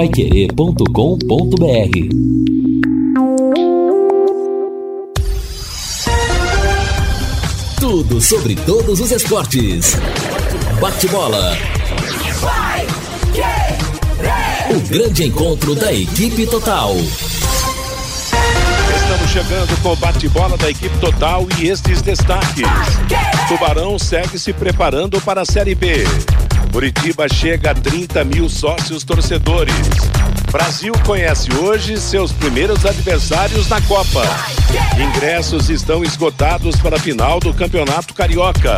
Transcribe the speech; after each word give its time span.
paiquerê.com.br 0.00 0.86
Tudo 7.78 8.18
sobre 8.18 8.56
todos 8.56 8.98
os 8.98 9.10
esportes. 9.10 9.98
Bate-bola. 10.80 11.54
O 14.70 14.80
grande 14.88 15.26
encontro 15.26 15.74
da 15.74 15.92
equipe 15.92 16.46
total. 16.46 16.94
Estamos 18.96 19.30
chegando 19.30 19.82
com 19.82 19.92
o 19.92 19.96
bate-bola 19.96 20.56
da 20.56 20.70
equipe 20.70 20.96
total 20.98 21.46
e 21.58 21.68
estes 21.68 22.00
destaques. 22.00 22.66
Tubarão 23.48 23.98
segue 23.98 24.38
se 24.38 24.54
preparando 24.54 25.20
para 25.20 25.42
a 25.42 25.44
Série 25.44 25.74
B. 25.74 26.04
Curitiba 26.72 27.28
chega 27.28 27.72
a 27.72 27.74
30 27.74 28.24
mil 28.24 28.48
sócios 28.48 29.02
torcedores. 29.02 29.74
Brasil 30.52 30.92
conhece 31.04 31.52
hoje 31.54 32.00
seus 32.00 32.32
primeiros 32.32 32.86
adversários 32.86 33.68
na 33.68 33.80
Copa. 33.82 34.22
Ingressos 34.98 35.68
estão 35.68 36.04
esgotados 36.04 36.76
para 36.76 36.96
a 36.96 37.00
final 37.00 37.40
do 37.40 37.52
Campeonato 37.52 38.14
Carioca. 38.14 38.76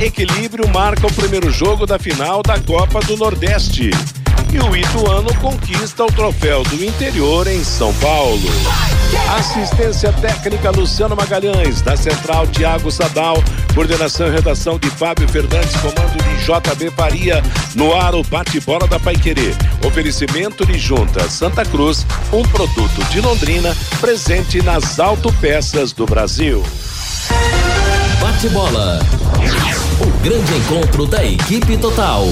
Equilíbrio 0.00 0.68
marca 0.68 1.06
o 1.06 1.12
primeiro 1.12 1.50
jogo 1.50 1.86
da 1.86 1.98
final 1.98 2.42
da 2.42 2.58
Copa 2.58 3.00
do 3.00 3.16
Nordeste. 3.16 3.90
E 4.52 4.58
o 4.58 4.76
Ituano 4.76 5.32
conquista 5.36 6.04
o 6.04 6.08
troféu 6.08 6.64
do 6.64 6.84
interior 6.84 7.46
em 7.46 7.62
São 7.62 7.94
Paulo. 7.94 8.48
Assistência 9.38 10.12
técnica 10.14 10.70
Luciano 10.70 11.14
Magalhães, 11.14 11.80
da 11.80 11.96
Central 11.96 12.48
Tiago 12.48 12.90
Sadal, 12.90 13.36
coordenação 13.74 14.26
e 14.26 14.30
redação 14.30 14.76
de 14.76 14.90
Fábio 14.90 15.28
Fernandes, 15.28 15.76
comando 15.76 16.16
de 16.16 16.44
JB 16.44 16.90
Faria, 16.96 17.40
no 17.76 17.94
ar 17.94 18.14
o 18.16 18.24
bate-bola 18.24 18.88
da 18.88 18.98
Paiquerê. 18.98 19.54
Oferecimento 19.86 20.66
de 20.66 20.76
Junta 20.78 21.28
Santa 21.30 21.64
Cruz, 21.64 22.04
um 22.32 22.42
produto 22.42 23.04
de 23.10 23.20
Londrina, 23.20 23.76
presente 24.00 24.60
nas 24.62 24.98
autopeças 24.98 25.92
do 25.92 26.06
Brasil. 26.06 26.64
Bate-bola. 28.20 28.98
O 30.00 30.22
grande 30.24 30.56
encontro 30.56 31.06
da 31.06 31.24
equipe 31.24 31.76
total. 31.76 32.26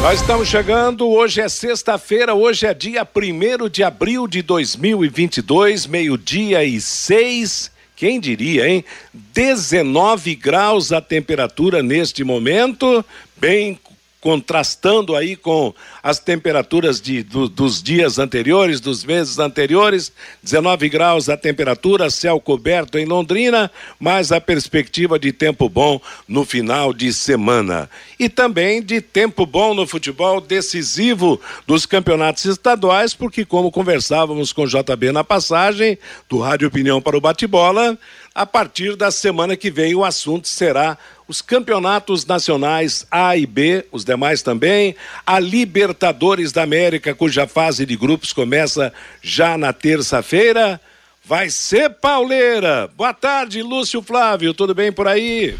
Nós 0.00 0.20
estamos 0.20 0.48
chegando, 0.48 1.08
hoje 1.08 1.40
é 1.40 1.48
sexta-feira, 1.48 2.34
hoje 2.34 2.66
é 2.66 2.72
dia 2.72 3.06
1 3.06 3.68
de 3.68 3.82
abril 3.82 4.26
de 4.26 4.42
2022, 4.42 5.86
meio-dia 5.86 6.64
e 6.64 6.80
seis. 6.80 7.70
Quem 7.94 8.18
diria, 8.18 8.66
hein? 8.66 8.84
19 9.12 10.34
graus 10.34 10.90
a 10.90 11.02
temperatura 11.02 11.82
neste 11.82 12.24
momento, 12.24 13.04
bem 13.36 13.78
contrastando 14.20 15.16
aí 15.16 15.34
com 15.34 15.74
as 16.02 16.18
temperaturas 16.18 17.00
de, 17.00 17.22
do, 17.22 17.48
dos 17.48 17.82
dias 17.82 18.18
anteriores, 18.18 18.78
dos 18.78 19.02
meses 19.02 19.38
anteriores, 19.38 20.12
19 20.42 20.88
graus 20.88 21.28
a 21.28 21.36
temperatura, 21.36 22.10
céu 22.10 22.38
coberto 22.38 22.98
em 22.98 23.06
Londrina, 23.06 23.70
mas 23.98 24.30
a 24.30 24.40
perspectiva 24.40 25.18
de 25.18 25.32
tempo 25.32 25.68
bom 25.68 26.00
no 26.28 26.44
final 26.44 26.92
de 26.92 27.12
semana. 27.12 27.88
E 28.18 28.28
também 28.28 28.82
de 28.82 29.00
tempo 29.00 29.46
bom 29.46 29.74
no 29.74 29.86
futebol 29.86 30.40
decisivo 30.40 31.40
dos 31.66 31.86
campeonatos 31.86 32.44
estaduais, 32.44 33.14
porque 33.14 33.44
como 33.44 33.72
conversávamos 33.72 34.52
com 34.52 34.64
o 34.64 34.68
JB 34.68 35.12
na 35.12 35.24
passagem, 35.24 35.98
do 36.28 36.38
Rádio 36.38 36.68
Opinião 36.68 37.00
para 37.00 37.16
o 37.16 37.20
Bate-Bola, 37.20 37.98
a 38.34 38.46
partir 38.46 38.96
da 38.96 39.10
semana 39.10 39.56
que 39.56 39.70
vem 39.70 39.94
o 39.94 40.04
assunto 40.04 40.46
será 40.48 40.96
os 41.26 41.40
campeonatos 41.40 42.24
nacionais 42.26 43.06
A 43.10 43.36
e 43.36 43.46
B, 43.46 43.84
os 43.92 44.04
demais 44.04 44.42
também, 44.42 44.96
a 45.26 45.38
Libertadores 45.38 46.52
da 46.52 46.62
América, 46.62 47.14
cuja 47.14 47.46
fase 47.46 47.86
de 47.86 47.96
grupos 47.96 48.32
começa 48.32 48.92
já 49.22 49.56
na 49.56 49.72
terça-feira. 49.72 50.80
Vai 51.24 51.50
ser 51.50 51.90
pauleira. 51.90 52.90
Boa 52.96 53.14
tarde, 53.14 53.62
Lúcio 53.62 54.02
Flávio, 54.02 54.54
tudo 54.54 54.74
bem 54.74 54.90
por 54.90 55.06
aí? 55.06 55.56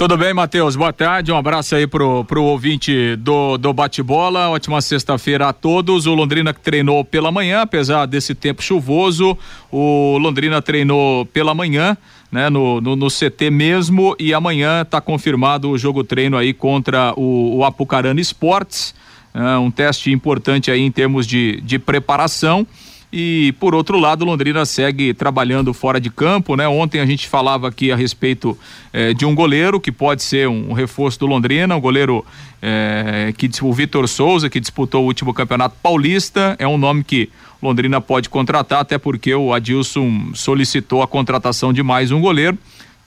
Tudo 0.00 0.16
bem, 0.16 0.32
Matheus? 0.32 0.76
Boa 0.76 0.94
tarde. 0.94 1.30
Um 1.30 1.36
abraço 1.36 1.74
aí 1.74 1.86
pro, 1.86 2.24
pro 2.24 2.42
ouvinte 2.42 3.16
do, 3.16 3.58
do 3.58 3.70
bate-bola. 3.70 4.48
Ótima 4.48 4.80
sexta-feira 4.80 5.50
a 5.50 5.52
todos. 5.52 6.06
O 6.06 6.14
Londrina 6.14 6.54
treinou 6.54 7.04
pela 7.04 7.30
manhã, 7.30 7.60
apesar 7.60 8.06
desse 8.06 8.34
tempo 8.34 8.62
chuvoso. 8.62 9.36
O 9.70 10.16
Londrina 10.16 10.62
treinou 10.62 11.26
pela 11.26 11.52
manhã 11.52 11.98
né, 12.32 12.48
no, 12.48 12.80
no, 12.80 12.96
no, 12.96 13.08
CT 13.08 13.50
mesmo 13.50 14.16
e 14.18 14.32
amanhã 14.32 14.80
está 14.80 15.02
confirmado 15.02 15.68
o 15.68 15.76
jogo 15.76 16.02
treino 16.02 16.38
aí 16.38 16.54
contra 16.54 17.12
o, 17.14 17.58
o 17.58 17.64
Apucarana 17.66 18.22
Esportes, 18.22 18.94
é, 19.34 19.58
um 19.58 19.70
teste 19.70 20.10
importante 20.10 20.70
aí 20.70 20.80
em 20.80 20.90
termos 20.90 21.26
de, 21.26 21.60
de 21.60 21.78
preparação. 21.78 22.66
E 23.12 23.52
por 23.58 23.74
outro 23.74 23.98
lado, 23.98 24.24
Londrina 24.24 24.64
segue 24.64 25.12
trabalhando 25.12 25.74
fora 25.74 26.00
de 26.00 26.08
campo, 26.08 26.54
né? 26.54 26.68
Ontem 26.68 27.00
a 27.00 27.06
gente 27.06 27.28
falava 27.28 27.66
aqui 27.66 27.90
a 27.90 27.96
respeito 27.96 28.56
eh, 28.92 29.12
de 29.12 29.26
um 29.26 29.34
goleiro 29.34 29.80
que 29.80 29.90
pode 29.90 30.22
ser 30.22 30.48
um, 30.48 30.72
reforço 30.72 31.18
do 31.18 31.26
Londrina, 31.26 31.74
um 31.74 31.80
goleiro 31.80 32.24
eh, 32.62 33.34
que 33.36 33.50
o 33.62 33.72
Vitor 33.72 34.06
Souza, 34.06 34.48
que 34.48 34.60
disputou 34.60 35.02
o 35.02 35.06
último 35.06 35.34
campeonato 35.34 35.74
paulista, 35.82 36.54
é 36.56 36.68
um 36.68 36.78
nome 36.78 37.02
que 37.02 37.28
Londrina 37.60 38.00
pode 38.00 38.28
contratar, 38.28 38.80
até 38.80 38.96
porque 38.96 39.34
o 39.34 39.52
Adilson 39.52 40.30
solicitou 40.32 41.02
a 41.02 41.08
contratação 41.08 41.72
de 41.72 41.82
mais 41.82 42.12
um 42.12 42.20
goleiro. 42.20 42.56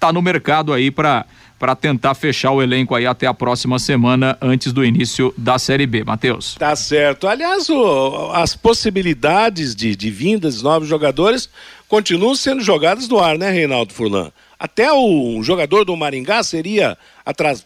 Tá 0.01 0.11
no 0.11 0.21
mercado 0.21 0.73
aí 0.73 0.91
para 0.91 1.25
para 1.57 1.75
tentar 1.75 2.13
fechar 2.13 2.51
o 2.51 2.61
elenco 2.61 2.95
aí 2.95 3.05
até 3.05 3.25
a 3.25 3.33
próxima 3.33 3.79
semana, 3.79 4.37
antes 4.41 4.73
do 4.73 4.83
início 4.83 5.33
da 5.37 5.57
Série 5.57 5.85
B. 5.85 6.03
Matheus. 6.03 6.55
Tá 6.55 6.75
certo. 6.75 7.27
Aliás, 7.27 7.69
o, 7.69 8.31
as 8.33 8.55
possibilidades 8.55 9.75
de, 9.75 9.95
de 9.95 10.09
vindas 10.09 10.57
de 10.57 10.63
novos 10.63 10.87
jogadores 10.87 11.49
continuam 11.87 12.35
sendo 12.35 12.61
jogadas 12.61 13.07
no 13.07 13.19
ar, 13.19 13.37
né, 13.37 13.49
Reinaldo 13.49 13.93
Furlan? 13.93 14.31
Até 14.59 14.91
o 14.93 15.43
jogador 15.43 15.83
do 15.83 15.95
Maringá 15.97 16.41
seria, 16.41 16.97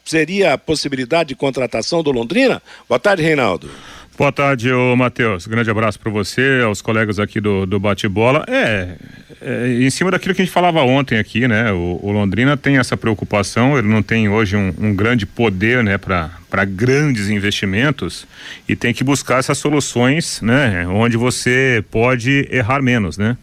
seria 0.03 0.53
a 0.53 0.57
possibilidade 0.57 1.29
de 1.29 1.35
contratação 1.35 2.01
do 2.01 2.11
Londrina? 2.11 2.61
Boa 2.89 2.99
tarde, 2.99 3.21
Reinaldo. 3.21 3.69
Boa 4.17 4.31
tarde, 4.31 4.73
ô 4.73 4.95
Matheus. 4.95 5.45
Grande 5.45 5.69
abraço 5.69 5.99
para 5.99 6.11
você, 6.11 6.61
aos 6.65 6.81
colegas 6.81 7.19
aqui 7.19 7.39
do, 7.39 7.67
do 7.67 7.79
Bate-Bola. 7.79 8.43
É, 8.47 8.95
é, 9.39 9.67
em 9.67 9.89
cima 9.91 10.09
daquilo 10.09 10.33
que 10.33 10.41
a 10.41 10.45
gente 10.45 10.51
falava 10.51 10.81
ontem 10.81 11.19
aqui, 11.19 11.47
né? 11.47 11.71
O, 11.71 11.99
o 12.01 12.11
Londrina 12.11 12.57
tem 12.57 12.79
essa 12.79 12.97
preocupação, 12.97 13.77
ele 13.77 13.87
não 13.87 14.01
tem 14.01 14.27
hoje 14.27 14.57
um, 14.57 14.73
um 14.79 14.95
grande 14.95 15.27
poder, 15.27 15.83
né, 15.83 15.99
para 15.99 16.65
grandes 16.65 17.29
investimentos 17.29 18.25
e 18.67 18.75
tem 18.75 18.91
que 18.91 19.03
buscar 19.03 19.37
essas 19.37 19.59
soluções, 19.59 20.41
né, 20.41 20.87
onde 20.87 21.15
você 21.15 21.85
pode 21.91 22.47
errar 22.49 22.81
menos, 22.81 23.19
né? 23.19 23.37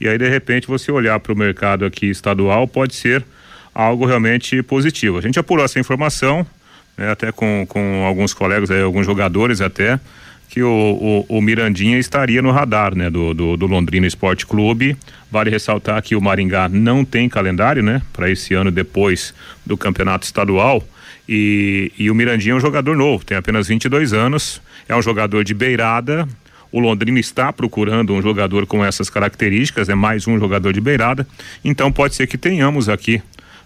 E 0.00 0.08
aí, 0.08 0.18
de 0.18 0.28
repente, 0.28 0.66
você 0.66 0.90
olhar 0.90 1.20
para 1.20 1.32
o 1.32 1.36
mercado 1.36 1.84
aqui 1.84 2.06
estadual 2.06 2.66
pode 2.66 2.96
ser 2.96 3.24
algo 3.72 4.04
realmente 4.04 4.60
positivo. 4.60 5.18
A 5.18 5.20
gente 5.20 5.38
apurou 5.38 5.64
essa 5.64 5.78
informação, 5.78 6.44
né, 6.96 7.10
até 7.10 7.30
com, 7.30 7.66
com 7.68 8.04
alguns 8.04 8.32
colegas, 8.32 8.70
aí, 8.70 8.80
alguns 8.80 9.06
jogadores 9.06 9.60
até, 9.60 10.00
que 10.48 10.62
o, 10.62 11.24
o, 11.28 11.38
o, 11.38 11.42
Mirandinha 11.42 11.98
estaria 11.98 12.40
no 12.40 12.50
radar 12.50 12.94
né, 12.94 13.10
do, 13.10 13.34
do, 13.34 13.56
do, 13.56 13.66
Londrina 13.66 14.06
Esporte 14.06 14.46
Clube. 14.46 14.96
Vale 15.30 15.50
ressaltar 15.50 16.00
que 16.02 16.14
o 16.14 16.20
Maringá 16.20 16.68
não 16.68 17.04
tem 17.04 17.28
calendário 17.28 17.82
né, 17.82 18.00
para 18.12 18.30
esse 18.30 18.54
ano 18.54 18.70
depois 18.70 19.34
do 19.64 19.76
campeonato 19.76 20.24
estadual. 20.24 20.82
E, 21.28 21.92
e 21.98 22.10
o 22.10 22.14
Mirandinha 22.14 22.52
é 22.52 22.56
um 22.56 22.60
jogador 22.60 22.96
novo, 22.96 23.24
tem 23.24 23.36
apenas 23.36 23.66
22 23.66 24.12
anos, 24.12 24.62
é 24.88 24.94
um 24.94 25.02
jogador 25.02 25.42
de 25.42 25.52
beirada. 25.52 26.26
O 26.70 26.78
Londrina 26.78 27.18
está 27.18 27.52
procurando 27.52 28.12
um 28.12 28.22
jogador 28.22 28.66
com 28.66 28.84
essas 28.84 29.10
características, 29.10 29.88
é 29.88 29.94
mais 29.94 30.26
um 30.28 30.38
jogador 30.38 30.72
de 30.72 30.80
beirada. 30.80 31.26
Então 31.64 31.90
pode 31.90 32.14
ser 32.14 32.26
que 32.26 32.38
tenhamos 32.38 32.88
aqui 32.88 33.20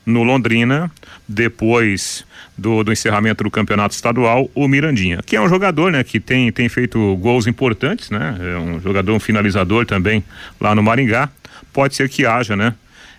no 0.05 0.23
Londrina, 0.23 0.91
depois 1.29 2.25
do, 2.57 2.83
do 2.85 2.93
encerramento 2.93 3.45
do 3.45 3.51
campeonato 3.51 3.95
estadual, 3.95 4.51
o 4.55 4.69
Mirandinha, 4.69 5.21
que 5.25 5.37
é 5.37 5.41
um 5.41 5.49
jogador, 5.49 5.91
né, 5.91 6.05
que 6.05 6.21
tem, 6.21 6.51
tem 6.53 6.69
feito 6.69 7.17
gols 7.17 7.47
importantes, 7.47 8.11
né, 8.11 8.37
é 8.39 8.59
um 8.59 8.81
jogador, 8.81 9.13
um 9.13 9.21
finalizador 9.21 9.87
também 9.87 10.23
lá 10.61 10.75
no 10.75 10.83
Maringá. 10.83 11.29
Pode 11.73 11.95
ser 11.95 12.09
que 12.09 12.27
haja, 12.27 12.57
né, 12.57 12.75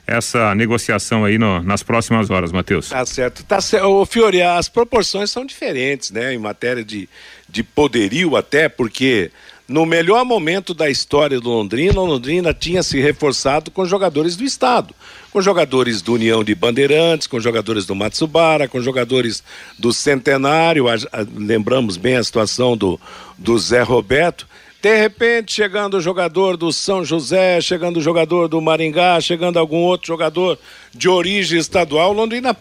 essa 0.06 0.54
negociação 0.54 1.24
aí 1.24 1.38
no, 1.38 1.62
nas 1.64 1.82
próximas 1.82 2.30
horas, 2.30 2.52
Matheus. 2.52 2.90
Tá 2.90 3.06
certo. 3.06 3.44
Tá 3.44 3.62
certo. 3.62 3.86
Ô, 3.86 4.06
Fiori, 4.06 4.42
as 4.42 4.68
proporções 4.68 5.32
são 5.32 5.46
diferentes, 5.46 6.12
né, 6.12 6.34
em 6.34 6.38
matéria 6.38 6.84
de, 6.84 7.08
de 7.48 7.64
poderio 7.64 8.36
até, 8.36 8.68
porque 8.68 9.32
no 9.72 9.86
melhor 9.86 10.26
momento 10.26 10.74
da 10.74 10.90
história 10.90 11.40
do 11.40 11.50
Londrina, 11.50 12.02
o 12.02 12.06
Londrina 12.06 12.54
tinha 12.54 12.84
se 12.84 13.00
reforçado 13.00 13.72
com 13.72 13.86
jogadores 13.86 14.36
do 14.36 14.44
Estado. 14.44 14.94
Com 15.32 15.42
jogadores 15.42 16.02
do 16.02 16.14
União 16.14 16.44
de 16.44 16.54
Bandeirantes, 16.54 17.26
com 17.26 17.40
jogadores 17.40 17.86
do 17.86 17.96
Matsubara, 17.96 18.68
com 18.68 18.82
jogadores 18.82 19.42
do 19.80 19.94
Centenário. 19.94 20.90
A, 20.90 20.96
a, 20.96 21.26
lembramos 21.38 21.96
bem 21.96 22.18
a 22.18 22.24
situação 22.24 22.76
do, 22.76 23.00
do 23.38 23.58
Zé 23.58 23.82
Roberto. 23.82 24.46
De 24.82 24.94
repente, 24.98 25.54
chegando 25.54 25.96
o 25.96 26.02
jogador 26.02 26.58
do 26.58 26.74
São 26.74 27.06
José, 27.06 27.62
chegando 27.62 27.96
o 27.98 28.02
jogador 28.02 28.50
do 28.50 28.60
Maringá, 28.60 29.22
chegando 29.22 29.58
algum 29.58 29.78
outro 29.78 30.08
jogador 30.08 30.60
de 30.94 31.08
origem 31.08 31.58
estadual, 31.58 32.12
Londrina 32.12 32.58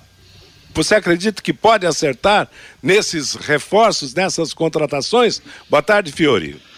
você 0.72 0.94
acredita 0.94 1.42
que 1.42 1.52
pode 1.52 1.84
acertar 1.84 2.48
nesses 2.80 3.34
reforços, 3.34 4.14
nessas 4.14 4.54
contratações? 4.54 5.42
Boa 5.68 5.82
tarde, 5.82 6.12
Fiore. 6.12 6.69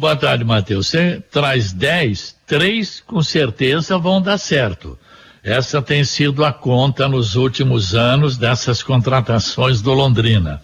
Boa 0.00 0.16
tarde, 0.16 0.44
Matheus. 0.44 0.86
Você 0.86 1.22
traz 1.30 1.74
10, 1.74 2.34
três 2.46 3.02
com 3.06 3.22
certeza 3.22 3.98
vão 3.98 4.22
dar 4.22 4.38
certo. 4.38 4.98
Essa 5.44 5.82
tem 5.82 6.04
sido 6.04 6.42
a 6.42 6.50
conta 6.50 7.06
nos 7.06 7.34
últimos 7.34 7.94
anos 7.94 8.38
dessas 8.38 8.82
contratações 8.82 9.82
do 9.82 9.92
Londrina. 9.92 10.62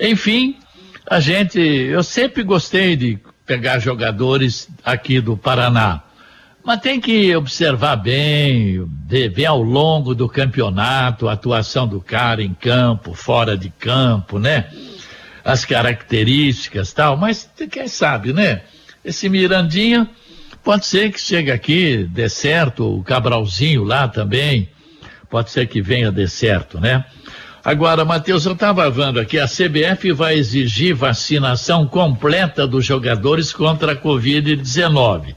Enfim, 0.00 0.56
a 1.08 1.20
gente, 1.20 1.60
eu 1.60 2.02
sempre 2.02 2.42
gostei 2.42 2.96
de 2.96 3.16
pegar 3.46 3.78
jogadores 3.78 4.68
aqui 4.84 5.20
do 5.20 5.36
Paraná. 5.36 6.02
Mas 6.64 6.80
tem 6.80 7.00
que 7.00 7.36
observar 7.36 7.94
bem, 7.94 8.84
ver 9.06 9.46
ao 9.46 9.62
longo 9.62 10.16
do 10.16 10.28
campeonato 10.28 11.28
a 11.28 11.34
atuação 11.34 11.86
do 11.86 12.00
cara 12.00 12.42
em 12.42 12.52
campo, 12.52 13.14
fora 13.14 13.56
de 13.56 13.70
campo, 13.70 14.40
né? 14.40 14.68
As 15.44 15.64
características 15.64 16.92
tal, 16.92 17.16
mas 17.16 17.48
quem 17.70 17.86
sabe, 17.86 18.32
né? 18.32 18.62
Esse 19.04 19.28
Mirandinha, 19.28 20.08
pode 20.62 20.86
ser 20.86 21.12
que 21.12 21.20
chegue 21.20 21.50
aqui, 21.50 22.08
dê 22.10 22.28
certo, 22.28 22.98
o 22.98 23.04
Cabralzinho 23.04 23.84
lá 23.84 24.08
também, 24.08 24.68
pode 25.28 25.50
ser 25.50 25.66
que 25.66 25.82
venha 25.82 26.10
dê 26.10 26.26
certo, 26.26 26.80
né? 26.80 27.04
Agora, 27.62 28.04
Matheus, 28.04 28.44
eu 28.44 28.52
estava 28.52 28.90
vendo 28.90 29.18
aqui, 29.18 29.38
a 29.38 29.46
CBF 29.46 30.12
vai 30.12 30.34
exigir 30.34 30.94
vacinação 30.94 31.86
completa 31.86 32.66
dos 32.66 32.84
jogadores 32.84 33.52
contra 33.52 33.92
a 33.92 33.96
Covid-19. 33.96 35.34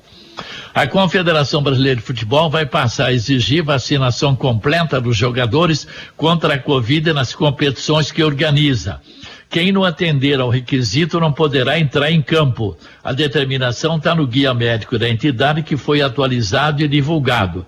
A 0.73 0.85
Confederação 0.85 1.63
Brasileira 1.63 1.99
de 1.99 2.05
Futebol 2.05 2.49
vai 2.49 2.65
passar 2.65 3.07
a 3.07 3.13
exigir 3.13 3.63
vacinação 3.63 4.35
completa 4.35 5.01
dos 5.01 5.17
jogadores 5.17 5.87
contra 6.15 6.55
a 6.55 6.59
Covid 6.59 7.13
nas 7.13 7.33
competições 7.33 8.11
que 8.11 8.21
organiza. 8.21 9.01
Quem 9.49 9.71
não 9.71 9.83
atender 9.83 10.39
ao 10.39 10.49
requisito 10.49 11.19
não 11.19 11.31
poderá 11.31 11.79
entrar 11.79 12.11
em 12.11 12.21
campo. 12.21 12.77
A 13.03 13.13
determinação 13.13 13.97
está 13.97 14.13
no 14.13 14.27
guia 14.27 14.53
médico 14.53 14.99
da 14.99 15.09
entidade 15.09 15.63
que 15.63 15.77
foi 15.77 16.01
atualizado 16.01 16.83
e 16.83 16.87
divulgado. 16.87 17.65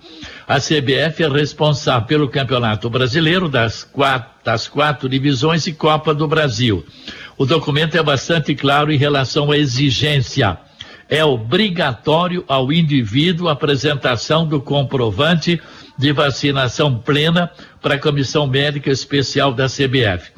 A 0.48 0.60
CBF 0.60 1.24
é 1.24 1.30
responsável 1.30 2.08
pelo 2.08 2.30
Campeonato 2.30 2.90
Brasileiro 2.90 3.48
das 3.48 3.84
quatro, 3.84 4.30
das 4.44 4.68
quatro 4.68 5.08
divisões 5.08 5.68
e 5.68 5.74
Copa 5.74 6.14
do 6.14 6.28
Brasil. 6.28 6.86
O 7.38 7.46
documento 7.46 7.96
é 7.96 8.04
bastante 8.04 8.54
claro 8.54 8.92
em 8.92 8.98
relação 8.98 9.52
à 9.52 9.58
exigência 9.58 10.58
é 11.10 11.26
obrigatório 11.26 12.46
ao 12.48 12.72
indivíduo 12.72 13.50
a 13.50 13.54
apresentação 13.54 14.46
do 14.46 14.62
comprovante 14.62 15.60
de 15.98 16.14
vacinação 16.14 17.00
plena 17.00 17.52
para 17.81 17.96
a 17.96 18.00
Comissão 18.00 18.46
Médica 18.46 18.92
Especial 18.92 19.52
da 19.52 19.66
CBF. 19.66 20.31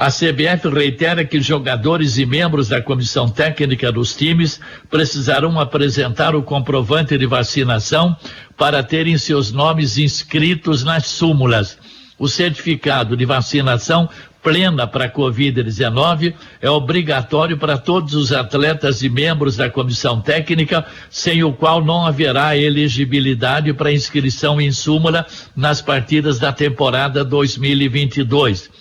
A 0.00 0.06
CBF 0.06 0.66
reitera 0.70 1.26
que 1.26 1.42
jogadores 1.42 2.16
e 2.16 2.24
membros 2.24 2.68
da 2.68 2.80
comissão 2.80 3.28
técnica 3.28 3.92
dos 3.92 4.16
times 4.16 4.58
precisarão 4.88 5.60
apresentar 5.60 6.34
o 6.34 6.42
comprovante 6.42 7.18
de 7.18 7.26
vacinação 7.26 8.16
para 8.56 8.82
terem 8.82 9.18
seus 9.18 9.52
nomes 9.52 9.98
inscritos 9.98 10.82
nas 10.82 11.04
súmulas. 11.04 11.76
O 12.18 12.28
certificado 12.28 13.14
de 13.14 13.26
vacinação 13.26 14.08
plena 14.42 14.86
para 14.86 15.04
a 15.04 15.12
Covid-19 15.12 16.32
é 16.62 16.70
obrigatório 16.70 17.58
para 17.58 17.76
todos 17.76 18.14
os 18.14 18.32
atletas 18.32 19.02
e 19.02 19.10
membros 19.10 19.54
da 19.54 19.68
comissão 19.68 20.18
técnica, 20.18 20.82
sem 21.10 21.44
o 21.44 21.52
qual 21.52 21.84
não 21.84 22.06
haverá 22.06 22.56
elegibilidade 22.56 23.74
para 23.74 23.92
inscrição 23.92 24.58
em 24.58 24.72
súmula 24.72 25.26
nas 25.54 25.82
partidas 25.82 26.38
da 26.38 26.54
temporada 26.54 27.22
2022. 27.22 28.79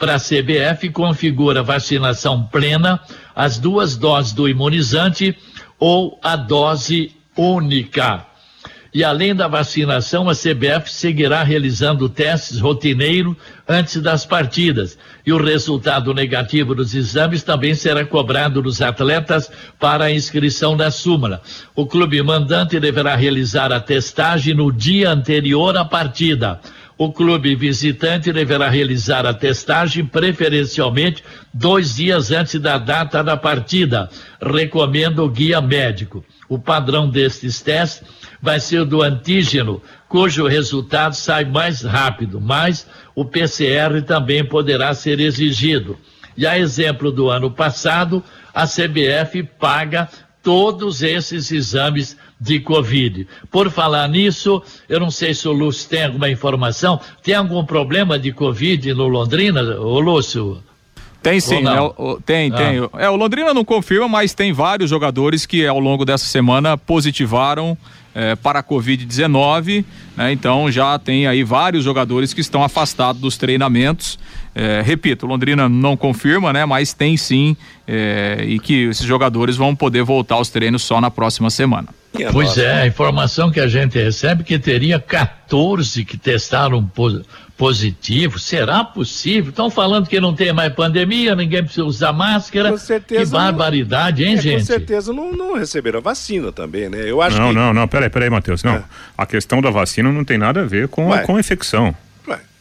Para 0.00 0.14
a 0.14 0.18
CBF, 0.18 0.88
configura 0.88 1.62
vacinação 1.62 2.42
plena, 2.44 2.98
as 3.36 3.58
duas 3.58 3.98
doses 3.98 4.32
do 4.32 4.48
imunizante 4.48 5.36
ou 5.78 6.18
a 6.22 6.36
dose 6.36 7.14
única. 7.36 8.24
E 8.94 9.04
além 9.04 9.34
da 9.34 9.46
vacinação, 9.46 10.26
a 10.30 10.32
CBF 10.32 10.90
seguirá 10.90 11.42
realizando 11.42 12.08
testes 12.08 12.58
rotineiros 12.58 13.36
antes 13.68 14.00
das 14.00 14.24
partidas. 14.24 14.96
E 15.24 15.34
o 15.34 15.36
resultado 15.36 16.14
negativo 16.14 16.74
dos 16.74 16.94
exames 16.94 17.42
também 17.42 17.74
será 17.74 18.02
cobrado 18.02 18.62
dos 18.62 18.80
atletas 18.80 19.50
para 19.78 20.06
a 20.06 20.10
inscrição 20.10 20.74
na 20.76 20.90
súmula. 20.90 21.42
O 21.76 21.86
clube 21.86 22.22
mandante 22.22 22.80
deverá 22.80 23.14
realizar 23.16 23.70
a 23.70 23.78
testagem 23.78 24.54
no 24.54 24.72
dia 24.72 25.10
anterior 25.10 25.76
à 25.76 25.84
partida. 25.84 26.58
O 27.00 27.10
clube 27.10 27.54
visitante 27.54 28.30
deverá 28.30 28.68
realizar 28.68 29.24
a 29.24 29.32
testagem 29.32 30.04
preferencialmente 30.04 31.24
dois 31.50 31.94
dias 31.94 32.30
antes 32.30 32.60
da 32.60 32.76
data 32.76 33.24
da 33.24 33.38
partida. 33.38 34.10
Recomenda 34.38 35.22
o 35.22 35.30
guia 35.30 35.62
médico. 35.62 36.22
O 36.46 36.58
padrão 36.58 37.08
destes 37.08 37.62
testes 37.62 38.06
vai 38.42 38.60
ser 38.60 38.84
do 38.84 39.00
antígeno, 39.00 39.80
cujo 40.10 40.46
resultado 40.46 41.14
sai 41.14 41.46
mais 41.46 41.80
rápido, 41.80 42.38
mas 42.38 42.86
o 43.14 43.24
PCR 43.24 44.02
também 44.06 44.44
poderá 44.44 44.92
ser 44.92 45.20
exigido. 45.20 45.96
E 46.36 46.46
a 46.46 46.58
exemplo 46.58 47.10
do 47.10 47.30
ano 47.30 47.50
passado, 47.50 48.22
a 48.52 48.66
CBF 48.66 49.42
paga 49.58 50.06
todos 50.42 51.02
esses 51.02 51.50
exames 51.52 52.16
de 52.40 52.60
Covid. 52.60 53.26
Por 53.50 53.70
falar 53.70 54.08
nisso, 54.08 54.62
eu 54.88 54.98
não 54.98 55.10
sei 55.10 55.34
se 55.34 55.46
o 55.48 55.52
Lúcio 55.52 55.88
tem 55.88 56.04
alguma 56.04 56.30
informação. 56.30 57.00
Tem 57.22 57.34
algum 57.34 57.64
problema 57.64 58.18
de 58.18 58.32
Covid 58.32 58.94
no 58.94 59.08
Londrina, 59.08 59.62
ô 59.78 60.00
Lúcio? 60.00 60.62
Tem 61.22 61.38
sim, 61.38 61.62
né? 61.62 61.78
O, 61.80 62.18
tem, 62.24 62.50
ah. 62.52 62.56
tem. 62.56 62.90
É, 62.98 63.10
o 63.10 63.16
Londrina 63.16 63.52
não 63.52 63.64
confirma, 63.64 64.08
mas 64.08 64.32
tem 64.32 64.52
vários 64.52 64.88
jogadores 64.88 65.44
que 65.44 65.66
ao 65.66 65.78
longo 65.78 66.04
dessa 66.04 66.24
semana 66.24 66.78
positivaram 66.78 67.76
é, 68.14 68.34
para 68.34 68.60
a 68.60 68.62
Covid-19, 68.62 69.84
né? 70.16 70.32
Então 70.32 70.70
já 70.70 70.98
tem 70.98 71.26
aí 71.26 71.44
vários 71.44 71.84
jogadores 71.84 72.32
que 72.32 72.40
estão 72.40 72.64
afastados 72.64 73.20
dos 73.20 73.36
treinamentos. 73.36 74.18
É, 74.54 74.82
repito, 74.84 75.26
Londrina 75.26 75.68
não 75.68 75.96
confirma, 75.96 76.52
né? 76.52 76.64
Mas 76.64 76.92
tem 76.92 77.16
sim, 77.16 77.56
é, 77.86 78.42
e 78.46 78.58
que 78.58 78.88
esses 78.88 79.06
jogadores 79.06 79.56
vão 79.56 79.76
poder 79.76 80.02
voltar 80.02 80.36
aos 80.36 80.48
treinos 80.48 80.82
só 80.82 81.00
na 81.00 81.10
próxima 81.10 81.50
semana. 81.50 81.88
Pois 82.32 82.58
é, 82.58 82.82
a 82.82 82.86
informação 82.86 83.50
que 83.50 83.60
a 83.60 83.68
gente 83.68 83.96
recebe 83.96 84.42
que 84.42 84.58
teria 84.58 84.98
14 84.98 86.04
que 86.04 86.16
testaram 86.16 86.84
positivo. 86.84 87.28
Será 88.38 88.84
possível? 88.84 89.50
Estão 89.50 89.70
falando 89.70 90.08
que 90.08 90.20
não 90.20 90.34
tem 90.34 90.52
mais 90.52 90.72
pandemia, 90.72 91.34
ninguém 91.34 91.62
precisa 91.62 91.84
usar 91.84 92.12
máscara. 92.12 92.70
Com 92.70 92.78
certeza. 92.78 93.24
Que 93.24 93.30
barbaridade, 93.30 94.24
hein, 94.24 94.34
é, 94.34 94.40
gente? 94.40 94.60
Com 94.60 94.66
certeza 94.66 95.12
não, 95.12 95.32
não 95.32 95.54
receberam 95.54 96.00
vacina 96.00 96.50
também, 96.50 96.88
né? 96.88 97.02
Eu 97.04 97.20
acho 97.20 97.38
não, 97.38 97.48
que... 97.48 97.54
não, 97.54 97.74
não, 97.74 97.86
peraí, 97.86 98.08
peraí, 98.08 98.30
Matheus. 98.30 98.62
Não, 98.62 98.76
é. 98.76 98.84
a 99.16 99.26
questão 99.26 99.60
da 99.60 99.70
vacina 99.70 100.10
não 100.10 100.24
tem 100.24 100.38
nada 100.38 100.62
a 100.62 100.64
ver 100.64 100.88
com, 100.88 101.12
a, 101.12 101.18
com 101.20 101.36
a 101.36 101.40
infecção. 101.40 101.94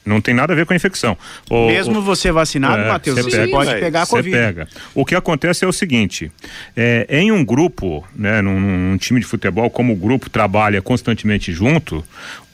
Não 0.06 0.20
tem 0.20 0.34
nada 0.34 0.54
a 0.54 0.56
ver 0.56 0.66
com 0.66 0.74
a 0.74 0.76
infecção. 0.76 1.16
O, 1.50 1.68
Mesmo 1.68 2.00
o, 2.00 2.02
você 2.02 2.32
vacinado, 2.32 2.82
é, 2.82 2.88
Matheus, 2.88 3.20
você 3.20 3.42
pega, 3.42 3.52
pode 3.52 3.80
pegar 3.80 4.02
a 4.02 4.08
Covid. 4.08 4.36
pega. 4.36 4.68
O 4.96 5.06
que 5.06 5.14
acontece 5.14 5.64
é 5.64 5.68
o 5.68 5.74
seguinte: 5.74 6.32
é, 6.76 7.06
em 7.10 7.32
um 7.32 7.46
grupo, 7.46 8.08
né, 8.16 8.42
num, 8.42 8.60
num 8.60 8.98
time 8.98 9.20
de 9.20 9.26
futebol, 9.26 9.70
como 9.70 9.94
o 9.94 9.96
grupo 9.96 10.30
trabalha 10.30 10.82
constantemente 10.82 11.54
junto, 11.54 12.04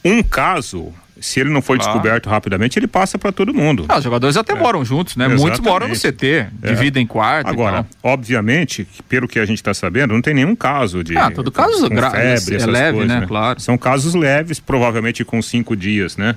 um 0.04 0.22
caso 0.22 0.94
se 1.20 1.40
ele 1.40 1.50
não 1.50 1.62
for 1.62 1.76
ah. 1.76 1.78
descoberto 1.78 2.30
rapidamente, 2.30 2.78
ele 2.78 2.88
passa 2.88 3.18
para 3.18 3.32
todo 3.32 3.54
mundo. 3.54 3.86
Ah, 3.88 3.98
os 3.98 4.04
jogadores 4.04 4.36
até 4.38 4.54
é. 4.54 4.56
moram 4.56 4.84
juntos, 4.84 5.16
né? 5.16 5.26
Exatamente. 5.26 5.48
Muitos 5.48 5.60
moram 5.62 5.88
no 5.88 5.96
CT, 5.96 6.48
dividem 6.62 7.04
é. 7.04 7.08
quarto. 7.08 7.48
Agora, 7.48 7.86
obviamente, 8.04 8.88
pelo 9.08 9.28
que 9.28 9.40
a 9.40 9.46
gente 9.46 9.58
está 9.58 9.74
sabendo, 9.74 10.14
não 10.14 10.22
tem 10.22 10.34
nenhum 10.34 10.56
caso 10.56 11.04
de. 11.04 11.18
Ah, 11.18 11.32
todo 11.32 11.52
caso 11.52 11.88
febre, 11.88 12.56
é 12.56 12.66
leve, 12.66 12.98
coisas, 12.98 13.08
né? 13.08 13.20
né? 13.22 13.28
Claro. 13.28 13.60
São 13.60 13.78
casos 13.78 14.14
leves, 14.14 14.60
provavelmente 14.60 15.24
com 15.24 15.42
cinco 15.42 15.76
dias, 15.76 16.18
né? 16.18 16.36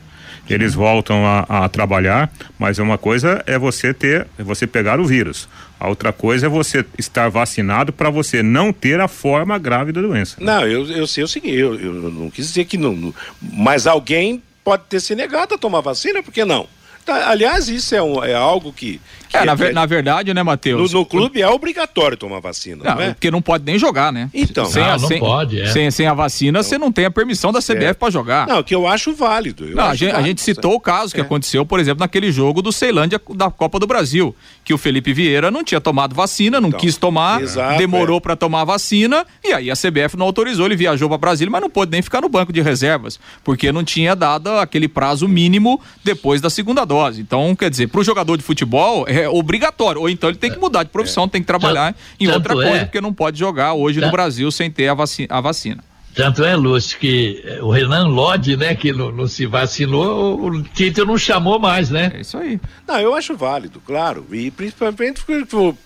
Eles 0.49 0.75
voltam 0.75 1.27
a, 1.27 1.65
a 1.65 1.69
trabalhar, 1.69 2.31
mas 2.59 2.79
uma 2.79 2.97
coisa 2.97 3.43
é 3.47 3.59
você 3.59 3.93
ter, 3.93 4.27
é 4.39 4.43
você 4.43 4.67
pegar 4.67 4.99
o 4.99 5.05
vírus. 5.05 5.47
A 5.79 5.89
outra 5.89 6.13
coisa 6.13 6.47
é 6.47 6.49
você 6.49 6.85
estar 6.99 7.29
vacinado 7.29 7.93
para 7.93 8.09
você 8.09 8.43
não 8.43 8.73
ter 8.73 8.99
a 8.99 9.07
forma 9.07 9.59
grave 9.59 9.93
da 9.93 10.01
doença. 10.01 10.37
Não, 10.41 10.67
eu, 10.67 10.87
eu 10.91 11.07
sei 11.07 11.23
o 11.23 11.29
seguinte, 11.29 11.55
eu, 11.55 11.79
eu 11.79 11.93
não 12.11 12.31
quis 12.31 12.49
dizer 12.49 12.65
que 12.65 12.79
não, 12.79 13.15
mas 13.41 13.87
alguém 13.87 14.43
pode 14.69 14.83
ter 14.85 15.01
se 15.01 15.15
negado 15.15 15.55
a 15.55 15.59
tomar 15.59 15.81
vacina, 15.81 16.23
por 16.23 16.31
que 16.31 16.45
não? 16.45 16.69
Tá, 17.03 17.31
aliás, 17.31 17.71
isso 17.71 17.95
é, 17.95 18.03
um, 18.03 18.23
é 18.23 18.35
algo 18.35 18.71
que. 18.71 19.01
É, 19.33 19.45
na, 19.45 19.55
ver, 19.55 19.73
na, 19.73 19.87
verdade, 19.87 20.33
né, 20.33 20.43
Matheus? 20.43 20.93
No, 20.93 21.01
no, 21.01 21.07
clube 21.07 21.41
é 21.41 21.49
obrigatório 21.49 22.17
tomar 22.17 22.41
vacina. 22.41 22.85
Não, 22.85 22.95
não 22.95 23.03
é? 23.03 23.15
Porque 23.15 23.31
não 23.31 23.41
pode 23.41 23.65
nem 23.65 23.79
jogar, 23.79 24.13
né? 24.13 24.31
Então, 24.35 24.67
sem 24.67 24.83
não, 24.83 24.91
a, 24.91 24.99
não 24.99 25.09
sem, 25.09 25.19
pode. 25.19 25.61
É. 25.61 25.67
Sem, 25.67 25.91
sem 25.91 26.07
a 26.07 26.13
vacina, 26.13 26.63
você 26.63 26.77
não 26.77 26.93
tem 26.93 27.07
a 27.07 27.11
permissão 27.11 27.51
da 27.51 27.61
CBF 27.61 27.85
é. 27.85 27.95
para 27.95 28.11
jogar. 28.11 28.47
Não, 28.47 28.63
que 28.63 28.75
eu 28.75 28.87
acho 28.87 29.15
válido. 29.15 29.65
Eu 29.65 29.77
não, 29.77 29.85
acho 29.85 29.93
a, 29.93 29.95
gente, 29.95 30.11
válido, 30.11 30.25
a 30.25 30.29
gente 30.29 30.41
citou 30.43 30.75
o 30.75 30.81
caso 30.81 31.15
que 31.15 31.21
é. 31.21 31.25
aconteceu, 31.25 31.65
por 31.65 31.81
exemplo, 31.81 32.01
naquele 32.01 32.31
jogo 32.31 32.61
do 32.61 32.71
Ceilândia 32.71 33.21
da 33.35 33.51
Copa 33.51 33.79
do 33.79 33.87
Brasil, 33.87 34.37
que 34.63 34.75
o 34.75 34.79
Felipe 34.79 35.13
Vieira 35.13 35.51
não 35.51 35.65
tinha 35.65 35.81
tomado 35.81 36.15
vacina, 36.15 36.61
não 36.61 36.69
então, 36.69 36.81
quis 36.81 36.97
tomar, 36.97 37.43
exato, 37.43 37.79
demorou 37.79 38.19
é. 38.19 38.21
para 38.21 38.37
tomar 38.37 38.65
vacina, 38.65 39.25
e 39.43 39.53
aí 39.53 39.71
a 39.71 39.75
CBF 39.75 40.17
não 40.17 40.27
autorizou, 40.27 40.67
ele 40.67 40.77
viajou 40.77 41.09
para 41.09 41.19
Brasília, 41.19 41.51
mas 41.51 41.63
não 41.63 41.71
pôde 41.71 41.91
nem 41.91 42.03
ficar 42.03 42.21
no 42.21 42.29
banco 42.29 42.53
de 42.53 42.61
reservas, 42.61 43.19
porque 43.43 43.73
não 43.73 43.83
tinha 43.83 44.15
dado 44.15 44.51
aquele 44.51 44.89
prazo 44.89 45.27
mínimo 45.27 45.81
depois 46.05 46.41
da 46.41 46.51
segunda 46.51 46.85
dose. 46.85 47.21
Então, 47.21 47.57
quer 47.57 47.71
dizer 47.71 47.79
dizer, 47.79 47.89
para 47.89 48.01
o 48.01 48.05
jogador 48.05 48.37
de 48.37 48.43
futebol, 48.43 49.05
é 49.09 49.18
obrigatório. 49.27 50.03
Ou 50.03 50.09
então 50.09 50.29
ele 50.29 50.39
tem 50.39 50.51
que 50.51 50.59
mudar 50.59 50.83
de 50.83 50.91
profissão, 50.91 51.25
é. 51.25 51.29
tem 51.29 51.41
que 51.41 51.47
trabalhar 51.47 51.95
em 52.21 52.29
outra 52.29 52.55
coisa, 52.55 52.71
é. 52.71 52.85
porque 52.85 53.01
não 53.01 53.13
pode 53.13 53.39
jogar 53.39 53.73
hoje 53.73 54.01
no 54.01 54.11
Brasil 54.11 54.51
sem 54.51 54.71
ter 54.71 54.89
a 54.89 54.95
vacina. 54.95 55.29
A 55.31 55.41
vacina. 55.41 55.83
Tanto 56.19 56.43
é, 56.43 56.57
Lúcio, 56.57 56.99
que 56.99 57.41
eh, 57.45 57.63
o 57.63 57.71
Renan 57.71 58.09
Lodge, 58.09 58.57
né, 58.57 58.75
que 58.75 58.93
não, 58.93 59.13
não, 59.13 59.29
se 59.29 59.47
vacinou, 59.47 60.47
o 60.47 60.63
Tite 60.65 61.05
não 61.05 61.17
chamou 61.17 61.61
mais, 61.61 61.91
né? 61.91 62.11
É 62.13 62.23
isso 62.23 62.37
aí. 62.37 62.61
Não, 62.89 62.99
eu 62.99 63.15
acho 63.15 63.37
válido, 63.37 63.81
claro. 63.87 64.27
E 64.33 64.51
principalmente 64.51 65.23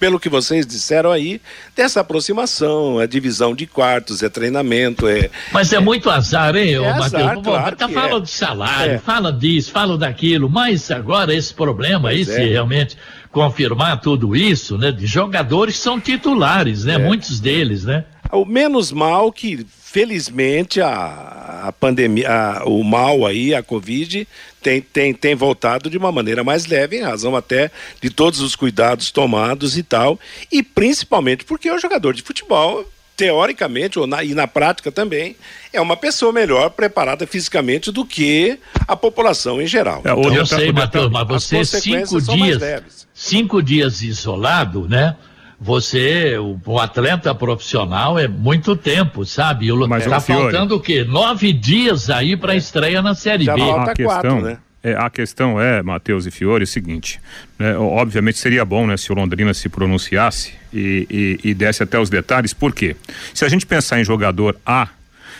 pelo 0.01 0.19
que 0.19 0.31
vocês 0.31 0.67
disseram 0.67 1.11
aí, 1.11 1.39
dessa 1.77 2.01
aproximação, 2.01 2.99
a 2.99 3.05
divisão 3.05 3.55
de 3.55 3.67
quartos, 3.67 4.23
é 4.23 4.31
treinamento, 4.31 5.07
é. 5.07 5.29
Mas 5.53 5.71
é, 5.71 5.77
é 5.77 5.81
muito 5.81 6.09
azar, 6.09 6.57
hein, 6.57 6.77
é 6.77 6.99
Matheus? 6.99 7.43
Claro 7.45 7.77
tá 7.77 7.89
falando 7.91 8.23
é. 8.23 8.25
de 8.25 8.31
salário, 8.31 8.93
é. 8.95 8.99
fala 8.99 9.31
disso, 9.31 9.71
fala 9.71 9.99
daquilo, 9.99 10.49
mas 10.49 10.91
agora 10.91 11.35
esse 11.35 11.53
problema 11.53 12.09
aí, 12.09 12.25
se 12.25 12.41
é. 12.41 12.47
realmente 12.47 12.97
confirmar 13.33 14.01
tudo 14.01 14.37
isso, 14.37 14.77
né, 14.77 14.93
de 14.93 15.07
jogadores 15.07 15.79
são 15.79 15.99
titulares, 15.99 16.85
né? 16.85 16.95
É. 16.95 16.99
Muitos 16.99 17.41
deles, 17.41 17.85
né? 17.85 18.05
O 18.31 18.45
menos 18.45 18.93
mal 18.93 19.33
que 19.33 19.67
felizmente 19.93 20.81
a, 20.81 21.65
a 21.65 21.73
pandemia, 21.73 22.31
a, 22.31 22.65
o 22.65 22.83
mal 22.83 23.27
aí, 23.27 23.55
a 23.55 23.63
Covid, 23.63 24.27
tem, 24.63 24.81
tem, 24.81 25.13
tem 25.13 25.35
voltado 25.35 25.91
de 25.91 25.99
uma 25.99 26.11
maneira 26.11 26.43
mais 26.45 26.67
leve, 26.67 26.97
em 26.97 27.03
razão 27.03 27.37
até 27.37 27.71
de 28.01 28.09
todos 28.09 28.41
os 28.41 28.57
cuidados 28.57 29.11
tomados 29.11 29.77
e 29.77 29.83
tal, 29.83 30.19
e 30.51 30.63
principalmente 30.63 31.45
porque 31.45 31.71
o 31.71 31.79
jogador 31.79 32.15
de 32.15 32.23
futebol 32.23 32.87
teoricamente 33.17 33.99
ou 33.99 34.07
na, 34.07 34.25
e 34.25 34.35
na 34.35 34.47
prática 34.47 34.91
também 34.91 35.37
é 35.73 35.81
uma 35.81 35.97
pessoa 35.97 36.33
melhor 36.33 36.71
preparada 36.71 37.27
fisicamente 37.27 37.93
do 37.93 38.05
que 38.05 38.59
a 38.89 38.97
população 38.97 39.61
em 39.61 39.67
geral. 39.67 40.03
É, 40.05 40.11
então, 40.11 40.35
eu 40.35 40.47
sei, 40.47 40.73
Matheus, 40.73 41.11
mas 41.11 41.29
você 41.29 41.65
cinco 41.65 42.21
dias, 42.21 43.02
cinco 43.23 43.63
dias 43.63 44.03
isolado, 44.03 44.89
né? 44.89 45.17
você, 45.63 46.37
o, 46.39 46.61
o, 46.67 46.79
atleta 46.81 47.33
profissional 47.33 48.19
é 48.19 48.27
muito 48.27 48.75
tempo, 48.75 49.25
sabe? 49.25 49.71
Mas 49.89 50.05
tá 50.05 50.19
faltando 50.19 50.75
o 50.75 50.81
quê? 50.81 51.05
Nove 51.05 51.53
dias 51.53 52.11
aí 52.11 52.37
para 52.37 52.55
é. 52.55 52.57
estreia 52.57 53.01
na 53.01 53.15
Série 53.15 53.45
Já 53.45 53.55
B. 53.55 53.63
A 53.63 53.95
questão, 53.95 54.07
quatro, 54.07 54.41
né? 54.41 54.59
É, 54.83 54.95
a 54.95 55.09
questão 55.09 55.61
é, 55.61 55.81
Matheus 55.81 56.27
e 56.27 56.33
Fiore, 56.33 56.63
é 56.63 56.65
o 56.65 56.67
seguinte, 56.67 57.21
né, 57.57 57.77
obviamente 57.77 58.39
seria 58.39 58.65
bom 58.65 58.85
né, 58.85 58.97
se 58.97 59.13
o 59.13 59.15
Londrina 59.15 59.55
se 59.55 59.69
pronunciasse 59.69 60.55
e, 60.75 61.39
e, 61.45 61.51
e 61.51 61.55
desse 61.55 61.85
até 61.85 62.01
os 62.01 62.11
detalhes, 62.11 62.53
por 62.53 62.75
quê? 62.75 62.97
Se 63.33 63.45
a 63.45 63.49
gente 63.49 63.65
pensar 63.65 64.01
em 64.01 64.05
jogador 64.05 64.57
A, 64.67 64.89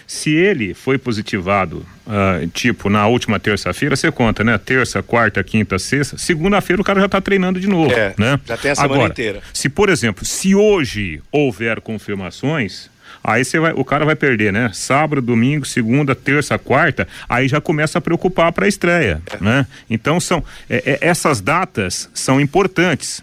se 0.07 0.31
ele 0.31 0.75
foi 0.75 0.99
positivado, 0.99 1.87
uh, 2.07 2.47
tipo, 2.49 2.89
na 2.89 3.07
última 3.07 3.39
terça-feira, 3.41 3.97
você 3.97 4.11
conta, 4.11 4.45
né? 4.45 4.57
Terça, 4.59 5.03
quarta, 5.03 5.43
quinta, 5.43 5.79
sexta, 5.79 6.19
segunda-feira 6.19 6.81
o 6.81 6.85
cara 6.85 7.01
já 7.01 7.07
está 7.07 7.21
treinando 7.21 7.61
de 7.61 7.67
novo, 7.67 7.93
é, 7.93 8.15
né? 8.19 8.39
Já 8.47 8.57
tem 8.57 8.71
a 8.71 8.75
semana 8.75 8.95
Agora, 8.95 9.13
inteira. 9.13 9.43
Se, 9.53 9.69
por 9.69 9.89
exemplo, 9.89 10.25
se 10.25 10.55
hoje 10.55 11.23
houver 11.31 11.81
confirmações, 11.81 12.91
aí 13.23 13.45
você 13.45 13.59
vai, 13.59 13.73
o 13.73 13.85
cara 13.85 14.05
vai 14.05 14.17
perder, 14.17 14.53
né? 14.53 14.71
Sábado, 14.73 15.23
domingo, 15.23 15.65
segunda, 15.65 16.15
terça, 16.15 16.59
quarta, 16.59 17.07
aí 17.29 17.49
já 17.49 17.61
começa 17.61 17.99
a 17.99 18.01
preocupar 18.01 18.53
para 18.53 18.67
a 18.67 18.69
estreia, 18.69 19.23
é. 19.33 19.43
né? 19.43 19.67
Então 19.89 20.19
são 20.19 20.45
é, 20.69 20.83
é, 20.93 20.99
essas 21.01 21.41
datas 21.41 22.11
são 22.13 22.41
importantes 22.41 23.23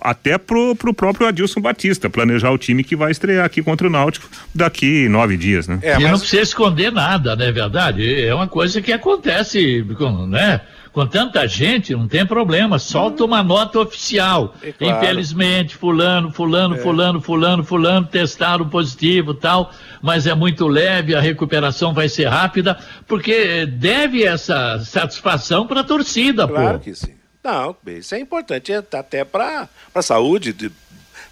até 0.00 0.38
pro, 0.38 0.74
pro 0.74 0.94
próprio 0.94 1.26
Adilson 1.26 1.60
Batista, 1.60 2.10
planejar 2.10 2.50
o 2.50 2.58
time 2.58 2.84
que 2.84 2.96
vai 2.96 3.10
estrear 3.10 3.44
aqui 3.44 3.62
contra 3.62 3.86
o 3.86 3.90
Náutico 3.90 4.28
daqui 4.54 5.08
nove 5.08 5.36
dias, 5.36 5.68
né? 5.68 5.78
É, 5.82 5.94
mas... 5.94 6.02
E 6.02 6.10
não 6.10 6.18
precisa 6.18 6.42
esconder 6.42 6.92
nada, 6.92 7.36
não 7.36 7.44
é 7.44 7.52
verdade? 7.52 8.24
É 8.24 8.34
uma 8.34 8.48
coisa 8.48 8.80
que 8.80 8.92
acontece, 8.92 9.84
né? 10.28 10.60
Com 10.92 11.06
tanta 11.06 11.46
gente, 11.46 11.92
não 11.94 12.08
tem 12.08 12.26
problema, 12.26 12.76
solta 12.78 13.24
uma 13.24 13.44
nota 13.44 13.78
oficial. 13.78 14.56
É 14.60 14.72
claro. 14.72 14.96
Infelizmente, 14.96 15.76
fulano, 15.76 16.32
fulano, 16.32 16.74
é. 16.74 16.78
fulano, 16.78 17.20
fulano, 17.20 17.62
fulano, 17.62 18.06
testaram 18.06 18.68
positivo 18.68 19.32
tal, 19.32 19.72
mas 20.02 20.26
é 20.26 20.34
muito 20.34 20.66
leve, 20.66 21.14
a 21.14 21.20
recuperação 21.20 21.94
vai 21.94 22.08
ser 22.08 22.26
rápida, 22.26 22.76
porque 23.06 23.66
deve 23.66 24.24
essa 24.24 24.80
satisfação 24.80 25.64
para 25.64 25.80
a 25.80 25.84
torcida, 25.84 26.48
claro 26.48 26.54
pô. 26.54 26.60
Claro 26.60 26.80
que 26.80 26.94
sim. 26.94 27.19
Não, 27.42 27.74
isso 27.86 28.14
é 28.14 28.20
importante 28.20 28.72
até 28.72 29.24
para 29.24 29.68
a 29.94 30.02
saúde 30.02 30.52
de, 30.52 30.70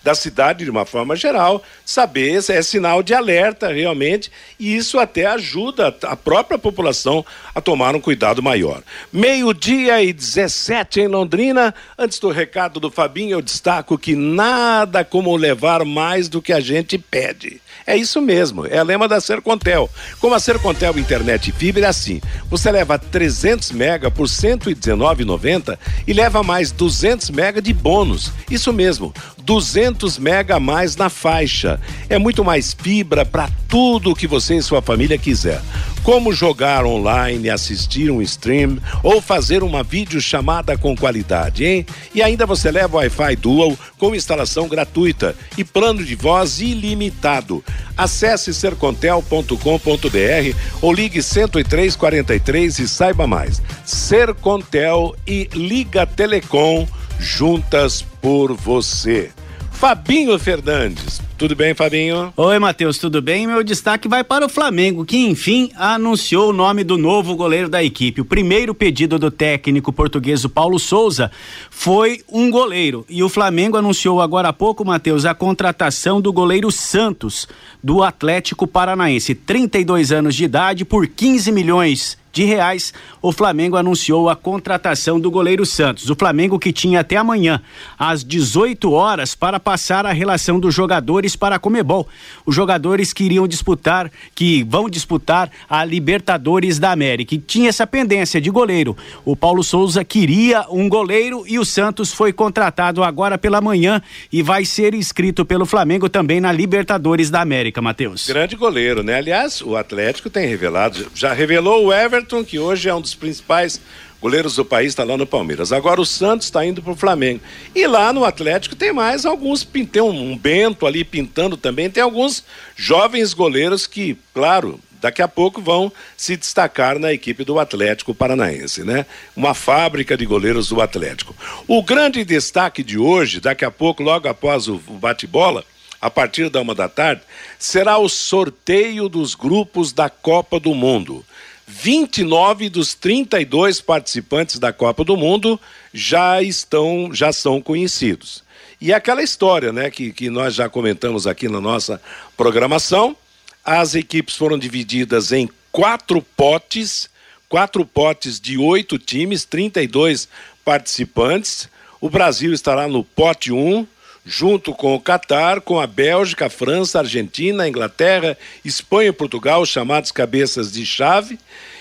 da 0.02 0.14
cidade 0.14 0.64
de 0.64 0.70
uma 0.70 0.84
forma 0.84 1.16
geral, 1.16 1.62
saber 1.84 2.28
é 2.48 2.62
sinal 2.62 3.02
de 3.02 3.14
alerta 3.14 3.72
realmente, 3.72 4.30
e 4.58 4.76
isso 4.76 4.98
até 4.98 5.26
ajuda 5.26 5.94
a 6.02 6.16
própria 6.16 6.58
população 6.58 7.24
a 7.54 7.60
tomar 7.60 7.94
um 7.94 8.00
cuidado 8.00 8.42
maior. 8.42 8.82
Meio-dia 9.12 10.02
e 10.02 10.12
17 10.12 11.00
em 11.00 11.08
Londrina. 11.08 11.74
Antes 11.98 12.18
do 12.18 12.28
recado 12.30 12.78
do 12.78 12.90
Fabinho, 12.90 13.32
eu 13.32 13.42
destaco 13.42 13.98
que 13.98 14.14
nada 14.14 15.04
como 15.04 15.34
levar 15.36 15.84
mais 15.84 16.28
do 16.28 16.42
que 16.42 16.52
a 16.52 16.60
gente 16.60 16.98
pede. 16.98 17.60
É 17.86 17.96
isso 17.96 18.20
mesmo, 18.20 18.66
é 18.66 18.78
a 18.78 18.82
lema 18.82 19.08
da 19.08 19.20
Sercontel. 19.20 19.88
Como 20.20 20.34
a 20.34 20.40
Sercontel 20.40 20.98
Internet 20.98 21.50
Fibra 21.52 21.86
é 21.86 21.88
assim, 21.88 22.20
você 22.50 22.70
leva 22.70 22.98
300 22.98 23.72
mega 23.72 24.10
por 24.10 24.26
119,90 24.26 25.78
e 26.06 26.12
leva 26.12 26.42
mais 26.42 26.70
200 26.70 27.30
mega 27.30 27.62
de 27.62 27.72
bônus. 27.72 28.30
Isso 28.50 28.72
mesmo, 28.74 29.14
200 29.38 29.87
mega 30.18 30.56
a 30.56 30.60
mais 30.60 30.96
na 30.96 31.08
faixa. 31.08 31.80
É 32.08 32.18
muito 32.18 32.44
mais 32.44 32.72
fibra 32.72 33.24
para 33.24 33.48
tudo 33.68 34.10
o 34.10 34.14
que 34.14 34.26
você 34.26 34.56
e 34.56 34.62
sua 34.62 34.82
família 34.82 35.18
quiser. 35.18 35.60
Como 36.02 36.32
jogar 36.32 36.86
online, 36.86 37.50
assistir 37.50 38.10
um 38.10 38.22
stream 38.22 38.78
ou 39.02 39.20
fazer 39.20 39.62
uma 39.62 39.82
videochamada 39.82 40.78
com 40.78 40.96
qualidade, 40.96 41.64
hein? 41.64 41.86
E 42.14 42.22
ainda 42.22 42.46
você 42.46 42.70
leva 42.70 42.96
Wi-Fi 42.96 43.36
Dual 43.36 43.76
com 43.98 44.14
instalação 44.14 44.68
gratuita 44.68 45.34
e 45.56 45.64
plano 45.64 46.04
de 46.04 46.14
voz 46.14 46.60
ilimitado. 46.60 47.62
Acesse 47.96 48.54
sercontel.com.br 48.54 50.56
ou 50.80 50.92
ligue 50.92 51.20
10343 51.20 52.78
e 52.78 52.88
saiba 52.88 53.26
mais. 53.26 53.60
Sercontel 53.84 55.14
e 55.26 55.48
Liga 55.52 56.06
Telecom 56.06 56.86
juntas 57.18 58.02
por 58.22 58.54
você. 58.54 59.30
Fabinho 59.78 60.36
Fernandes. 60.40 61.22
Tudo 61.38 61.54
bem, 61.54 61.72
Fabinho? 61.72 62.32
Oi, 62.36 62.58
Matheus, 62.58 62.98
tudo 62.98 63.22
bem? 63.22 63.46
Meu 63.46 63.62
destaque 63.62 64.08
vai 64.08 64.24
para 64.24 64.44
o 64.44 64.48
Flamengo, 64.48 65.04
que 65.04 65.18
enfim 65.18 65.70
anunciou 65.76 66.50
o 66.50 66.52
nome 66.52 66.82
do 66.82 66.98
novo 66.98 67.36
goleiro 67.36 67.68
da 67.68 67.80
equipe. 67.80 68.20
O 68.20 68.24
primeiro 68.24 68.74
pedido 68.74 69.20
do 69.20 69.30
técnico 69.30 69.92
português 69.92 70.44
Paulo 70.46 70.80
Souza 70.80 71.30
foi 71.70 72.22
um 72.28 72.50
goleiro. 72.50 73.06
E 73.08 73.22
o 73.22 73.28
Flamengo 73.28 73.76
anunciou 73.76 74.20
agora 74.20 74.48
há 74.48 74.52
pouco, 74.52 74.84
Matheus, 74.84 75.24
a 75.24 75.32
contratação 75.32 76.20
do 76.20 76.32
goleiro 76.32 76.72
Santos, 76.72 77.46
do 77.80 78.02
Atlético 78.02 78.66
Paranaense. 78.66 79.32
32 79.32 80.10
anos 80.10 80.34
de 80.34 80.42
idade 80.42 80.84
por 80.84 81.06
15 81.06 81.52
milhões 81.52 82.18
de 82.32 82.44
reais, 82.44 82.92
o 83.20 83.32
Flamengo 83.32 83.76
anunciou 83.76 84.28
a 84.28 84.36
contratação 84.36 85.18
do 85.18 85.30
goleiro 85.30 85.64
Santos. 85.66 86.10
O 86.10 86.14
Flamengo 86.14 86.58
que 86.58 86.72
tinha 86.72 87.00
até 87.00 87.16
amanhã, 87.16 87.60
às 87.98 88.22
18 88.22 88.92
horas, 88.92 89.34
para 89.34 89.58
passar 89.58 90.06
a 90.06 90.12
relação 90.12 90.60
dos 90.60 90.74
jogadores 90.74 91.34
para 91.34 91.56
a 91.56 91.58
Comebol. 91.58 92.06
Os 92.46 92.54
jogadores 92.54 93.12
queriam 93.12 93.48
disputar, 93.48 94.10
que 94.34 94.62
vão 94.64 94.88
disputar 94.88 95.50
a 95.68 95.84
Libertadores 95.84 96.78
da 96.78 96.92
América. 96.92 97.34
E 97.34 97.38
tinha 97.38 97.68
essa 97.68 97.86
pendência 97.86 98.40
de 98.40 98.50
goleiro. 98.50 98.96
O 99.24 99.34
Paulo 99.34 99.64
Souza 99.64 100.04
queria 100.04 100.64
um 100.70 100.88
goleiro 100.88 101.44
e 101.46 101.58
o 101.58 101.64
Santos 101.64 102.12
foi 102.12 102.32
contratado 102.32 103.02
agora 103.02 103.38
pela 103.38 103.60
manhã 103.60 104.00
e 104.32 104.42
vai 104.42 104.64
ser 104.64 104.94
inscrito 104.94 105.44
pelo 105.44 105.66
Flamengo 105.66 106.08
também 106.08 106.40
na 106.40 106.52
Libertadores 106.52 107.30
da 107.30 107.40
América, 107.40 107.82
Matheus. 107.82 108.26
Grande 108.26 108.56
goleiro, 108.56 109.02
né? 109.02 109.16
Aliás, 109.16 109.60
o 109.62 109.76
Atlético 109.76 110.30
tem 110.30 110.46
revelado, 110.46 111.06
já 111.14 111.32
revelou 111.32 111.86
o 111.86 111.92
Everton 111.92 112.17
Everton, 112.18 112.44
que 112.44 112.58
hoje 112.58 112.88
é 112.88 112.94
um 112.94 113.00
dos 113.00 113.14
principais 113.14 113.80
goleiros 114.20 114.56
do 114.56 114.64
país, 114.64 114.88
está 114.88 115.04
lá 115.04 115.16
no 115.16 115.26
Palmeiras. 115.26 115.72
Agora 115.72 116.00
o 116.00 116.06
Santos 116.06 116.48
está 116.48 116.64
indo 116.66 116.82
para 116.82 116.92
o 116.92 116.96
Flamengo. 116.96 117.40
E 117.74 117.86
lá 117.86 118.12
no 118.12 118.24
Atlético 118.24 118.74
tem 118.74 118.92
mais 118.92 119.24
alguns, 119.24 119.64
tem 119.64 120.02
um, 120.02 120.36
Bento 120.36 120.86
ali 120.86 121.04
pintando 121.04 121.56
também, 121.56 121.88
tem 121.88 122.02
alguns 122.02 122.44
jovens 122.74 123.32
goleiros 123.32 123.86
que, 123.86 124.18
claro, 124.34 124.80
daqui 125.00 125.22
a 125.22 125.28
pouco 125.28 125.62
vão 125.62 125.92
se 126.16 126.36
destacar 126.36 126.98
na 126.98 127.12
equipe 127.12 127.44
do 127.44 127.60
Atlético 127.60 128.12
Paranaense, 128.12 128.82
né? 128.82 129.06
Uma 129.36 129.54
fábrica 129.54 130.16
de 130.16 130.26
goleiros 130.26 130.68
do 130.68 130.80
Atlético. 130.80 131.34
O 131.68 131.80
grande 131.82 132.24
destaque 132.24 132.82
de 132.82 132.98
hoje, 132.98 133.40
daqui 133.40 133.64
a 133.64 133.70
pouco, 133.70 134.02
logo 134.02 134.26
após 134.26 134.66
o 134.66 134.78
bate-bola, 134.78 135.64
a 136.00 136.10
partir 136.10 136.48
da 136.48 136.60
uma 136.60 136.74
da 136.74 136.88
tarde, 136.88 137.22
será 137.58 137.98
o 137.98 138.08
sorteio 138.08 139.08
dos 139.08 139.34
grupos 139.34 139.92
da 139.92 140.08
Copa 140.08 140.58
do 140.58 140.74
Mundo. 140.74 141.24
29 141.70 142.70
dos 142.70 142.94
32 142.94 143.82
participantes 143.82 144.58
da 144.58 144.72
Copa 144.72 145.04
do 145.04 145.18
Mundo 145.18 145.60
já 145.92 146.42
estão, 146.42 147.10
já 147.12 147.30
são 147.30 147.60
conhecidos. 147.60 148.42
E 148.80 148.90
aquela 148.90 149.22
história, 149.22 149.70
né, 149.70 149.90
que, 149.90 150.10
que 150.10 150.30
nós 150.30 150.54
já 150.54 150.66
comentamos 150.70 151.26
aqui 151.26 151.46
na 151.46 151.60
nossa 151.60 152.00
programação, 152.38 153.14
as 153.62 153.94
equipes 153.94 154.34
foram 154.34 154.58
divididas 154.58 155.30
em 155.30 155.46
quatro 155.70 156.22
potes, 156.22 157.10
quatro 157.50 157.84
potes 157.84 158.40
de 158.40 158.56
oito 158.56 158.98
times, 158.98 159.44
32 159.44 160.26
participantes. 160.64 161.68
O 162.00 162.08
Brasil 162.08 162.54
estará 162.54 162.88
no 162.88 163.04
pote 163.04 163.52
1, 163.52 163.86
junto 164.28 164.74
com 164.74 164.94
o 164.94 165.00
Catar, 165.00 165.62
com 165.62 165.80
a 165.80 165.86
Bélgica, 165.86 166.46
a 166.46 166.50
França, 166.50 166.98
a 166.98 167.00
Argentina, 167.00 167.62
a 167.62 167.68
Inglaterra, 167.68 168.36
Espanha 168.62 169.08
e 169.08 169.12
Portugal, 169.12 169.64
chamados 169.64 170.12
cabeças 170.12 170.70
de 170.70 170.84
chave. 170.84 171.38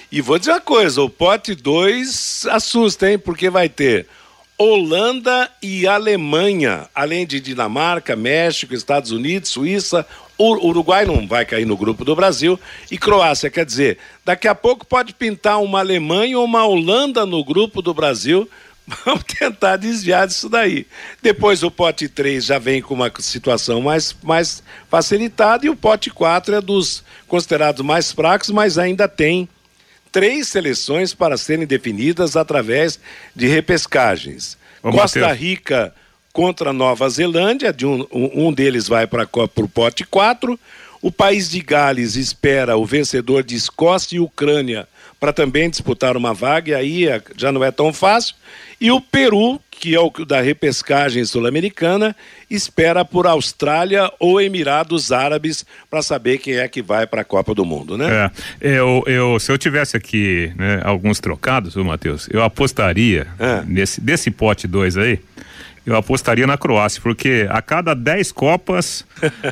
E 0.10 0.22
vou 0.22 0.40
dizer 0.40 0.52
uma 0.52 0.62
coisa: 0.62 1.02
o 1.02 1.10
pote 1.10 1.54
2 1.54 2.48
assusta, 2.50 3.12
hein? 3.12 3.20
Porque 3.20 3.50
vai 3.50 3.68
ter 3.68 4.08
Holanda 4.58 5.52
e 5.62 5.86
Alemanha, 5.86 6.88
além 6.96 7.28
de 7.28 7.42
Dinamarca, 7.42 8.16
México, 8.16 8.74
Estados 8.74 9.12
Unidos, 9.12 9.50
Suíça, 9.50 10.08
o 10.38 10.68
Uruguai 10.68 11.06
não 11.06 11.28
vai 11.28 11.46
cair 11.46 11.66
no 11.66 11.76
grupo 11.76 12.06
do 12.06 12.16
Brasil 12.16 12.58
e 12.90 12.98
Croácia. 12.98 13.50
Quer 13.50 13.66
dizer, 13.66 13.98
daqui 14.24 14.48
a 14.48 14.56
pouco 14.56 14.86
pode 14.86 15.14
pintar 15.14 15.62
uma 15.62 15.80
Alemanha 15.80 16.40
ou 16.40 16.46
uma 16.46 16.66
Holanda 16.66 17.26
no 17.26 17.44
grupo 17.44 17.82
do 17.82 17.94
Brasil. 17.94 18.50
Vamos 19.06 19.24
tentar 19.26 19.76
desviar 19.76 20.26
disso 20.28 20.48
daí. 20.48 20.88
Depois 21.22 21.62
o 21.62 21.70
pote 21.70 22.08
3 22.08 22.46
já 22.46 22.58
vem 22.58 22.82
com 22.82 22.94
uma 22.94 23.12
situação 23.20 23.82
mais, 23.82 24.16
mais 24.24 24.64
facilitada 24.90 25.66
e 25.66 25.70
o 25.70 25.76
pote 25.76 26.10
4 26.10 26.56
é 26.56 26.62
dos 26.62 27.04
considerados 27.28 27.86
mais 27.86 28.12
fracos, 28.14 28.50
mas 28.50 28.78
ainda 28.78 29.08
tem 29.08 29.50
três 30.10 30.48
seleções 30.48 31.14
para 31.14 31.36
serem 31.36 31.68
definidas 31.68 32.38
através 32.38 32.98
de 33.36 33.48
repescagens. 33.48 34.58
Ô, 34.82 34.92
Costa 34.92 35.20
Mateus. 35.20 35.40
Rica 35.40 35.94
contra 36.32 36.72
Nova 36.72 37.10
Zelândia, 37.10 37.74
de 37.74 37.86
um, 37.86 38.08
um 38.12 38.54
deles 38.54 38.88
vai 38.88 39.06
para 39.06 39.28
o 39.34 39.68
pote 39.68 40.06
4. 40.06 40.58
O 41.02 41.12
país 41.12 41.50
de 41.50 41.60
Gales 41.62 42.16
espera 42.16 42.78
o 42.78 42.86
vencedor 42.86 43.44
de 43.44 43.56
Escócia 43.56 44.16
e 44.16 44.20
Ucrânia 44.20 44.88
para 45.20 45.34
também 45.34 45.70
disputar 45.70 46.16
uma 46.16 46.34
vaga, 46.34 46.72
e 46.72 46.76
aí 46.76 47.08
é, 47.08 47.22
já 47.36 47.52
não 47.52 47.64
é 47.64 47.72
tão 47.72 47.92
fácil. 47.92 48.36
E 48.80 48.92
o 48.92 49.02
Peru 49.02 49.60
que 49.80 49.94
é 49.94 50.00
o 50.00 50.10
da 50.26 50.42
repescagem 50.42 51.24
sul-americana, 51.24 52.16
espera 52.50 53.06
por 53.06 53.28
Austrália 53.28 54.12
ou 54.20 54.42
Emirados 54.42 55.12
Árabes 55.12 55.66
para 55.90 56.02
saber 56.02 56.40
quem 56.40 56.56
é 56.56 56.68
que 56.68 56.82
vai 56.82 57.06
para 57.06 57.22
a 57.22 57.26
Copa 57.26 57.54
do 57.54 57.64
Mundo, 57.64 57.98
né? 57.98 58.32
É, 58.60 58.80
eu, 58.80 59.04
eu, 59.06 59.40
se 59.40 59.52
eu 59.52 59.58
tivesse 59.58 59.96
aqui 59.96 60.52
né, 60.56 60.82
alguns 60.84 61.20
trocados, 61.20 61.76
Matheus, 61.76 62.28
eu 62.32 62.44
apostaria 62.44 63.28
é. 63.40 63.64
nesse 63.66 64.02
desse 64.02 64.32
pote 64.32 64.68
2 64.68 64.98
aí, 64.98 65.20
eu 65.88 65.96
apostaria 65.96 66.46
na 66.46 66.58
Croácia, 66.58 67.02
porque 67.02 67.48
a 67.50 67.62
cada 67.62 67.94
10 67.94 68.34
Copas, 68.34 69.06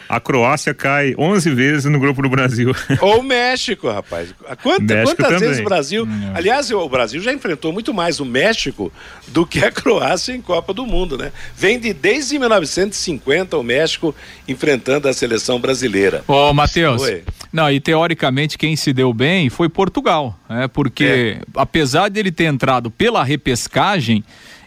a 0.09 0.19
Croácia 0.19 0.73
cai 0.73 1.15
11 1.17 1.49
vezes 1.51 1.85
no 1.85 1.97
grupo 1.97 2.21
do 2.21 2.27
Brasil. 2.27 2.75
Ou 2.99 3.21
o 3.21 3.23
México, 3.23 3.89
rapaz. 3.89 4.35
Quanta, 4.61 4.95
México 4.95 5.15
quantas 5.15 5.33
também. 5.33 5.47
vezes 5.47 5.61
o 5.61 5.63
Brasil. 5.63 6.03
Hum. 6.03 6.31
Aliás, 6.33 6.69
o 6.69 6.89
Brasil 6.89 7.21
já 7.21 7.31
enfrentou 7.31 7.71
muito 7.71 7.93
mais 7.93 8.19
o 8.19 8.25
México 8.25 8.91
do 9.29 9.45
que 9.45 9.63
a 9.63 9.71
Croácia 9.71 10.35
em 10.35 10.41
Copa 10.41 10.73
do 10.73 10.85
Mundo, 10.85 11.17
né? 11.17 11.31
Vem 11.55 11.79
de 11.79 11.93
desde 11.93 12.37
1950 12.37 13.55
o 13.57 13.63
México 13.63 14.13
enfrentando 14.45 15.07
a 15.07 15.13
seleção 15.13 15.57
brasileira. 15.57 16.21
Ô, 16.27 16.51
Matheus. 16.51 17.01
Não, 17.53 17.71
e 17.71 17.79
teoricamente 17.79 18.57
quem 18.57 18.75
se 18.75 18.91
deu 18.91 19.13
bem 19.13 19.49
foi 19.49 19.69
Portugal, 19.69 20.37
né? 20.49 20.67
Porque 20.67 21.37
é. 21.39 21.41
apesar 21.55 22.09
dele 22.09 22.29
ter 22.29 22.43
entrado 22.43 22.91
pela 22.91 23.23
repescagem 23.23 24.21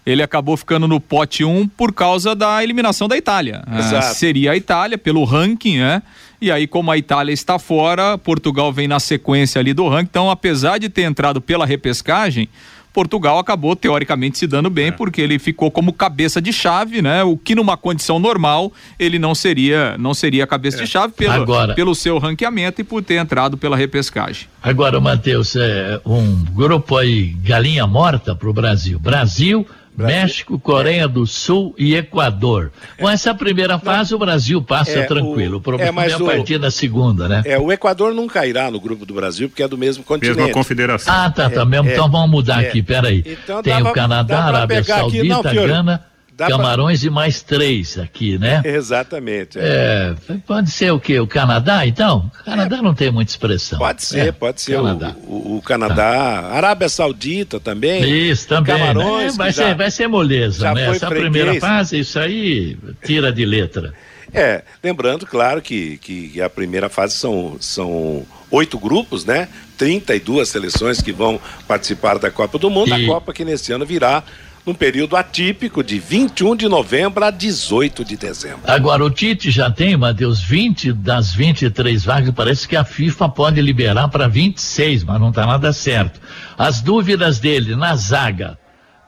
ele 0.08 0.22
acabou 0.22 0.56
ficando 0.56 0.88
no 0.88 0.98
pote 0.98 1.44
1 1.44 1.54
um 1.54 1.68
por 1.68 1.92
causa 1.92 2.34
da 2.34 2.64
eliminação 2.64 3.06
da 3.06 3.14
Itália. 3.14 3.62
Ah, 3.66 4.00
seria 4.00 4.52
a 4.52 4.56
Itália, 4.56 4.96
pelo 4.96 5.22
ranking, 5.22 5.80
né? 5.80 6.02
E 6.40 6.50
aí, 6.50 6.66
como 6.66 6.90
a 6.90 6.96
Itália 6.96 7.30
está 7.30 7.58
fora, 7.58 8.16
Portugal 8.16 8.72
vem 8.72 8.88
na 8.88 8.98
sequência 8.98 9.58
ali 9.58 9.74
do 9.74 9.86
ranking. 9.86 10.08
Então, 10.08 10.30
apesar 10.30 10.78
de 10.78 10.88
ter 10.88 11.02
entrado 11.02 11.42
pela 11.42 11.66
repescagem, 11.66 12.48
Portugal 12.90 13.38
acabou 13.38 13.76
teoricamente 13.76 14.38
se 14.38 14.46
dando 14.46 14.70
bem, 14.70 14.86
é. 14.88 14.90
porque 14.90 15.20
ele 15.20 15.38
ficou 15.38 15.70
como 15.70 15.92
cabeça 15.92 16.40
de 16.40 16.52
chave, 16.52 17.02
né? 17.02 17.22
O 17.22 17.36
que 17.36 17.54
numa 17.54 17.76
condição 17.76 18.18
normal 18.18 18.72
ele 18.98 19.18
não 19.18 19.34
seria, 19.34 19.96
não 19.98 20.14
seria 20.14 20.46
cabeça 20.46 20.78
é. 20.78 20.84
de 20.84 20.86
chave 20.86 21.12
pelo, 21.12 21.32
agora, 21.32 21.74
pelo 21.74 21.94
seu 21.94 22.18
ranqueamento 22.18 22.80
e 22.80 22.84
por 22.84 23.02
ter 23.02 23.14
entrado 23.16 23.56
pela 23.56 23.76
repescagem. 23.76 24.48
Agora, 24.62 25.00
Matheus, 25.00 25.54
é 25.54 26.00
um 26.04 26.44
grupo 26.44 26.96
aí 26.96 27.36
galinha 27.44 27.86
morta 27.86 28.34
para 28.34 28.48
o 28.48 28.52
Brasil. 28.52 28.98
Brasil, 28.98 29.66
México, 30.06 30.58
Coreia 30.58 31.08
do 31.08 31.26
Sul 31.26 31.74
e 31.76 31.94
Equador. 31.94 32.70
Com 32.98 33.08
essa 33.08 33.34
primeira 33.34 33.78
fase, 33.78 34.14
o 34.14 34.18
Brasil 34.18 34.62
passa 34.62 35.00
é, 35.00 35.02
tranquilo. 35.04 35.58
O, 35.58 35.60
problema 35.60 36.04
é, 36.04 36.10
é 36.10 36.12
a 36.14 36.18
partir 36.18 36.56
o, 36.56 36.58
da 36.60 36.70
segunda, 36.70 37.28
né? 37.28 37.42
É, 37.44 37.58
o 37.58 37.72
Equador 37.72 38.14
não 38.14 38.26
cairá 38.26 38.70
no 38.70 38.80
grupo 38.80 39.04
do 39.04 39.14
Brasil, 39.14 39.48
porque 39.48 39.62
é 39.62 39.68
do 39.68 39.78
mesmo 39.78 40.04
continente. 40.04 40.36
Mesma 40.36 40.52
confederação. 40.52 41.12
Ah, 41.12 41.30
tá, 41.30 41.50
tá. 41.50 41.62
É, 41.62 41.92
então 41.92 42.10
vamos 42.10 42.30
mudar 42.30 42.62
é. 42.62 42.68
aqui, 42.68 42.82
peraí. 42.82 43.24
Então, 43.26 43.62
Tem 43.62 43.82
o 43.82 43.92
Canadá, 43.92 44.44
Arábia 44.44 44.84
Saudita, 44.84 45.48
aqui, 45.48 45.56
não, 45.56 45.66
Gana. 45.66 46.04
Camarões 46.46 47.00
pra... 47.00 47.08
e 47.08 47.10
mais 47.10 47.42
três 47.42 47.98
aqui, 47.98 48.38
né? 48.38 48.62
Exatamente. 48.64 49.58
É. 49.58 50.14
é. 50.28 50.34
pode 50.46 50.70
ser 50.70 50.92
o 50.92 51.00
quê? 51.00 51.18
O 51.18 51.26
Canadá, 51.26 51.86
então? 51.86 52.30
O 52.40 52.44
Canadá 52.44 52.76
é. 52.76 52.82
não 52.82 52.94
tem 52.94 53.10
muita 53.10 53.32
expressão. 53.32 53.78
Pode 53.78 54.04
ser, 54.04 54.28
é. 54.28 54.32
pode 54.32 54.60
ser. 54.60 54.76
Canadá. 54.76 55.16
O, 55.26 55.34
o, 55.34 55.56
o 55.56 55.62
Canadá, 55.62 55.94
tá. 55.94 56.48
Arábia 56.52 56.88
Saudita 56.88 57.58
também. 57.58 58.04
Isso, 58.30 58.46
também. 58.46 58.74
Né? 58.74 58.80
Camarões. 58.80 59.36
Né? 59.36 59.44
Vai, 59.44 59.52
ser, 59.52 59.74
vai 59.74 59.90
ser 59.90 60.06
moleza, 60.06 60.72
né? 60.74 60.90
Essa 60.90 61.08
freguês. 61.08 61.30
primeira 61.30 61.60
fase, 61.60 61.98
isso 61.98 62.18
aí 62.18 62.76
tira 63.04 63.32
de 63.32 63.44
letra. 63.44 63.92
É, 64.32 64.62
lembrando, 64.82 65.26
claro, 65.26 65.62
que, 65.62 65.96
que 65.98 66.40
a 66.40 66.50
primeira 66.50 66.88
fase 66.88 67.14
são, 67.14 67.56
são 67.60 68.26
oito 68.50 68.78
grupos, 68.78 69.24
né? 69.24 69.48
32 69.76 70.48
seleções 70.48 71.00
que 71.00 71.12
vão 71.12 71.40
participar 71.66 72.18
da 72.18 72.30
Copa 72.30 72.58
do 72.58 72.68
Mundo, 72.68 72.90
e... 72.90 73.04
a 73.04 73.06
Copa 73.06 73.32
que 73.32 73.44
nesse 73.44 73.72
ano 73.72 73.86
virá 73.86 74.22
num 74.68 74.74
período 74.74 75.16
atípico 75.16 75.82
de 75.82 75.98
21 75.98 76.54
de 76.54 76.68
novembro 76.68 77.24
a 77.24 77.30
18 77.30 78.04
de 78.04 78.18
dezembro. 78.18 78.60
Agora, 78.64 79.02
o 79.02 79.10
Tite 79.10 79.50
já 79.50 79.70
tem, 79.70 79.96
Matheus, 79.96 80.42
20 80.42 80.92
das 80.92 81.32
23 81.34 82.04
vagas, 82.04 82.34
parece 82.34 82.68
que 82.68 82.76
a 82.76 82.84
FIFA 82.84 83.30
pode 83.30 83.62
liberar 83.62 84.08
para 84.08 84.28
26, 84.28 85.04
mas 85.04 85.18
não 85.18 85.30
está 85.30 85.46
nada 85.46 85.72
certo. 85.72 86.20
As 86.58 86.82
dúvidas 86.82 87.38
dele 87.38 87.74
na 87.74 87.96
zaga, 87.96 88.58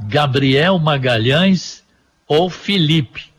Gabriel 0.00 0.78
Magalhães 0.78 1.84
ou 2.26 2.48
Felipe. 2.48 3.29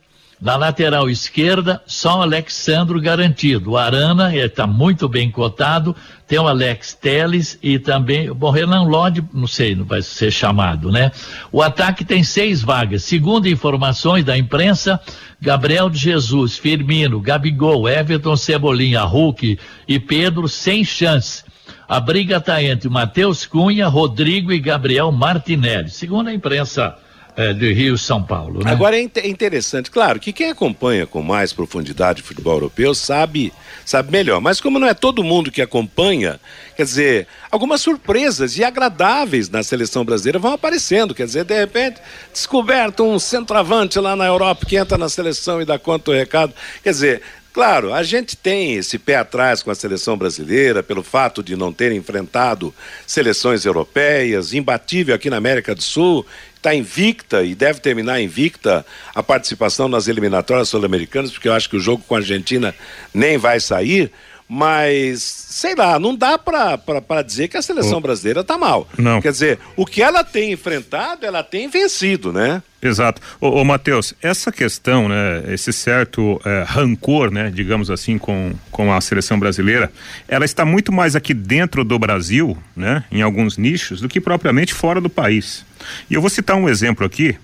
Na 0.41 0.55
lateral 0.55 1.07
esquerda, 1.07 1.83
só 1.85 2.17
o 2.17 2.21
Alexandro 2.23 2.99
garantido. 2.99 3.71
O 3.71 3.77
Arana 3.77 4.35
está 4.35 4.65
muito 4.65 5.07
bem 5.07 5.29
cotado. 5.29 5.95
Tem 6.27 6.39
o 6.39 6.47
Alex 6.47 6.95
Teles 6.95 7.59
e 7.61 7.77
também. 7.77 8.33
Bom, 8.33 8.49
Renan 8.49 8.89
não 9.31 9.45
sei, 9.45 9.75
não 9.75 9.85
vai 9.85 10.01
ser 10.01 10.31
chamado, 10.31 10.91
né? 10.91 11.11
O 11.51 11.61
ataque 11.61 12.03
tem 12.03 12.23
seis 12.23 12.63
vagas. 12.63 13.03
Segundo 13.03 13.47
informações 13.47 14.25
da 14.25 14.35
imprensa, 14.35 14.99
Gabriel 15.39 15.91
de 15.91 15.99
Jesus, 15.99 16.57
Firmino, 16.57 17.21
Gabigol, 17.21 17.87
Everton 17.87 18.35
Cebolinha, 18.35 19.03
Hulk 19.03 19.59
e 19.87 19.99
Pedro 19.99 20.49
sem 20.49 20.83
chance. 20.83 21.43
A 21.87 21.99
briga 21.99 22.37
está 22.37 22.63
entre 22.63 22.89
Matheus 22.89 23.45
Cunha, 23.45 23.87
Rodrigo 23.87 24.51
e 24.51 24.59
Gabriel 24.59 25.11
Martinelli. 25.11 25.91
Segundo 25.91 26.29
a 26.29 26.33
imprensa 26.33 26.95
é, 27.35 27.53
de 27.53 27.71
Rio 27.73 27.97
São 27.97 28.21
Paulo. 28.21 28.63
Né? 28.63 28.71
Agora 28.71 28.99
é, 28.99 29.09
é 29.15 29.27
interessante, 29.27 29.89
claro, 29.89 30.19
que 30.19 30.33
quem 30.33 30.49
acompanha 30.49 31.05
com 31.05 31.21
mais 31.21 31.53
profundidade 31.53 32.21
o 32.21 32.25
futebol 32.25 32.53
europeu 32.53 32.93
sabe, 32.93 33.53
sabe 33.85 34.11
melhor. 34.11 34.41
Mas 34.41 34.59
como 34.59 34.79
não 34.79 34.87
é 34.87 34.93
todo 34.93 35.23
mundo 35.23 35.51
que 35.51 35.61
acompanha, 35.61 36.39
quer 36.75 36.83
dizer, 36.83 37.27
algumas 37.49 37.81
surpresas 37.81 38.57
e 38.57 38.63
agradáveis 38.63 39.49
na 39.49 39.63
seleção 39.63 40.03
brasileira 40.03 40.39
vão 40.39 40.53
aparecendo. 40.53 41.15
Quer 41.15 41.25
dizer, 41.25 41.45
de 41.45 41.57
repente, 41.57 42.01
descoberto 42.31 43.03
um 43.03 43.17
centroavante 43.17 43.99
lá 43.99 44.15
na 44.15 44.25
Europa 44.25 44.65
que 44.65 44.75
entra 44.75 44.97
na 44.97 45.09
seleção 45.09 45.61
e 45.61 45.65
dá 45.65 45.79
conta 45.79 46.11
do 46.11 46.17
recado. 46.17 46.53
Quer 46.83 46.91
dizer, 46.91 47.21
Claro, 47.53 47.93
a 47.93 48.01
gente 48.01 48.37
tem 48.37 48.75
esse 48.75 48.97
pé 48.97 49.17
atrás 49.17 49.61
com 49.61 49.69
a 49.69 49.75
seleção 49.75 50.15
brasileira 50.15 50.81
pelo 50.81 51.03
fato 51.03 51.43
de 51.43 51.57
não 51.57 51.73
ter 51.73 51.91
enfrentado 51.91 52.73
seleções 53.05 53.65
europeias, 53.65 54.53
imbatível 54.53 55.13
aqui 55.13 55.29
na 55.29 55.35
América 55.35 55.75
do 55.75 55.83
Sul, 55.83 56.25
está 56.61 56.75
invicta 56.75 57.43
e 57.43 57.55
deve 57.55 57.79
terminar 57.79 58.21
invicta 58.21 58.85
a 59.13 59.23
participação 59.23 59.87
nas 59.87 60.07
eliminatórias 60.07 60.69
sul-americanas, 60.69 61.31
porque 61.31 61.49
eu 61.49 61.53
acho 61.53 61.69
que 61.69 61.75
o 61.75 61.79
jogo 61.79 62.03
com 62.07 62.15
a 62.15 62.19
Argentina 62.19 62.73
nem 63.13 63.37
vai 63.37 63.59
sair. 63.59 64.11
Mas, 64.53 65.21
sei 65.21 65.75
lá, 65.75 65.97
não 65.97 66.13
dá 66.13 66.37
para 66.37 67.21
dizer 67.25 67.47
que 67.47 67.55
a 67.55 67.61
seleção 67.61 68.01
brasileira 68.01 68.41
está 68.41 68.57
mal. 68.57 68.85
Não. 68.97 69.21
Quer 69.21 69.31
dizer, 69.31 69.59
o 69.77 69.85
que 69.85 70.03
ela 70.03 70.25
tem 70.25 70.51
enfrentado, 70.51 71.25
ela 71.25 71.41
tem 71.41 71.69
vencido, 71.69 72.33
né? 72.33 72.61
Exato. 72.81 73.21
Ô, 73.39 73.61
ô 73.61 73.63
Matheus, 73.63 74.13
essa 74.21 74.51
questão, 74.51 75.07
né, 75.07 75.45
esse 75.47 75.71
certo 75.71 76.41
é, 76.43 76.65
rancor, 76.67 77.31
né, 77.31 77.49
digamos 77.49 77.89
assim, 77.89 78.17
com, 78.17 78.53
com 78.69 78.91
a 78.91 78.99
seleção 78.99 79.39
brasileira, 79.39 79.89
ela 80.27 80.43
está 80.43 80.65
muito 80.65 80.91
mais 80.91 81.15
aqui 81.15 81.33
dentro 81.33 81.85
do 81.85 81.97
Brasil, 81.97 82.57
né, 82.75 83.05
em 83.09 83.21
alguns 83.21 83.57
nichos, 83.57 84.01
do 84.01 84.09
que 84.09 84.19
propriamente 84.19 84.73
fora 84.73 84.99
do 84.99 85.09
país. 85.09 85.63
E 86.09 86.13
eu 86.13 86.21
vou 86.21 86.29
citar 86.29 86.55
um 86.55 86.67
exemplo 86.67 87.05
aqui, 87.05 87.37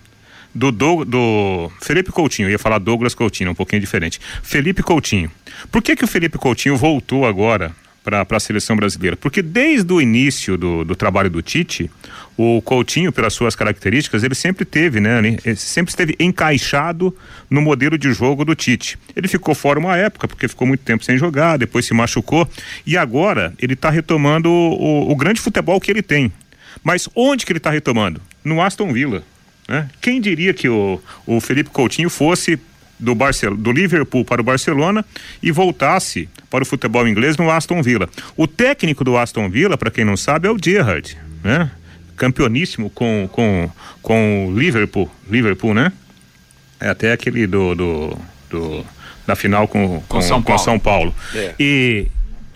do, 0.54 0.72
do, 0.72 1.06
do 1.06 1.72
Felipe 1.82 2.12
Coutinho, 2.12 2.48
eu 2.48 2.52
ia 2.52 2.60
falar 2.60 2.80
Douglas 2.80 3.14
Coutinho, 3.14 3.52
um 3.52 3.56
pouquinho 3.56 3.80
diferente. 3.80 4.20
Felipe 4.42 4.82
Coutinho. 4.82 5.32
Por 5.72 5.82
que 5.82 5.96
que 5.96 6.04
o 6.04 6.08
Felipe 6.08 6.38
Coutinho 6.38 6.76
voltou 6.76 7.26
agora 7.26 7.72
para 8.04 8.26
a 8.30 8.40
seleção 8.40 8.76
brasileira? 8.76 9.16
Porque 9.16 9.42
desde 9.42 9.92
o 9.92 10.02
início 10.02 10.58
do, 10.58 10.84
do 10.84 10.96
trabalho 10.96 11.30
do 11.30 11.42
Tite, 11.42 11.92
o 12.38 12.62
Coutinho, 12.62 13.12
pelas 13.12 13.34
suas 13.34 13.56
características, 13.56 14.24
ele 14.24 14.34
sempre 14.34 14.64
teve, 14.64 15.00
né? 15.00 15.20
Ele 15.44 15.56
sempre 15.56 15.92
esteve 15.92 16.16
encaixado 16.20 17.16
no 17.50 17.62
modelo 17.62 17.98
de 17.98 18.12
jogo 18.14 18.46
do 18.46 18.56
Tite. 18.56 18.98
Ele 19.16 19.28
ficou 19.28 19.54
fora 19.54 19.78
uma 19.78 19.98
época, 19.98 20.28
porque 20.28 20.48
ficou 20.48 20.68
muito 20.68 20.82
tempo 20.82 21.04
sem 21.04 21.18
jogar, 21.18 21.58
depois 21.58 21.86
se 21.86 21.94
machucou, 21.94 22.50
e 22.86 22.98
agora 22.98 23.54
ele 23.60 23.74
está 23.74 23.90
retomando 23.90 24.50
o, 24.50 25.12
o, 25.12 25.16
grande 25.16 25.42
futebol 25.42 25.80
que 25.80 25.92
ele 25.92 26.02
tem. 26.02 26.32
Mas 26.84 27.10
onde 27.16 27.46
que 27.46 27.52
ele 27.52 27.58
está 27.58 27.70
retomando? 27.70 28.22
No 28.44 28.62
Aston 28.62 28.92
Villa. 28.92 29.24
Né? 29.68 29.90
Quem 30.02 30.22
diria 30.22 30.54
que 30.54 30.70
o, 30.70 31.02
o 31.26 31.42
Felipe 31.42 31.70
Coutinho 31.70 32.10
fosse 32.10 32.60
do, 33.00 33.14
Barcel 33.14 33.56
do 33.56 33.72
Liverpool 33.72 34.24
para 34.24 34.42
o 34.42 34.44
Barcelona 34.44 35.06
e 35.42 35.52
voltasse 35.52 36.30
para 36.50 36.64
o 36.64 36.66
futebol 36.66 37.08
inglês 37.08 37.38
no 37.38 37.52
Aston 37.52 37.82
Villa. 37.82 38.10
O 38.36 38.48
técnico 38.48 39.04
do 39.04 39.18
Aston 39.18 39.50
Villa, 39.50 39.78
para 39.78 39.92
quem 39.92 40.06
não 40.06 40.18
sabe, 40.18 40.48
é 40.48 40.52
o 40.52 40.58
Gerrard, 40.62 41.18
né? 41.44 41.70
Campeoníssimo 42.16 42.90
com, 42.90 43.30
com, 43.32 43.70
com 44.02 44.48
o 44.48 44.58
Liverpool, 44.60 45.10
Liverpool, 45.30 45.74
né? 45.74 45.92
É 46.80 46.90
até 46.90 47.12
aquele 47.12 47.46
do, 47.46 47.76
do, 47.76 48.18
do 48.50 48.86
da 49.28 49.36
final 49.36 49.68
com, 49.68 50.00
com, 50.02 50.02
com 50.08 50.22
São 50.22 50.42
Paulo. 50.42 50.58
Com 50.58 50.64
São 50.64 50.80
Paulo. 50.80 51.16
É. 51.36 51.54
E, 51.60 52.08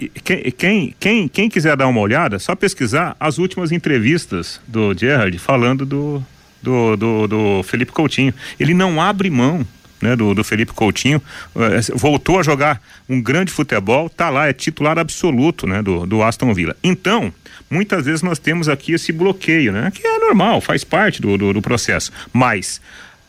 quem, 0.09 0.95
quem, 0.99 1.27
quem, 1.27 1.49
quiser 1.49 1.75
dar 1.75 1.87
uma 1.87 1.99
olhada, 1.99 2.39
só 2.39 2.55
pesquisar 2.55 3.15
as 3.19 3.37
últimas 3.37 3.71
entrevistas 3.71 4.59
do 4.67 4.93
Gerrard 4.97 5.37
falando 5.37 5.85
do, 5.85 6.23
do, 6.61 6.95
do, 6.95 7.27
do 7.27 7.63
Felipe 7.63 7.91
Coutinho. 7.91 8.33
Ele 8.59 8.73
não 8.73 9.01
abre 9.01 9.29
mão 9.29 9.65
né, 10.01 10.15
do, 10.15 10.33
do 10.33 10.43
Felipe 10.43 10.73
Coutinho, 10.73 11.21
uh, 11.55 11.97
voltou 11.97 12.39
a 12.39 12.43
jogar 12.43 12.81
um 13.07 13.21
grande 13.21 13.51
futebol, 13.51 14.09
tá 14.09 14.29
lá, 14.29 14.47
é 14.47 14.53
titular 14.53 14.97
absoluto, 14.97 15.67
né, 15.67 15.81
do, 15.81 16.05
do 16.05 16.23
Aston 16.23 16.53
Villa. 16.53 16.75
Então, 16.83 17.31
muitas 17.69 18.05
vezes 18.05 18.21
nós 18.21 18.39
temos 18.39 18.67
aqui 18.67 18.93
esse 18.93 19.11
bloqueio, 19.11 19.71
né, 19.71 19.91
que 19.93 20.05
é 20.05 20.19
normal, 20.19 20.59
faz 20.59 20.83
parte 20.83 21.21
do, 21.21 21.37
do, 21.37 21.53
do 21.53 21.61
processo, 21.61 22.11
mas 22.33 22.81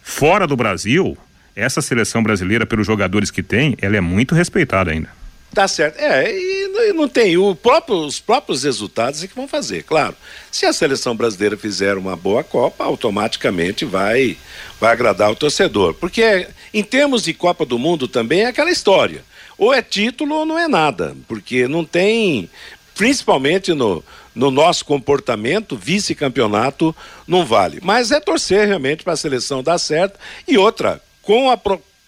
fora 0.03 0.47
do 0.47 0.57
Brasil, 0.57 1.17
essa 1.55 1.83
seleção 1.83 2.23
brasileira, 2.23 2.65
pelos 2.65 2.87
jogadores 2.87 3.31
que 3.31 3.43
tem, 3.43 3.77
ela 3.81 3.97
é 3.97 4.01
muito 4.01 4.35
respeitada 4.35 4.91
ainda. 4.91 5.09
Tá 5.55 5.69
certo. 5.69 5.99
É, 5.99 6.33
e 6.35 6.62
não 6.93 7.09
tem. 7.09 7.35
Próprio, 7.57 7.99
os 7.99 8.19
próprios 8.19 8.65
resultados 8.65 9.23
é 9.23 9.27
que 9.27 9.35
vão 9.35 9.47
fazer, 9.47 9.83
claro. 9.85 10.17
Se 10.51 10.67
a 10.67 10.73
seleção 10.73 11.15
brasileira 11.15 11.57
fizer 11.57 11.97
uma 11.97 12.17
boa 12.17 12.43
Copa, 12.43 12.85
automaticamente 12.85 13.85
vai, 13.85 14.37
vai 14.81 14.93
agradar 14.93 15.31
o 15.31 15.37
torcedor. 15.37 15.95
Porque 15.95 16.49
em 16.73 16.83
termos 16.83 17.25
de 17.25 17.35
Copa 17.35 17.65
do 17.65 17.79
Mundo 17.79 18.09
também 18.09 18.43
é 18.43 18.47
aquela 18.47 18.71
história. 18.71 19.25
Ou 19.59 19.73
é 19.73 19.83
título 19.83 20.35
ou 20.37 20.47
não 20.47 20.59
é 20.59 20.67
nada. 20.67 21.17
Porque 21.29 21.69
não 21.69 21.85
tem. 21.85 22.49
Principalmente 22.95 23.73
no, 23.73 24.05
no 24.35 24.51
nosso 24.51 24.85
comportamento, 24.85 25.77
vice-campeonato 25.77 26.95
não 27.27 27.45
vale. 27.45 27.81
Mas 27.83 28.11
é 28.11 28.21
torcer 28.21 28.67
realmente 28.67 29.05
para 29.05 29.13
a 29.13 29.17
seleção 29.17 29.63
dar 29.63 29.79
certo. 29.79 30.19
E 30.47 30.59
outra, 30.59 31.01
com 31.23 31.51
a, 31.51 31.59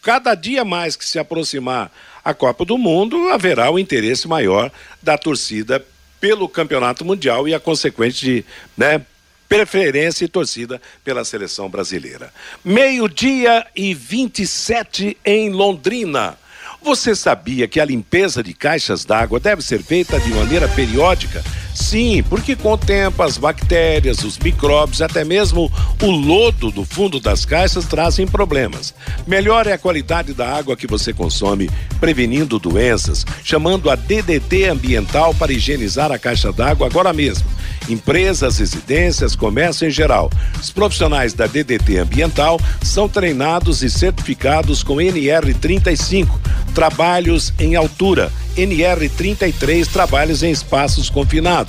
cada 0.03 0.35
dia 0.35 0.65
mais 0.65 0.97
que 0.97 1.05
se 1.05 1.19
aproximar 1.19 1.91
a 2.25 2.33
Copa 2.33 2.65
do 2.65 2.79
Mundo, 2.79 3.29
haverá 3.29 3.71
o 3.71 3.75
um 3.75 3.79
interesse 3.79 4.27
maior 4.27 4.73
da 5.03 5.19
torcida 5.19 5.85
pelo 6.21 6.49
Campeonato 6.49 7.05
Mundial 7.05 7.47
e 7.47 7.55
a 7.55 7.61
consequente 7.61 8.47
né, 8.77 9.03
preferência 9.49 10.25
e 10.25 10.29
torcida 10.29 10.81
pela 11.05 11.25
seleção 11.25 11.69
brasileira. 11.69 12.33
Meio-dia 12.65 13.67
e 13.77 13.93
27 13.93 15.19
em 15.25 15.51
Londrina. 15.51 16.39
Você 16.83 17.15
sabia 17.15 17.69
que 17.69 17.81
a 17.81 17.85
limpeza 17.85 18.43
de 18.43 18.55
caixas 18.55 19.05
d'água 19.05 19.39
deve 19.39 19.63
ser 19.63 19.83
feita 19.83 20.19
de 20.19 20.31
maneira 20.31 20.69
periódica? 20.69 21.43
Sim, 21.75 22.23
porque 22.29 22.55
com 22.55 22.73
o 22.73 22.79
tempo 22.79 23.21
as 23.21 23.37
bactérias, 23.37 24.23
os 24.23 24.39
micróbios, 24.39 25.03
até 25.03 25.25
mesmo 25.25 25.71
o 26.01 26.07
lodo 26.07 26.71
do 26.71 26.85
fundo 26.85 27.19
das 27.19 27.45
caixas 27.45 27.85
trazem 27.85 28.29
problemas. 28.29 28.95
Melhor 29.27 29.67
é 29.67 29.73
a 29.73 29.79
qualidade 29.79 30.33
da 30.33 30.49
água 30.49 30.77
que 30.77 30.87
você 30.87 31.13
consome, 31.13 31.69
prevenindo 31.99 32.61
doenças, 32.61 33.27
chamando 33.43 33.91
a 33.91 33.97
DDT 33.97 34.67
Ambiental 34.67 35.35
para 35.35 35.53
higienizar 35.53 36.13
a 36.13 36.19
caixa 36.19 36.53
d'água 36.53 36.87
agora 36.87 37.13
mesmo. 37.13 37.49
Empresas, 37.89 38.59
residências, 38.59 39.35
comércio 39.35 39.87
em 39.87 39.91
geral. 39.91 40.31
Os 40.61 40.71
profissionais 40.71 41.35
da 41.35 41.49
DDT 41.49 41.99
Ambiental 41.99 42.61
são 42.83 43.09
treinados 43.09 43.83
e 43.83 43.91
certificados 43.91 44.85
com 44.85 44.97
NR35, 44.97 46.29
trabalhos 46.73 47.53
em 47.59 47.75
altura 47.75 48.31
NR33 48.57 49.87
trabalhos 49.89 50.43
em 50.43 50.51
espaços 50.51 51.11
confinados 51.11 51.64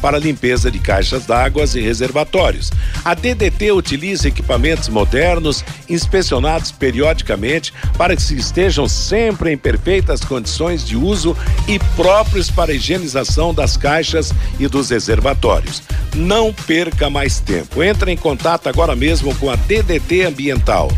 para 0.00 0.18
limpeza 0.18 0.70
de 0.70 0.78
caixas 0.78 1.26
d'água 1.26 1.64
e 1.74 1.80
reservatórios. 1.80 2.70
A 3.04 3.14
DDT 3.14 3.72
utiliza 3.72 4.28
equipamentos 4.28 4.88
modernos, 4.88 5.64
inspecionados 5.88 6.70
periodicamente 6.70 7.72
para 7.96 8.16
que 8.16 8.22
estejam 8.34 8.88
sempre 8.88 9.52
em 9.52 9.58
perfeitas 9.58 10.20
condições 10.20 10.86
de 10.86 10.96
uso 10.96 11.36
e 11.68 11.78
próprios 11.96 12.50
para 12.50 12.72
a 12.72 12.74
higienização 12.74 13.52
das 13.52 13.76
caixas 13.76 14.32
e 14.58 14.66
dos 14.66 14.90
reservatórios. 14.90 15.82
Não 16.14 16.52
perca 16.52 17.08
mais 17.10 17.40
tempo. 17.40 17.82
Entre 17.82 18.10
em 18.10 18.16
contato 18.16 18.68
agora 18.68 18.96
mesmo 18.96 19.34
com 19.36 19.50
a 19.50 19.56
DDT 19.56 20.22
Ambiental 20.22 20.90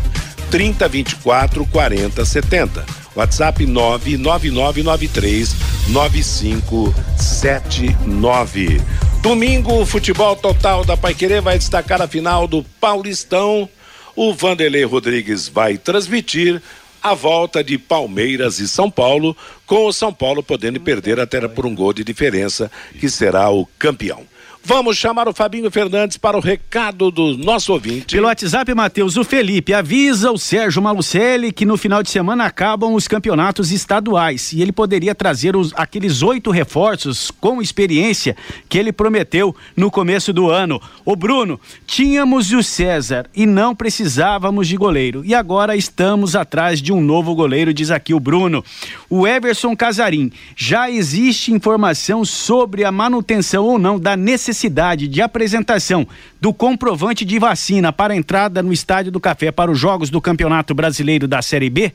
3024 0.49 1.65
4070 1.65 3.02
WhatsApp 3.15 3.65
99993 3.65 5.55
9579. 5.89 8.81
Domingo, 9.21 9.81
o 9.81 9.85
futebol 9.85 10.35
total 10.35 10.83
da 10.83 10.97
Paiquerê 10.97 11.39
vai 11.39 11.57
destacar 11.57 12.01
a 12.01 12.07
final 12.07 12.47
do 12.47 12.63
Paulistão. 12.81 13.69
O 14.15 14.33
Vanderlei 14.33 14.83
Rodrigues 14.83 15.47
vai 15.47 15.77
transmitir 15.77 16.61
a 17.01 17.13
volta 17.13 17.63
de 17.63 17.77
Palmeiras 17.77 18.59
e 18.59 18.67
São 18.67 18.89
Paulo, 18.89 19.35
com 19.65 19.87
o 19.87 19.93
São 19.93 20.13
Paulo 20.13 20.41
podendo 20.41 20.79
perder 20.79 21.19
até 21.19 21.45
por 21.47 21.65
um 21.65 21.75
gol 21.75 21.93
de 21.93 22.03
diferença, 22.03 22.71
que 22.99 23.09
será 23.09 23.49
o 23.49 23.65
campeão. 23.77 24.23
Vamos 24.65 24.95
chamar 24.95 25.27
o 25.27 25.33
Fabinho 25.33 25.69
Fernandes 25.69 26.15
para 26.15 26.37
o 26.37 26.39
recado 26.39 27.11
do 27.11 27.37
nosso 27.37 27.73
ouvinte. 27.73 28.15
Pelo 28.15 28.27
WhatsApp, 28.27 28.73
Matheus, 28.73 29.17
o 29.17 29.23
Felipe 29.25 29.73
avisa 29.73 30.31
o 30.31 30.37
Sérgio 30.37 30.81
Malucelli 30.81 31.51
que 31.51 31.65
no 31.65 31.75
final 31.75 32.01
de 32.01 32.09
semana 32.09 32.45
acabam 32.45 32.93
os 32.93 33.05
campeonatos 33.05 33.73
estaduais 33.73 34.53
e 34.53 34.61
ele 34.61 34.71
poderia 34.71 35.13
trazer 35.13 35.57
os, 35.57 35.73
aqueles 35.75 36.21
oito 36.21 36.49
reforços 36.49 37.29
com 37.29 37.61
experiência 37.61 38.37
que 38.69 38.77
ele 38.77 38.93
prometeu 38.93 39.53
no 39.75 39.91
começo 39.91 40.31
do 40.31 40.49
ano. 40.49 40.81
O 41.03 41.13
Bruno, 41.13 41.59
tínhamos 41.85 42.53
o 42.53 42.63
César 42.63 43.29
e 43.35 43.45
não 43.45 43.75
precisávamos 43.75 44.69
de 44.69 44.77
goleiro 44.77 45.25
e 45.25 45.35
agora 45.35 45.75
estamos 45.75 46.37
atrás 46.37 46.81
de 46.81 46.93
um 46.93 47.01
novo 47.01 47.35
goleiro, 47.35 47.73
diz 47.73 47.91
aqui 47.91 48.13
o 48.13 48.19
Bruno. 48.19 48.63
O 49.09 49.27
Everson 49.27 49.75
Casarim, 49.75 50.31
já 50.55 50.89
existe 50.89 51.51
informação 51.51 52.23
sobre 52.23 52.85
a 52.85 52.93
manutenção 52.93 53.65
ou 53.65 53.77
não 53.77 53.99
da 53.99 54.15
necessidade 54.15 54.52
necessidade 54.53 55.07
de 55.07 55.19
apresentação 55.19 56.07
do 56.39 56.53
comprovante 56.53 57.25
de 57.25 57.39
vacina 57.39 57.91
para 57.91 58.15
entrada 58.15 58.61
no 58.61 58.71
Estádio 58.71 59.11
do 59.11 59.19
Café 59.19 59.51
para 59.51 59.71
os 59.71 59.79
Jogos 59.79 60.11
do 60.11 60.21
Campeonato 60.21 60.75
Brasileiro 60.75 61.27
da 61.27 61.41
Série 61.41 61.71
B? 61.71 61.91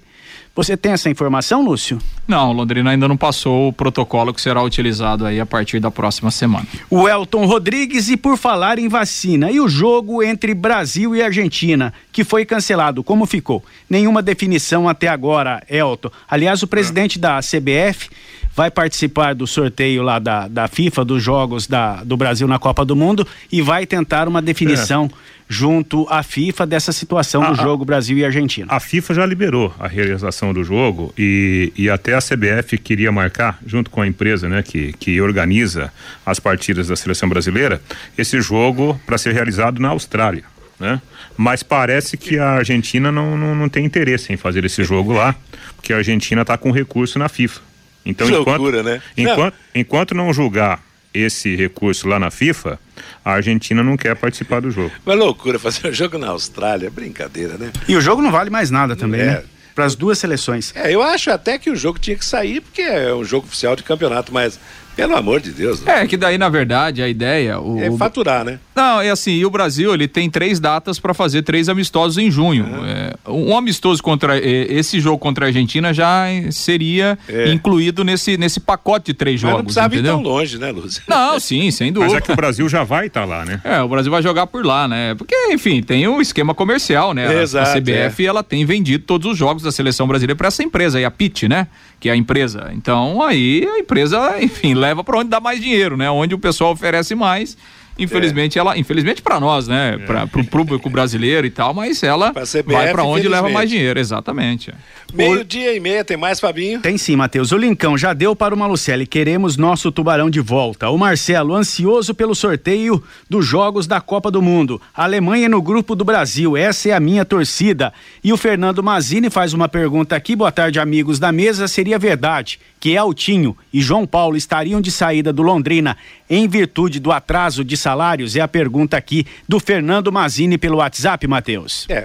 Você 0.55 0.77
tem 0.77 0.93
essa 0.93 1.09
informação, 1.09 1.64
Lúcio? 1.64 1.99
Não, 2.27 2.53
Londrina 2.53 2.91
ainda 2.91 3.07
não 3.07 3.17
passou 3.17 3.69
o 3.69 3.73
protocolo 3.73 4.35
que 4.35 4.41
será 4.41 4.62
utilizado 4.62 5.25
aí 5.25 5.38
a 5.38 5.47
partir 5.47 5.79
da 5.79 5.91
próxima 5.91 6.31
semana. 6.31 6.67
O 6.91 7.09
Elton 7.09 7.47
Rodrigues 7.47 8.09
e 8.09 8.17
por 8.17 8.37
falar 8.37 8.79
em 8.79 8.88
vacina, 8.88 9.51
e 9.51 9.61
o 9.61 9.69
jogo 9.69 10.23
entre 10.23 10.55
Brasil 10.55 11.14
e 11.14 11.23
Argentina, 11.23 11.95
que 12.12 12.25
foi 12.25 12.45
cancelado, 12.45 13.05
como 13.05 13.25
ficou? 13.25 13.64
Nenhuma 13.88 14.21
definição 14.21 14.88
até 14.88 15.07
agora, 15.09 15.62
Elton. 15.69 16.11
Aliás, 16.29 16.62
o 16.62 16.67
presidente 16.67 17.19
da 17.19 17.38
CBF 17.38 18.11
vai 18.59 18.73
participar 18.73 19.37
do 19.37 19.47
sorteio 19.47 20.03
lá 20.03 20.19
da, 20.19 20.49
da 20.49 20.67
FIFA, 20.67 21.05
dos 21.05 21.23
jogos 21.23 21.69
da, 21.69 22.03
do 22.03 22.17
Brasil 22.17 22.49
na 22.49 22.59
Copa 22.59 22.85
do 22.85 22.97
Mundo, 22.97 23.25
e 23.53 23.62
vai 23.62 23.87
tentar 23.87 24.27
uma 24.27 24.43
definição. 24.43 25.09
É 25.14 25.29
junto 25.49 26.07
à 26.11 26.23
FIFA 26.23 26.67
dessa 26.67 26.93
situação 26.93 27.43
a, 27.43 27.51
do 27.51 27.57
jogo 27.57 27.85
Brasil 27.85 28.19
e 28.19 28.25
Argentina. 28.25 28.67
A 28.71 28.79
FIFA 28.79 29.15
já 29.15 29.27
liberou 29.27 29.75
a 29.79 29.89
realização 29.89 30.53
do 30.53 30.63
jogo 30.63 31.13
e, 31.17 31.73
e 31.75 31.89
até 31.89 32.15
a 32.15 32.19
CBF 32.19 32.77
queria 32.79 33.11
marcar, 33.11 33.59
junto 33.67 33.91
com 33.91 34.03
a 34.03 34.07
empresa 34.07 34.49
né, 34.49 34.63
que, 34.63 34.93
que 34.95 35.21
organiza 35.21 35.93
as 36.27 36.39
partidas 36.39 36.89
da 36.89 36.97
seleção 36.97 37.29
brasileira, 37.29 37.81
esse 38.17 38.41
jogo 38.41 39.01
para 39.07 39.17
ser 39.17 39.33
realizado 39.33 39.81
na 39.81 39.89
Austrália. 39.89 40.45
Né? 40.79 41.01
Mas 41.37 41.63
parece 41.63 42.17
que 42.17 42.39
a 42.39 42.51
Argentina 42.51 43.11
não, 43.11 43.37
não, 43.37 43.55
não 43.55 43.69
tem 43.69 43.85
interesse 43.85 44.33
em 44.33 44.37
fazer 44.37 44.65
esse 44.65 44.85
jogo 44.85 45.13
lá, 45.13 45.35
porque 45.77 45.93
a 45.93 45.97
Argentina 45.97 46.43
está 46.43 46.59
com 46.59 46.71
recurso 46.71 47.19
na 47.19 47.29
FIFA. 47.29 47.61
Então, 48.05 48.27
que 48.27 48.35
enquanto, 48.35 48.63
loucura, 48.63 48.83
né? 48.83 49.03
Enquanto, 49.17 49.55
não. 49.55 49.81
enquanto 49.81 50.15
não 50.15 50.33
julgar 50.33 50.81
esse 51.12 51.57
recurso 51.57 52.09
lá 52.09 52.18
na 52.18 52.31
FIFA, 52.31 52.79
a 53.25 53.33
Argentina 53.33 53.83
não 53.83 53.97
quer 53.97 54.14
participar 54.16 54.61
do 54.61 54.71
jogo. 54.71 54.92
Uma 55.05 55.14
loucura 55.14 55.59
fazer 55.59 55.88
um 55.88 55.92
jogo 55.92 56.18
na 56.18 56.29
Austrália, 56.29 56.90
brincadeira, 56.90 57.57
né? 57.57 57.73
E 57.88 57.97
o 57.97 58.01
jogo 58.01 58.23
não 58.23 58.31
vale 58.31 58.51
mais 58.51 58.71
nada 58.71 58.94
também, 58.94 59.21
é. 59.21 59.25
né? 59.25 59.44
Para 59.75 59.85
as 59.85 59.94
duas 59.94 60.18
seleções. 60.18 60.75
É, 60.75 60.92
eu 60.92 61.01
acho 61.03 61.31
até 61.31 61.57
que 61.57 61.71
o 61.71 61.77
jogo 61.77 61.99
tinha 61.99 62.16
que 62.16 62.25
sair, 62.25 62.61
porque 62.61 62.83
é 62.83 63.14
um 63.14 63.25
jogo 63.25 63.47
oficial 63.47 63.77
de 63.77 63.85
campeonato, 63.85 64.33
mas 64.33 64.59
Pelo 64.99 65.15
amor 65.15 65.41
de 65.41 65.53
Deus. 65.53 65.81
Né? 65.81 66.03
É, 66.03 66.07
que 66.09 66.17
daí, 66.17 66.37
na 66.37 66.49
verdade, 66.49 67.01
a 67.01 67.09
ideia. 67.09 67.61
O, 67.61 67.81
é 67.81 67.89
faturar, 67.97 68.45
né? 68.45 68.59
Não, 68.75 69.01
é 69.01 69.11
assim, 69.11 69.31
e 69.31 69.47
o 69.47 69.51
Brasil, 69.51 69.95
ele 69.95 70.09
tem 70.09 70.29
três 70.29 70.59
datas 70.59 70.99
para 70.99 71.15
fazer 71.15 71.43
três 71.43 71.69
amistosos 71.69 72.19
em 72.19 72.29
junho. 72.29 72.65
Uhum. 72.65 72.85
É, 72.85 73.15
um 73.29 73.57
amistoso 73.57 74.03
contra. 74.03 74.37
Esse 74.37 74.99
jogo 74.99 75.17
contra 75.17 75.45
a 75.45 75.49
Argentina 75.49 75.95
já 75.95 76.25
seria 76.51 77.17
é. 77.29 77.53
incluído 77.53 78.03
nesse, 78.03 78.37
nesse 78.37 78.59
pacote 78.59 79.07
de 79.07 79.15
três 79.15 79.41
jogos. 79.41 79.53
Mas 79.53 79.59
não 79.59 79.65
precisava 79.67 79.95
entendeu? 79.95 80.15
ir 80.15 80.17
tão 80.17 80.33
longe, 80.33 80.59
né, 80.59 80.73
Lúcio? 80.73 81.01
Não, 81.07 81.39
sim, 81.39 81.71
sem 81.71 81.93
dúvida. 81.93 82.15
Mas 82.15 82.23
é 82.23 82.27
que 82.27 82.33
o 82.33 82.37
Brasil 82.37 82.69
já 82.69 82.83
vai 82.83 83.07
estar 83.07 83.21
tá 83.21 83.27
lá, 83.27 83.45
né? 83.45 83.61
É, 83.63 83.81
o 83.81 83.89
Brasil 83.89 84.11
vai 84.11 84.21
jogar 84.21 84.49
por 84.49 84.67
lá, 84.67 84.89
né? 84.89 85.15
Porque, 85.15 85.37
enfim, 85.53 85.81
tem 85.81 86.09
um 86.09 86.21
esquema 86.21 86.57
comercial, 86.57 87.15
né? 87.15 87.41
Exato, 87.41 87.71
a 87.71 87.81
CBF, 87.81 88.25
é. 88.25 88.27
ela 88.27 88.43
tem 88.43 88.65
vendido 88.65 89.05
todos 89.05 89.31
os 89.31 89.39
jogos 89.39 89.63
da 89.63 89.71
seleção 89.71 90.09
brasileira 90.09 90.37
para 90.37 90.49
essa 90.49 90.61
empresa, 90.65 90.99
aí 90.99 91.05
a 91.05 91.11
PIT, 91.11 91.49
né? 91.49 91.69
Que 92.01 92.09
é 92.09 92.13
a 92.13 92.17
empresa. 92.17 92.73
Então, 92.75 93.23
aí 93.23 93.65
a 93.65 93.79
empresa, 93.79 94.37
enfim, 94.43 94.75
leva 94.75 94.88
para 94.94 95.18
onde 95.18 95.31
dá 95.31 95.40
mais 95.40 95.61
dinheiro, 95.61 95.96
né? 95.96 96.11
Onde 96.11 96.35
o 96.35 96.38
pessoal 96.38 96.72
oferece 96.72 97.14
mais 97.14 97.57
Infelizmente, 97.99 98.59
é. 98.59 98.61
ela, 98.61 98.79
infelizmente 98.79 99.21
para 99.21 99.41
nós, 99.41 99.67
né? 99.67 99.95
É. 99.95 99.99
Para 99.99 100.41
o 100.41 100.45
público 100.45 100.89
brasileiro 100.89 101.47
e 101.47 101.51
tal, 101.51 101.75
mas 101.75 102.03
ela 102.03 102.31
CBF, 102.31 102.63
vai 102.73 102.93
para 102.93 103.03
onde 103.03 103.29
leva 103.29 103.49
mais 103.49 103.69
dinheiro, 103.69 103.99
exatamente. 103.99 104.73
Meio-dia 105.13 105.75
e 105.75 105.81
meia, 105.81 106.05
tem 106.05 106.19
mais, 106.19 106.39
Fabinho? 106.39 106.81
Tem 106.81 106.99
sim, 106.99 107.17
Matheus. 107.17 107.51
O 107.51 107.57
Lincão 107.57 107.97
já 107.97 108.13
deu 108.13 108.37
para 108.37 108.55
o 108.55 108.59
Malucelli. 108.59 109.07
Queremos 109.07 109.57
nosso 109.57 109.91
tubarão 109.91 110.29
de 110.29 110.39
volta. 110.39 110.91
O 110.91 110.99
Marcelo, 110.99 111.55
ansioso 111.55 112.15
pelo 112.15 112.35
sorteio 112.35 113.03
dos 113.29 113.47
Jogos 113.47 113.87
da 113.87 114.03
Copa 114.03 114.31
do 114.31 114.43
Mundo. 114.43 114.81
A 114.95 115.05
Alemanha 115.05 115.49
no 115.49 115.63
grupo 115.63 115.97
do 115.97 116.05
Brasil. 116.05 116.57
Essa 116.59 116.91
é 116.91 116.93
a 116.93 117.01
minha 117.01 117.25
torcida. 117.25 117.93
E 118.23 118.35
o 118.35 118.37
Fernando 118.37 118.83
Mazini 118.83 119.31
faz 119.31 119.55
uma 119.55 119.67
pergunta 119.69 120.15
aqui. 120.15 120.37
Boa 120.37 120.53
tarde, 120.53 120.79
amigos 120.79 121.19
da 121.19 121.33
mesa. 121.33 121.67
Seria 121.67 121.99
verdade 121.99 122.61
que 122.79 122.97
Altinho 122.97 123.57
e 123.73 123.81
João 123.81 124.07
Paulo 124.07 124.37
estariam 124.37 124.81
de 124.81 124.91
saída 124.91 125.33
do 125.33 125.43
Londrina 125.43 125.97
em 126.29 126.49
virtude 126.49 127.01
do 127.01 127.12
atraso 127.12 127.64
de 127.64 127.77
salários? 127.77 128.37
É 128.37 128.41
a 128.41 128.49
pergunta 128.49 128.97
aqui 128.97 129.27
do 129.49 129.59
Fernando 129.61 130.12
Mazini 130.12 130.59
pelo 130.59 130.79
WhatsApp, 130.79 131.27
Matheus. 131.27 131.87
É, 131.88 132.05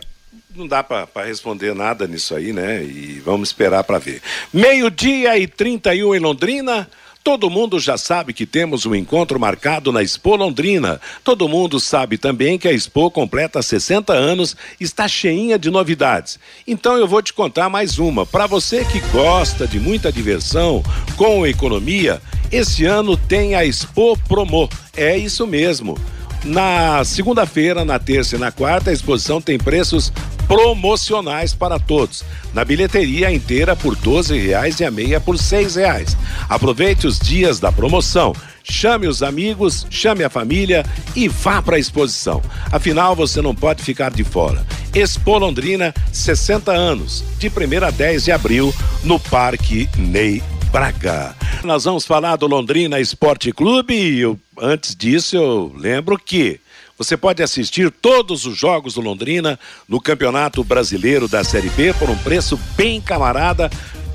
não 0.56 0.68
dá 0.68 0.84
para 0.84 1.08
responder 1.26 1.74
nada 1.74 2.08
nisso 2.08 2.36
aí, 2.36 2.54
né? 2.54 2.84
E 2.84 3.22
vamos 3.26 3.50
esperar 3.50 3.84
para 3.84 3.98
ver. 3.98 4.22
Meio-dia 4.54 5.38
e 5.38 5.48
31 5.48 6.16
em 6.16 6.20
Londrina. 6.20 6.88
Todo 7.24 7.50
mundo 7.50 7.80
já 7.80 7.98
sabe 7.98 8.34
que 8.34 8.46
temos 8.46 8.86
um 8.86 8.94
encontro 8.94 9.40
marcado 9.40 9.94
na 9.94 10.04
Expo 10.04 10.36
Londrina. 10.36 11.00
Todo 11.24 11.48
mundo 11.48 11.80
sabe 11.80 12.18
também 12.18 12.60
que 12.60 12.68
a 12.68 12.74
Expo 12.74 13.10
completa 13.10 13.62
60 13.62 14.12
anos 14.12 14.58
está 14.78 15.08
cheinha 15.08 15.58
de 15.58 15.72
novidades. 15.72 16.38
Então 16.68 16.98
eu 16.98 17.08
vou 17.08 17.22
te 17.22 17.32
contar 17.32 17.70
mais 17.70 17.98
uma. 17.98 18.26
Para 18.26 18.46
você 18.46 18.84
que 18.84 19.00
gosta 19.12 19.66
de 19.66 19.80
muita 19.80 20.12
diversão 20.12 20.84
com 21.16 21.48
economia, 21.48 22.22
esse 22.52 22.84
ano 22.84 23.16
tem 23.16 23.56
a 23.56 23.66
Expo 23.66 24.18
Promo. 24.28 24.70
É 24.94 25.18
isso 25.18 25.48
mesmo. 25.48 25.98
Na 26.44 27.06
segunda-feira, 27.06 27.86
na 27.86 27.98
terça 27.98 28.36
e 28.36 28.40
na 28.40 28.52
quarta, 28.52 28.90
a 28.90 28.94
exposição 28.94 29.42
tem 29.42 29.58
preços 29.58 30.12
promocionais 30.46 31.54
para 31.54 31.80
todos. 31.80 32.24
Na 32.54 32.66
bilheteria 32.66 33.32
inteira 33.32 33.76
por 33.76 33.94
R$ 33.94 34.38
reais 34.38 34.80
e 34.80 34.86
a 34.86 34.92
meia 34.92 35.22
por 35.22 35.36
R$ 35.36 35.68
reais. 35.74 36.18
Aproveite 36.50 37.08
os 37.08 37.18
dias 37.18 37.60
da 37.60 37.72
promoção. 37.72 38.36
Chame 38.62 39.08
os 39.08 39.24
amigos, 39.24 39.88
chame 39.90 40.24
a 40.24 40.30
família 40.30 40.86
e 41.16 41.28
vá 41.30 41.62
para 41.62 41.78
a 41.78 41.80
exposição. 41.80 42.42
Afinal, 42.72 43.16
você 43.16 43.42
não 43.42 43.56
pode 43.56 43.82
ficar 43.82 44.12
de 44.12 44.24
fora. 44.24 44.66
Expo 44.94 45.38
Londrina, 45.38 45.94
60 46.12 46.72
anos, 46.72 47.24
de 47.40 47.48
1 47.48 47.86
a 47.86 47.90
10 47.90 48.26
de 48.26 48.32
abril, 48.32 48.74
no 49.04 49.20
Parque 49.20 49.90
Ney 49.98 50.42
Braga. 50.74 51.36
Nós 51.64 51.84
vamos 51.84 52.04
falar 52.04 52.36
do 52.36 52.48
Londrina 52.48 53.00
Esporte 53.00 53.52
Clube 53.52 53.94
e 53.94 54.22
eu, 54.22 54.40
antes 54.60 54.96
disso 54.96 55.36
eu 55.36 55.72
lembro 55.78 56.18
que 56.18 56.60
você 56.98 57.16
pode 57.16 57.44
assistir 57.44 57.92
todos 57.92 58.48
os 58.48 58.58
jogos 58.58 58.96
do 58.96 59.02
Londrina 59.02 59.60
no 59.88 60.02
Campeonato 60.02 60.64
Brasileiro 60.64 61.28
da 61.28 61.44
Série 61.44 61.70
B 61.70 61.94
por 61.94 62.10
um 62.10 62.18
preço 62.18 62.60
bem 62.76 63.00
camarada 63.00 63.70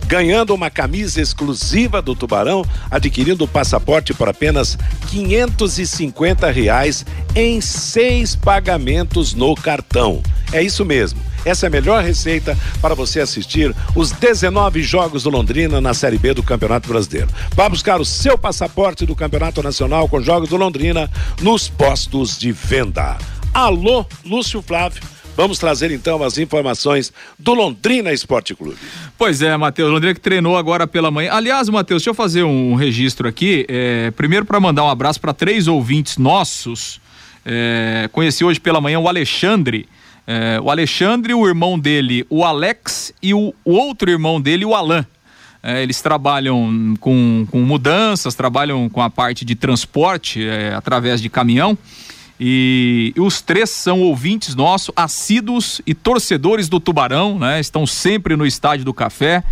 ganhando 0.09 0.53
uma 0.53 0.69
camisa 0.69 1.21
exclusiva 1.21 2.03
do 2.03 2.17
Tubarão, 2.17 2.65
adquirindo 2.91 3.45
o 3.45 3.49
passaporte 3.49 4.13
por 4.13 4.29
apenas 4.29 4.77
550 5.11 6.51
reais 6.51 7.07
em 7.37 7.61
seis 7.61 8.35
pagamentos 8.35 9.33
no 9.33 9.55
cartão. 9.55 10.23
É 10.51 10.61
isso 10.61 10.85
mesmo. 10.85 11.21
Essa 11.49 11.67
é 11.67 11.69
a 11.69 11.71
melhor 11.71 12.03
receita 12.03 12.57
para 12.81 12.95
você 12.95 13.21
assistir 13.21 13.75
os 13.95 14.13
19 14.13 14.83
jogos 14.83 15.23
do 15.23 15.31
Londrina 15.31 15.81
na 15.81 15.95
Série 15.95 16.19
B 16.19 16.35
do 16.35 16.43
Campeonato 16.43 16.89
Brasileiro. 16.89 17.29
Vá 17.55 17.69
buscar 17.69 18.01
o 18.01 18.05
seu 18.05 18.37
passaporte 18.37 19.07
do 19.07 19.17
Campeonato 19.17 19.63
Nacional 19.63 20.09
com 20.09 20.21
jogos 20.21 20.51
do 20.51 20.57
Londrina 20.57 21.11
nos 21.41 21.67
postos 21.69 22.39
de 22.39 22.53
venda. 22.53 23.17
Alô, 23.55 24.05
Lúcio 24.27 24.61
Flávio. 24.61 25.03
Vamos 25.35 25.59
trazer 25.59 25.91
então 25.91 26.23
as 26.23 26.37
informações 26.37 27.13
do 27.39 27.55
Londrina 27.55 28.13
Esporte 28.13 28.55
Clube. 28.55 28.77
Pois 29.17 29.41
é, 29.41 29.57
Matheus, 29.57 29.91
Londrina 29.91 30.13
que 30.13 30.21
treinou 30.21 30.57
agora 30.57 30.87
pela 30.87 31.11
manhã. 31.11 31.33
Aliás, 31.33 31.69
Matheus, 31.69 32.03
deixa 32.03 32.11
eu 32.11 32.15
fazer 32.15 32.43
um 32.43 32.75
registro 32.75 33.27
aqui. 33.27 33.65
É, 33.69 34.11
primeiro 34.11 34.45
para 34.45 34.61
mandar 34.61 34.85
um 34.85 34.91
abraço 34.91 35.19
para 35.21 35.33
três 35.33 35.67
ouvintes 35.67 36.19
nossos. 36.19 37.01
É, 37.47 38.09
conheci 38.13 38.45
hoje 38.45 38.61
pela 38.61 38.81
manhã 38.81 38.99
o 38.99 39.09
Alexandre. 39.09 39.89
É, 40.31 40.61
o 40.63 40.71
Alexandre, 40.71 41.33
o 41.33 41.49
irmão 41.49 41.79
dele, 41.79 42.27
o 42.29 42.45
Alex, 42.45 43.15
e 43.23 43.33
o, 43.33 43.55
o 43.65 43.73
outro 43.73 44.11
irmão 44.11 44.39
dele, 44.39 44.63
o 44.63 44.75
Alan. 44.75 45.07
É, 45.63 45.83
eles 45.83 46.03
trabalham 46.03 46.95
com, 47.01 47.47
com, 47.51 47.61
mudanças, 47.61 48.35
trabalham 48.35 48.91
com 48.91 49.01
a 49.01 49.09
parte 49.09 49.43
de 49.43 49.55
transporte 49.55 50.47
é, 50.47 50.75
através 50.75 51.23
de 51.23 51.31
caminhão. 51.31 51.79
E, 52.39 53.15
e, 53.17 53.21
os 53.23 53.41
três 53.41 53.71
são 53.71 54.03
ouvintes 54.03 54.55
nossos, 54.55 54.93
assíduos 54.95 55.81
e 55.87 55.95
torcedores 55.95 56.69
do 56.69 56.79
Tubarão, 56.79 57.39
né? 57.39 57.59
Estão 57.59 57.87
sempre 57.87 58.37
no 58.37 58.45
Estádio 58.45 58.85
do 58.85 58.93
Café. 58.93 59.43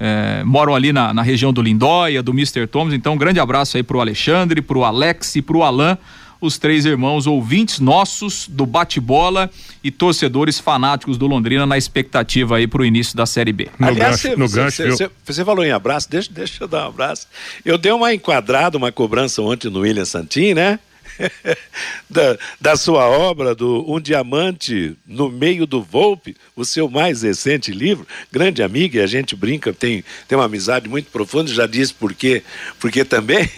É, 0.00 0.42
moram 0.42 0.74
ali 0.74 0.92
na, 0.92 1.14
na, 1.14 1.22
região 1.22 1.52
do 1.52 1.62
Lindóia, 1.62 2.24
do 2.24 2.32
Mr. 2.32 2.66
Thomas. 2.66 2.92
Então, 2.92 3.14
um 3.14 3.16
grande 3.16 3.38
abraço 3.38 3.76
aí 3.76 3.84
pro 3.84 4.00
Alexandre, 4.00 4.60
pro 4.60 4.82
Alex 4.82 5.36
e 5.36 5.42
pro 5.42 5.62
Alan, 5.62 5.96
os 6.44 6.58
três 6.58 6.84
irmãos 6.84 7.26
ouvintes 7.26 7.80
nossos 7.80 8.46
do 8.48 8.66
bate-bola 8.66 9.50
e 9.82 9.90
torcedores 9.90 10.58
fanáticos 10.58 11.16
do 11.16 11.26
Londrina 11.26 11.66
na 11.66 11.78
expectativa 11.78 12.56
aí 12.56 12.66
pro 12.66 12.84
início 12.84 13.16
da 13.16 13.26
Série 13.26 13.52
B. 13.52 13.68
No 13.78 13.88
Aliás, 13.88 14.22
gancho, 14.22 14.38
no 14.38 14.48
gancho, 14.48 14.76
você, 14.76 14.90
você, 14.90 15.10
você, 15.24 15.44
falou 15.44 15.64
em 15.64 15.70
abraço, 15.70 16.10
deixa, 16.10 16.30
deixa 16.32 16.64
eu 16.64 16.68
dar 16.68 16.84
um 16.84 16.88
abraço. 16.88 17.26
Eu 17.64 17.78
dei 17.78 17.92
uma 17.92 18.12
enquadrada, 18.12 18.76
uma 18.76 18.92
cobrança 18.92 19.40
ontem 19.42 19.70
no 19.70 19.80
William 19.80 20.04
Santin, 20.04 20.54
né? 20.54 20.78
da, 22.08 22.38
da 22.60 22.76
sua 22.76 23.08
obra, 23.08 23.54
do 23.54 23.84
Um 23.86 24.00
Diamante 24.00 24.96
no 25.06 25.30
Meio 25.30 25.66
do 25.66 25.82
Volpe, 25.82 26.36
o 26.56 26.64
seu 26.64 26.88
mais 26.88 27.22
recente 27.22 27.72
livro, 27.72 28.06
grande 28.30 28.62
amigo, 28.62 28.96
e 28.96 29.00
a 29.00 29.06
gente 29.06 29.34
brinca, 29.34 29.72
tem, 29.72 30.04
tem 30.28 30.36
uma 30.36 30.44
amizade 30.44 30.88
muito 30.88 31.10
profunda, 31.10 31.52
já 31.52 31.66
disse 31.66 31.94
por 31.94 32.14
quê, 32.14 32.42
porque 32.78 33.04
também. 33.04 33.48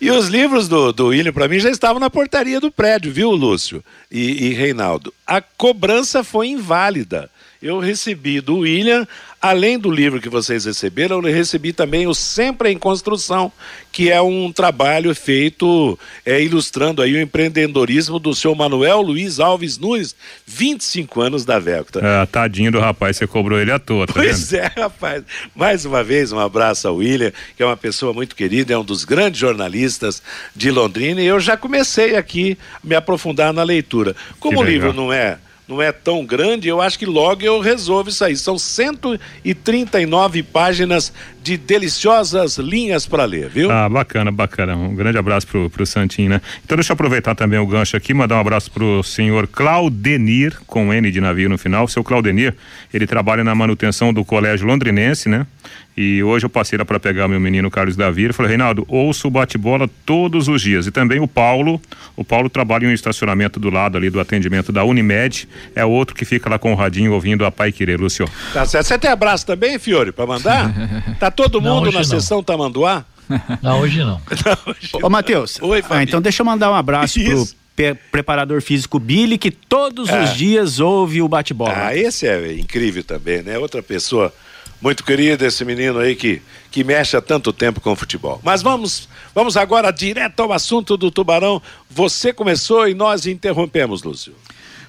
E 0.00 0.10
os 0.10 0.28
livros 0.28 0.68
do, 0.68 0.92
do 0.92 1.06
William, 1.08 1.32
para 1.32 1.48
mim, 1.48 1.58
já 1.58 1.70
estavam 1.70 2.00
na 2.00 2.08
portaria 2.08 2.60
do 2.60 2.70
prédio, 2.70 3.12
viu, 3.12 3.30
Lúcio 3.30 3.84
e, 4.10 4.46
e 4.46 4.54
Reinaldo? 4.54 5.12
A 5.26 5.40
cobrança 5.40 6.24
foi 6.24 6.48
inválida 6.48 7.30
eu 7.62 7.78
recebi 7.78 8.40
do 8.40 8.58
William, 8.58 9.06
além 9.40 9.78
do 9.78 9.90
livro 9.90 10.20
que 10.20 10.30
vocês 10.30 10.64
receberam, 10.64 11.16
eu 11.16 11.34
recebi 11.34 11.72
também 11.74 12.06
o 12.06 12.14
Sempre 12.14 12.70
em 12.70 12.78
Construção, 12.78 13.52
que 13.92 14.10
é 14.10 14.20
um 14.20 14.50
trabalho 14.50 15.14
feito 15.14 15.98
é, 16.24 16.42
ilustrando 16.42 17.02
aí 17.02 17.14
o 17.14 17.20
empreendedorismo 17.20 18.18
do 18.18 18.34
senhor 18.34 18.54
Manuel 18.54 19.02
Luiz 19.02 19.38
Alves 19.38 19.76
Nunes, 19.76 20.16
25 20.46 21.20
anos 21.20 21.44
da 21.44 21.58
Velcta. 21.58 22.00
É, 22.02 22.26
tadinho 22.26 22.72
do 22.72 22.80
rapaz, 22.80 23.18
você 23.18 23.26
cobrou 23.26 23.60
ele 23.60 23.70
à 23.70 23.78
toa, 23.78 24.06
tá 24.06 24.14
Pois 24.14 24.50
vendo? 24.50 24.62
é, 24.62 24.72
rapaz. 24.80 25.22
Mais 25.54 25.84
uma 25.84 26.02
vez, 26.02 26.32
um 26.32 26.38
abraço 26.38 26.88
ao 26.88 26.96
William, 26.96 27.32
que 27.56 27.62
é 27.62 27.66
uma 27.66 27.76
pessoa 27.76 28.14
muito 28.14 28.34
querida, 28.34 28.72
é 28.72 28.78
um 28.78 28.84
dos 28.84 29.04
grandes 29.04 29.38
jornalistas 29.38 30.22
de 30.56 30.70
Londrina, 30.70 31.20
e 31.20 31.26
eu 31.26 31.38
já 31.38 31.58
comecei 31.58 32.16
aqui 32.16 32.56
a 32.82 32.86
me 32.86 32.94
aprofundar 32.94 33.52
na 33.52 33.62
leitura. 33.62 34.16
Como 34.38 34.60
o 34.60 34.64
livro 34.64 34.94
não 34.94 35.12
é 35.12 35.38
não 35.70 35.80
é 35.80 35.92
tão 35.92 36.26
grande, 36.26 36.68
eu 36.68 36.82
acho 36.82 36.98
que 36.98 37.06
logo 37.06 37.42
eu 37.42 37.60
resolvo 37.60 38.08
isso 38.08 38.24
aí. 38.24 38.36
São 38.36 38.58
139 38.58 40.42
páginas 40.42 41.12
de 41.42 41.56
deliciosas 41.56 42.58
linhas 42.58 43.06
para 43.06 43.24
ler, 43.24 43.48
viu? 43.48 43.70
Ah, 43.70 43.88
bacana, 43.88 44.32
bacana. 44.32 44.74
Um 44.74 44.94
grande 44.94 45.16
abraço 45.16 45.46
pro, 45.46 45.70
pro 45.70 45.86
Santinho, 45.86 46.28
né? 46.28 46.42
Então 46.64 46.76
deixa 46.76 46.92
eu 46.92 46.94
aproveitar 46.94 47.36
também 47.36 47.58
o 47.58 47.66
gancho 47.66 47.96
aqui, 47.96 48.12
mandar 48.12 48.36
um 48.36 48.40
abraço 48.40 48.70
pro 48.70 49.02
senhor 49.04 49.46
Claudenir, 49.46 50.58
com 50.66 50.92
N 50.92 51.10
de 51.10 51.20
navio 51.20 51.48
no 51.48 51.56
final. 51.56 51.84
O 51.84 51.88
seu 51.88 52.02
Claudenir, 52.02 52.54
ele 52.92 53.06
trabalha 53.06 53.44
na 53.44 53.54
manutenção 53.54 54.12
do 54.12 54.24
colégio 54.24 54.66
londrinense, 54.66 55.28
né? 55.28 55.46
E 55.96 56.22
hoje 56.22 56.46
eu 56.46 56.50
passei 56.50 56.78
lá 56.78 56.84
para 56.84 57.00
pegar 57.00 57.26
meu 57.28 57.40
menino 57.40 57.70
Carlos 57.70 57.96
Davi. 57.96 58.24
Ele 58.24 58.32
falou: 58.32 58.48
Reinaldo, 58.48 58.84
ouço 58.88 59.28
o 59.28 59.30
bate-bola 59.30 59.88
todos 60.06 60.48
os 60.48 60.62
dias. 60.62 60.86
E 60.86 60.90
também 60.90 61.20
o 61.20 61.26
Paulo. 61.26 61.80
O 62.16 62.24
Paulo 62.24 62.48
trabalha 62.48 62.86
em 62.86 62.88
um 62.88 62.92
estacionamento 62.92 63.58
do 63.58 63.70
lado 63.70 63.96
ali 63.96 64.08
do 64.08 64.20
atendimento 64.20 64.72
da 64.72 64.84
Unimed. 64.84 65.48
É 65.74 65.84
outro 65.84 66.14
que 66.14 66.24
fica 66.24 66.48
lá 66.48 66.58
com 66.58 66.72
o 66.72 66.76
radinho 66.76 67.12
ouvindo 67.12 67.44
a 67.44 67.50
Pai 67.50 67.72
Querer, 67.72 67.98
Lúcio. 67.98 68.28
Tá 68.52 68.64
certo. 68.64 68.86
Você 68.86 68.98
tem 68.98 69.10
abraço 69.10 69.44
também, 69.46 69.78
Fiore, 69.78 70.12
para 70.12 70.26
mandar? 70.26 70.72
tá 71.18 71.30
todo 71.30 71.60
mundo 71.60 71.86
não, 71.86 71.92
na 71.92 71.98
não. 71.98 72.04
sessão 72.04 72.42
Tamanduá? 72.42 73.04
Não, 73.62 73.78
hoje 73.78 74.00
não. 74.00 74.20
não 74.44 74.58
hoje 74.66 74.90
Ô, 75.00 75.08
Matheus. 75.08 75.62
Oi, 75.62 75.84
ah, 75.88 76.02
então 76.02 76.20
deixa 76.20 76.42
eu 76.42 76.46
mandar 76.46 76.68
um 76.68 76.74
abraço 76.74 77.20
Isso. 77.20 77.54
pro 77.76 77.96
preparador 78.10 78.60
físico 78.60 78.98
Billy, 78.98 79.38
que 79.38 79.52
todos 79.52 80.10
ah. 80.10 80.24
os 80.24 80.36
dias 80.36 80.80
ouve 80.80 81.22
o 81.22 81.28
bate-bola. 81.28 81.72
Ah, 81.76 81.96
esse 81.96 82.26
é 82.26 82.54
incrível 82.54 83.04
também, 83.04 83.40
né? 83.40 83.56
Outra 83.56 83.84
pessoa 83.84 84.34
muito 84.80 85.04
querida, 85.04 85.46
esse 85.46 85.64
menino 85.64 85.98
aí 85.98 86.16
que, 86.16 86.40
que 86.70 86.82
mexe 86.82 87.16
há 87.16 87.20
tanto 87.20 87.52
tempo 87.52 87.80
com 87.80 87.92
o 87.92 87.96
futebol. 87.96 88.40
Mas 88.42 88.62
vamos, 88.62 89.08
vamos 89.34 89.56
agora 89.56 89.90
direto 89.90 90.40
ao 90.40 90.52
assunto 90.52 90.96
do 90.96 91.10
Tubarão. 91.10 91.60
Você 91.90 92.32
começou 92.32 92.88
e 92.88 92.94
nós 92.94 93.26
interrompemos, 93.26 94.02
Lúcio. 94.02 94.34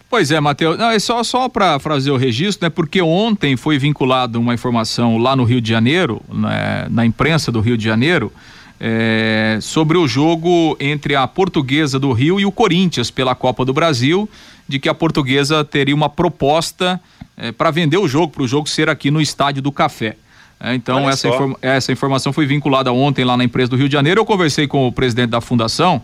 Pois 0.09 0.29
é, 0.29 0.39
Matheus. 0.41 0.77
Não, 0.77 0.89
é 0.89 0.99
só, 0.99 1.23
só 1.23 1.47
para 1.47 1.79
fazer 1.79 2.11
o 2.11 2.17
registro, 2.17 2.65
né? 2.65 2.69
Porque 2.69 3.01
ontem 3.01 3.55
foi 3.55 3.77
vinculado 3.77 4.39
uma 4.39 4.53
informação 4.53 5.17
lá 5.17 5.37
no 5.37 5.45
Rio 5.45 5.61
de 5.61 5.69
Janeiro, 5.69 6.21
né, 6.29 6.87
na 6.89 7.05
imprensa 7.05 7.49
do 7.49 7.61
Rio 7.61 7.77
de 7.77 7.85
Janeiro, 7.85 8.31
é, 8.77 9.57
sobre 9.61 9.97
o 9.97 10.05
jogo 10.07 10.75
entre 10.81 11.15
a 11.15 11.25
Portuguesa 11.27 11.97
do 11.97 12.11
Rio 12.11 12.41
e 12.41 12.45
o 12.45 12.51
Corinthians 12.51 13.09
pela 13.09 13.35
Copa 13.35 13.63
do 13.63 13.73
Brasil, 13.73 14.29
de 14.67 14.79
que 14.79 14.89
a 14.89 14.93
Portuguesa 14.93 15.63
teria 15.63 15.95
uma 15.95 16.09
proposta 16.09 16.99
é, 17.41 17.51
para 17.51 17.71
vender 17.71 17.97
o 17.97 18.07
jogo, 18.07 18.31
para 18.31 18.43
o 18.43 18.47
jogo 18.47 18.69
ser 18.69 18.89
aqui 18.89 19.11
no 19.11 19.19
Estádio 19.19 19.61
do 19.61 19.71
Café. 19.71 20.15
É, 20.59 20.75
então, 20.75 21.09
essa, 21.09 21.27
informa 21.27 21.57
essa 21.61 21.91
informação 21.91 22.31
foi 22.31 22.45
vinculada 22.45 22.93
ontem 22.93 23.25
lá 23.25 23.35
na 23.35 23.43
empresa 23.43 23.71
do 23.71 23.75
Rio 23.75 23.89
de 23.89 23.93
Janeiro. 23.93 24.21
Eu 24.21 24.25
conversei 24.25 24.67
com 24.67 24.87
o 24.87 24.91
presidente 24.91 25.31
da 25.31 25.41
fundação 25.41 26.01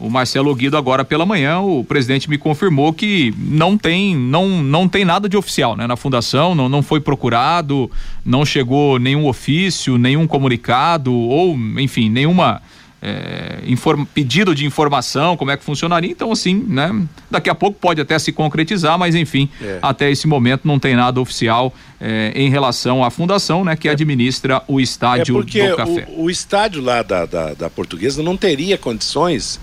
o 0.00 0.08
Marcelo 0.08 0.54
Guido 0.54 0.78
agora 0.78 1.04
pela 1.04 1.26
manhã, 1.26 1.60
o 1.60 1.84
presidente 1.84 2.28
me 2.28 2.38
confirmou 2.38 2.90
que 2.90 3.34
não 3.36 3.76
tem, 3.76 4.16
não, 4.16 4.48
não 4.62 4.88
tem 4.88 5.04
nada 5.04 5.28
de 5.28 5.36
oficial, 5.36 5.76
né? 5.76 5.86
Na 5.86 5.94
fundação, 5.94 6.54
não, 6.54 6.70
não 6.70 6.82
foi 6.82 7.00
procurado, 7.00 7.90
não 8.24 8.42
chegou 8.42 8.98
nenhum 8.98 9.26
ofício, 9.26 9.98
nenhum 9.98 10.26
comunicado 10.26 11.12
ou, 11.12 11.54
enfim, 11.78 12.08
nenhuma 12.08 12.62
é, 13.02 13.60
inform, 13.66 14.04
pedido 14.04 14.54
de 14.54 14.66
informação, 14.66 15.36
como 15.36 15.50
é 15.50 15.56
que 15.56 15.64
funcionaria. 15.64 16.10
Então, 16.10 16.30
assim, 16.30 16.64
né? 16.66 17.02
Daqui 17.30 17.48
a 17.48 17.54
pouco 17.54 17.78
pode 17.78 18.00
até 18.00 18.18
se 18.18 18.32
concretizar, 18.32 18.98
mas 18.98 19.14
enfim, 19.14 19.48
é. 19.60 19.78
até 19.80 20.10
esse 20.10 20.26
momento 20.26 20.62
não 20.64 20.78
tem 20.78 20.94
nada 20.94 21.20
oficial 21.20 21.72
é, 22.00 22.32
em 22.34 22.50
relação 22.50 23.02
à 23.02 23.10
fundação, 23.10 23.64
né? 23.64 23.76
Que 23.76 23.88
é. 23.88 23.92
administra 23.92 24.62
o 24.68 24.80
estádio 24.80 25.36
é 25.36 25.38
porque 25.38 25.68
do 25.68 25.76
café. 25.76 26.06
O, 26.10 26.24
o 26.24 26.30
estádio 26.30 26.82
lá 26.82 27.02
da, 27.02 27.24
da, 27.24 27.54
da 27.54 27.70
portuguesa 27.70 28.22
não 28.22 28.36
teria 28.36 28.76
condições 28.76 29.58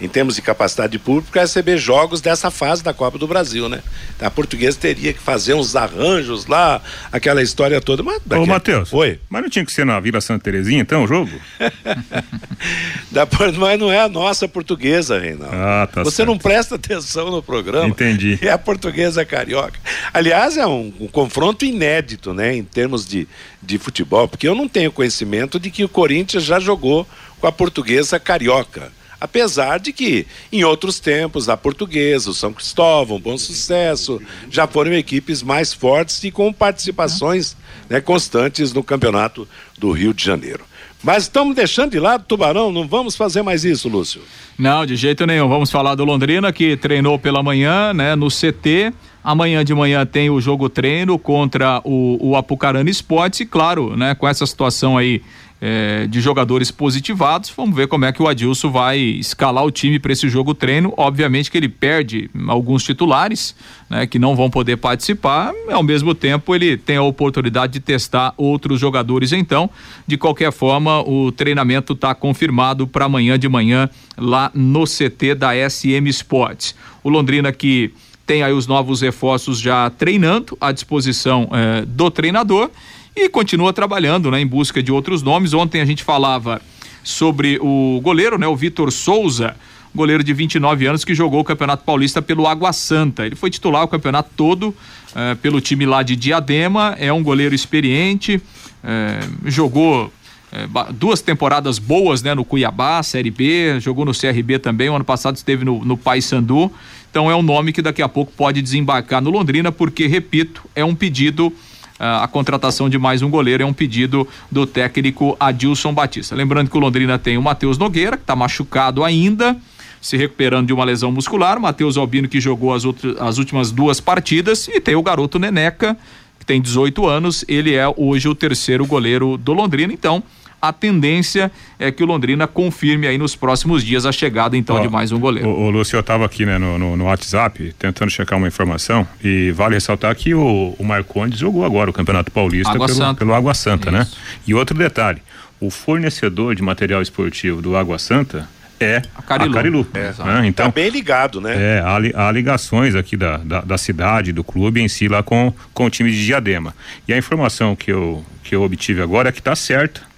em 0.00 0.08
termos 0.08 0.34
de 0.34 0.42
capacidade 0.42 0.92
de 0.92 0.98
público, 0.98 1.30
para 1.30 1.42
receber 1.42 1.76
jogos 1.76 2.20
dessa 2.20 2.50
fase 2.50 2.82
da 2.82 2.94
Copa 2.94 3.18
do 3.18 3.26
Brasil, 3.26 3.68
né? 3.68 3.82
A 4.20 4.30
portuguesa 4.30 4.78
teria 4.78 5.12
que 5.12 5.20
fazer 5.20 5.54
uns 5.54 5.76
arranjos 5.76 6.46
lá, 6.46 6.80
aquela 7.12 7.42
história 7.42 7.80
toda. 7.80 8.02
Mas 8.02 8.20
daqui... 8.24 8.42
Ô, 8.42 8.46
Matheus. 8.46 8.92
Oi. 8.92 9.18
Mas 9.28 9.42
não 9.42 9.50
tinha 9.50 9.64
que 9.64 9.72
ser 9.72 9.84
na 9.84 10.00
Vila 10.00 10.20
Santa 10.20 10.44
Terezinha, 10.44 10.80
então, 10.80 11.04
o 11.04 11.06
jogo? 11.06 11.30
da, 13.10 13.26
mas 13.58 13.78
não 13.78 13.92
é 13.92 14.00
a 14.00 14.08
nossa 14.08 14.48
portuguesa, 14.48 15.18
Reinaldo. 15.18 15.54
Ah, 15.54 15.88
tá 15.92 16.02
Você 16.02 16.16
certo. 16.16 16.28
não 16.28 16.38
presta 16.38 16.76
atenção 16.76 17.30
no 17.30 17.42
programa. 17.42 17.88
Entendi. 17.88 18.38
É 18.40 18.50
a 18.50 18.58
portuguesa 18.58 19.24
carioca. 19.24 19.78
Aliás, 20.12 20.56
é 20.56 20.66
um, 20.66 20.92
um 21.00 21.06
confronto 21.06 21.64
inédito, 21.64 22.32
né? 22.32 22.54
Em 22.54 22.64
termos 22.64 23.06
de, 23.06 23.28
de 23.62 23.78
futebol, 23.78 24.26
porque 24.26 24.48
eu 24.48 24.54
não 24.54 24.68
tenho 24.68 24.90
conhecimento 24.90 25.60
de 25.60 25.70
que 25.70 25.84
o 25.84 25.88
Corinthians 25.88 26.44
já 26.44 26.58
jogou 26.58 27.06
com 27.40 27.46
a 27.46 27.52
portuguesa 27.52 28.18
carioca. 28.18 28.92
Apesar 29.20 29.78
de 29.78 29.92
que, 29.92 30.26
em 30.50 30.64
outros 30.64 30.98
tempos, 30.98 31.48
a 31.48 31.56
Portuguesa, 31.56 32.30
o 32.30 32.34
São 32.34 32.52
Cristóvão, 32.52 33.20
Bom 33.20 33.36
Sucesso, 33.36 34.20
já 34.50 34.66
foram 34.66 34.94
equipes 34.94 35.42
mais 35.42 35.74
fortes 35.74 36.24
e 36.24 36.30
com 36.30 36.52
participações 36.52 37.56
né, 37.88 38.00
constantes 38.00 38.72
no 38.72 38.82
campeonato 38.82 39.46
do 39.78 39.90
Rio 39.92 40.14
de 40.14 40.24
Janeiro. 40.24 40.64
Mas 41.02 41.24
estamos 41.24 41.56
deixando 41.56 41.92
de 41.92 41.98
lado 41.98 42.24
Tubarão, 42.26 42.70
não 42.70 42.86
vamos 42.86 43.16
fazer 43.16 43.42
mais 43.42 43.64
isso, 43.64 43.88
Lúcio. 43.88 44.20
Não, 44.58 44.84
de 44.84 44.96
jeito 44.96 45.26
nenhum. 45.26 45.48
Vamos 45.48 45.70
falar 45.70 45.94
do 45.94 46.04
Londrina, 46.04 46.52
que 46.52 46.76
treinou 46.76 47.18
pela 47.18 47.42
manhã, 47.42 47.94
né, 47.94 48.14
no 48.14 48.28
CT. 48.28 48.92
Amanhã 49.22 49.64
de 49.64 49.74
manhã 49.74 50.06
tem 50.06 50.30
o 50.30 50.40
jogo 50.40 50.68
treino 50.68 51.18
contra 51.18 51.80
o, 51.84 52.30
o 52.30 52.36
Apucarana 52.36 52.88
Esportes 52.88 53.40
e, 53.40 53.46
claro, 53.46 53.96
né, 53.96 54.14
com 54.14 54.26
essa 54.26 54.46
situação 54.46 54.96
aí 54.96 55.22
é, 55.60 56.06
de 56.06 56.20
jogadores 56.20 56.70
positivados. 56.70 57.52
Vamos 57.54 57.76
ver 57.76 57.86
como 57.86 58.06
é 58.06 58.12
que 58.12 58.22
o 58.22 58.28
Adilson 58.28 58.70
vai 58.70 58.98
escalar 58.98 59.64
o 59.64 59.70
time 59.70 59.98
para 59.98 60.12
esse 60.12 60.28
jogo 60.28 60.54
treino. 60.54 60.94
Obviamente 60.96 61.50
que 61.50 61.58
ele 61.58 61.68
perde 61.68 62.30
alguns 62.48 62.82
titulares, 62.82 63.54
né, 63.88 64.06
que 64.06 64.18
não 64.18 64.34
vão 64.34 64.48
poder 64.48 64.78
participar. 64.78 65.52
Ao 65.70 65.82
mesmo 65.82 66.14
tempo, 66.14 66.54
ele 66.54 66.76
tem 66.78 66.96
a 66.96 67.02
oportunidade 67.02 67.74
de 67.74 67.80
testar 67.80 68.32
outros 68.36 68.80
jogadores. 68.80 69.32
Então, 69.32 69.68
de 70.06 70.16
qualquer 70.16 70.50
forma, 70.50 71.02
o 71.02 71.30
treinamento 71.30 71.92
está 71.92 72.14
confirmado 72.14 72.86
para 72.86 73.04
amanhã 73.04 73.38
de 73.38 73.48
manhã 73.48 73.90
lá 74.16 74.50
no 74.54 74.84
CT 74.84 75.34
da 75.34 75.50
SM 75.68 76.08
Sports. 76.08 76.74
O 77.02 77.10
Londrina 77.10 77.52
que 77.52 77.92
tem 78.30 78.44
aí 78.44 78.52
os 78.52 78.68
novos 78.68 79.00
reforços 79.00 79.58
já 79.58 79.90
treinando 79.90 80.56
à 80.60 80.70
disposição 80.70 81.48
eh, 81.52 81.84
do 81.84 82.12
treinador 82.12 82.70
e 83.16 83.28
continua 83.28 83.72
trabalhando 83.72 84.30
né, 84.30 84.40
em 84.40 84.46
busca 84.46 84.80
de 84.80 84.92
outros 84.92 85.20
nomes. 85.20 85.52
Ontem 85.52 85.80
a 85.80 85.84
gente 85.84 86.04
falava 86.04 86.62
sobre 87.02 87.58
o 87.60 88.00
goleiro, 88.00 88.38
né, 88.38 88.46
o 88.46 88.54
Vitor 88.54 88.92
Souza, 88.92 89.56
goleiro 89.92 90.22
de 90.22 90.32
29 90.32 90.86
anos 90.86 91.04
que 91.04 91.12
jogou 91.12 91.40
o 91.40 91.44
Campeonato 91.44 91.82
Paulista 91.82 92.22
pelo 92.22 92.46
Água 92.46 92.72
Santa. 92.72 93.26
Ele 93.26 93.34
foi 93.34 93.50
titular 93.50 93.82
o 93.82 93.88
campeonato 93.88 94.30
todo 94.36 94.72
eh, 95.12 95.34
pelo 95.42 95.60
time 95.60 95.84
lá 95.84 96.04
de 96.04 96.14
Diadema, 96.14 96.94
é 97.00 97.12
um 97.12 97.24
goleiro 97.24 97.52
experiente, 97.52 98.40
eh, 98.84 99.28
jogou 99.46 100.12
eh, 100.52 100.66
duas 100.92 101.20
temporadas 101.20 101.78
boas 101.78 102.22
né, 102.22 102.34
no 102.34 102.44
Cuiabá, 102.44 103.02
Série 103.02 103.30
B, 103.30 103.78
jogou 103.80 104.04
no 104.04 104.12
CRB 104.12 104.58
também, 104.58 104.88
o 104.88 104.94
ano 104.94 105.04
passado 105.04 105.36
esteve 105.36 105.64
no, 105.64 105.84
no 105.84 105.96
Paysandu. 105.96 106.72
Então 107.10 107.30
é 107.30 107.34
um 107.34 107.42
nome 107.42 107.72
que 107.72 107.82
daqui 107.82 108.02
a 108.02 108.08
pouco 108.08 108.32
pode 108.36 108.62
desembarcar 108.62 109.20
no 109.20 109.30
Londrina, 109.30 109.72
porque, 109.72 110.06
repito, 110.06 110.62
é 110.74 110.84
um 110.84 110.94
pedido 110.94 111.52
a 112.00 112.26
contratação 112.26 112.88
de 112.88 112.96
mais 112.96 113.20
um 113.20 113.28
goleiro 113.28 113.62
é 113.62 113.66
um 113.66 113.74
pedido 113.74 114.26
do 114.50 114.66
técnico 114.66 115.36
Adilson 115.38 115.92
Batista. 115.92 116.34
Lembrando 116.34 116.70
que 116.70 116.76
o 116.76 116.80
Londrina 116.80 117.18
tem 117.18 117.36
o 117.36 117.42
Matheus 117.42 117.76
Nogueira, 117.76 118.16
que 118.16 118.22
está 118.22 118.34
machucado 118.34 119.04
ainda, 119.04 119.54
se 120.00 120.16
recuperando 120.16 120.66
de 120.66 120.72
uma 120.72 120.82
lesão 120.82 121.12
muscular. 121.12 121.60
Matheus 121.60 121.98
Albino, 121.98 122.26
que 122.26 122.40
jogou 122.40 122.72
as, 122.72 122.86
outras, 122.86 123.20
as 123.20 123.36
últimas 123.36 123.70
duas 123.70 124.00
partidas. 124.00 124.66
E 124.68 124.80
tem 124.80 124.94
o 124.94 125.02
garoto 125.02 125.38
Neneca, 125.38 125.94
que 126.38 126.46
tem 126.46 126.58
18 126.58 127.06
anos. 127.06 127.44
Ele 127.46 127.74
é 127.74 127.86
hoje 127.94 128.28
o 128.28 128.34
terceiro 128.34 128.86
goleiro 128.86 129.36
do 129.36 129.52
Londrina. 129.52 129.92
Então, 129.92 130.22
a 130.60 130.72
tendência 130.72 131.50
é 131.78 131.90
que 131.90 132.02
o 132.02 132.06
Londrina 132.06 132.46
confirme 132.46 133.06
aí 133.06 133.16
nos 133.16 133.34
próximos 133.34 133.82
dias 133.82 134.04
a 134.04 134.12
chegada 134.12 134.56
então 134.56 134.80
de 134.80 134.88
mais 134.88 135.10
um 135.10 135.18
goleiro. 135.18 135.48
O, 135.48 135.66
o 135.66 135.70
Lúcio, 135.70 135.96
eu 135.96 136.00
estava 136.00 136.24
aqui 136.24 136.44
né, 136.44 136.58
no, 136.58 136.78
no, 136.78 136.96
no, 136.96 137.04
WhatsApp 137.04 137.74
tentando 137.78 138.10
checar 138.10 138.38
uma 138.38 138.48
informação 138.48 139.06
e 139.22 139.50
vale 139.52 139.74
ressaltar 139.74 140.14
que 140.14 140.34
o, 140.34 140.74
o 140.78 140.84
Marcondes 140.84 141.38
jogou 141.38 141.64
agora 141.64 141.88
o 141.88 141.92
Campeonato 141.92 142.30
Paulista 142.30 142.74
Água 142.74 142.86
pelo, 142.86 143.14
pelo, 143.14 143.34
Água 143.34 143.54
Santa, 143.54 143.90
né? 143.90 144.02
Isso. 144.02 144.16
né? 144.16 144.40
E 144.46 144.54
outro 144.54 144.76
detalhe, 144.76 145.22
o 145.60 145.70
fornecedor 145.70 146.54
de 146.54 146.62
material 146.62 147.00
esportivo 147.00 147.62
do 147.62 147.76
Água 147.76 147.98
Santa 147.98 148.48
é 148.78 149.02
a 149.14 149.22
Carilu. 149.22 149.50
A 149.50 149.54
Carilu 149.54 149.86
é, 149.94 150.24
né? 150.24 150.46
Então, 150.46 150.66
tá 150.66 150.72
bem 150.72 150.88
ligado, 150.88 151.40
né? 151.40 151.54
É, 151.54 151.80
há, 151.80 152.26
há 152.28 152.32
ligações 152.32 152.94
aqui 152.94 153.16
da, 153.16 153.36
da, 153.36 153.60
da, 153.60 153.78
cidade, 153.78 154.32
do 154.32 154.42
clube 154.42 154.80
em 154.80 154.88
si 154.88 155.06
lá 155.06 155.22
com, 155.22 155.52
com 155.74 155.84
o 155.84 155.90
time 155.90 156.10
de 156.10 156.24
Diadema. 156.24 156.74
E 157.06 157.12
a 157.12 157.18
informação 157.18 157.76
que 157.76 157.92
eu, 157.92 158.24
que 158.42 158.54
eu 158.54 158.62
obtive 158.62 159.02
agora 159.02 159.28
é 159.28 159.32
que 159.32 159.38
está 159.38 159.54
certa 159.54 160.09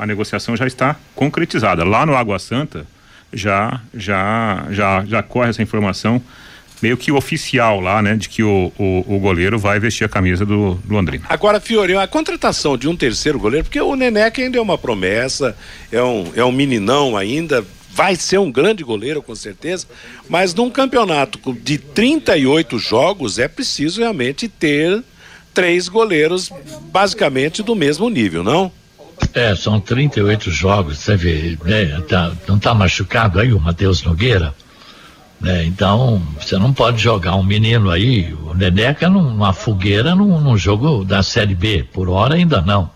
a 0.00 0.06
negociação 0.06 0.56
já 0.56 0.66
está 0.66 0.96
concretizada. 1.14 1.84
Lá 1.84 2.06
no 2.06 2.16
Água 2.16 2.38
Santa 2.38 2.86
já 3.32 3.80
já 3.94 4.66
já 4.70 5.04
já 5.04 5.22
corre 5.22 5.50
essa 5.50 5.62
informação 5.62 6.22
meio 6.82 6.96
que 6.96 7.12
oficial 7.12 7.78
lá, 7.78 8.00
né, 8.00 8.16
de 8.16 8.26
que 8.26 8.42
o, 8.42 8.72
o, 8.78 9.04
o 9.06 9.18
goleiro 9.18 9.58
vai 9.58 9.78
vestir 9.78 10.02
a 10.02 10.08
camisa 10.08 10.46
do, 10.46 10.80
Londrina. 10.88 11.26
Agora, 11.28 11.60
Fiori, 11.60 11.94
a 11.94 12.06
contratação 12.06 12.74
de 12.78 12.88
um 12.88 12.96
terceiro 12.96 13.38
goleiro, 13.38 13.64
porque 13.66 13.78
o 13.78 13.94
Neneca 13.94 14.40
ainda 14.40 14.56
é 14.56 14.60
uma 14.62 14.78
promessa, 14.78 15.54
é 15.92 16.02
um, 16.02 16.32
é 16.34 16.42
um 16.42 16.50
meninão 16.50 17.18
ainda, 17.18 17.62
vai 17.90 18.16
ser 18.16 18.38
um 18.38 18.50
grande 18.50 18.82
goleiro 18.82 19.22
com 19.22 19.34
certeza, 19.34 19.86
mas 20.26 20.54
num 20.54 20.70
campeonato 20.70 21.38
de 21.52 21.76
38 21.76 22.78
jogos 22.78 23.38
é 23.38 23.46
preciso 23.46 24.00
realmente 24.00 24.48
ter 24.48 25.04
três 25.52 25.86
goleiros 25.86 26.50
basicamente 26.90 27.62
do 27.62 27.74
mesmo 27.74 28.08
nível, 28.08 28.42
não? 28.42 28.72
É, 29.32 29.54
são 29.54 29.78
38 29.78 30.50
jogos, 30.50 30.98
você 30.98 31.16
vê, 31.16 31.58
né, 31.64 32.00
tá, 32.08 32.32
não 32.48 32.56
está 32.56 32.74
machucado 32.74 33.38
aí 33.38 33.52
o 33.52 33.60
Matheus 33.60 34.02
Nogueira? 34.02 34.54
Né, 35.40 35.64
então, 35.64 36.20
você 36.38 36.58
não 36.58 36.72
pode 36.72 37.00
jogar 37.00 37.36
um 37.36 37.42
menino 37.42 37.90
aí, 37.90 38.34
o 38.44 38.54
Neneca 38.54 39.08
numa 39.08 39.52
fogueira 39.52 40.14
num, 40.14 40.40
num 40.40 40.56
jogo 40.56 41.04
da 41.04 41.22
Série 41.22 41.54
B, 41.54 41.84
por 41.92 42.08
hora 42.08 42.34
ainda 42.34 42.60
não. 42.60 42.90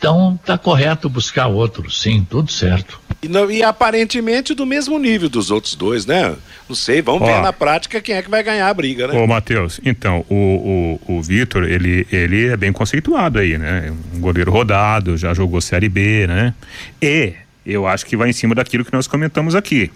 Então 0.00 0.40
tá 0.46 0.56
correto 0.56 1.10
buscar 1.10 1.46
outro, 1.46 1.90
sim, 1.90 2.26
tudo 2.28 2.50
certo. 2.50 2.98
E, 3.22 3.28
não, 3.28 3.50
e, 3.50 3.62
aparentemente 3.62 4.54
do 4.54 4.64
mesmo 4.64 4.98
nível 4.98 5.28
dos 5.28 5.50
outros 5.50 5.74
dois, 5.74 6.06
né? 6.06 6.34
Não 6.66 6.74
sei, 6.74 7.02
vamos 7.02 7.20
Ó, 7.20 7.26
ver 7.26 7.42
na 7.42 7.52
prática 7.52 8.00
quem 8.00 8.14
é 8.14 8.22
que 8.22 8.30
vai 8.30 8.42
ganhar 8.42 8.66
a 8.66 8.72
briga, 8.72 9.06
né? 9.06 9.20
Ô, 9.20 9.26
Matheus, 9.26 9.78
então, 9.84 10.24
o, 10.30 10.98
o, 11.06 11.16
o 11.16 11.22
Vitor, 11.22 11.64
ele, 11.64 12.06
ele 12.10 12.46
é 12.46 12.56
bem 12.56 12.72
conceituado 12.72 13.38
aí, 13.38 13.58
né? 13.58 13.92
Um 14.14 14.20
goleiro 14.20 14.50
rodado, 14.50 15.18
já 15.18 15.34
jogou 15.34 15.60
Série 15.60 15.90
B, 15.90 16.26
né? 16.26 16.54
E 17.02 17.34
eu 17.66 17.86
acho 17.86 18.06
que 18.06 18.16
vai 18.16 18.30
em 18.30 18.32
cima 18.32 18.54
daquilo 18.54 18.86
que 18.86 18.94
nós 18.94 19.06
comentamos 19.06 19.54
aqui. 19.54 19.92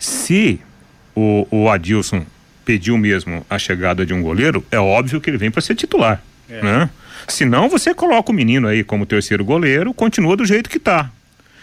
Se 0.00 0.58
o, 1.14 1.46
o 1.48 1.70
Adilson 1.70 2.26
pediu 2.64 2.98
mesmo 2.98 3.46
a 3.48 3.56
chegada 3.56 4.04
de 4.04 4.12
um 4.12 4.20
goleiro, 4.20 4.66
é 4.72 4.80
óbvio 4.80 5.20
que 5.20 5.30
ele 5.30 5.38
vem 5.38 5.52
para 5.52 5.62
ser 5.62 5.76
titular, 5.76 6.20
é. 6.50 6.60
né? 6.60 6.90
Senão 7.28 7.68
você 7.68 7.94
coloca 7.94 8.30
o 8.30 8.34
menino 8.34 8.68
aí 8.68 8.84
como 8.84 9.06
terceiro 9.06 9.44
goleiro, 9.44 9.92
continua 9.94 10.36
do 10.36 10.44
jeito 10.44 10.68
que 10.70 10.78
tá. 10.78 11.10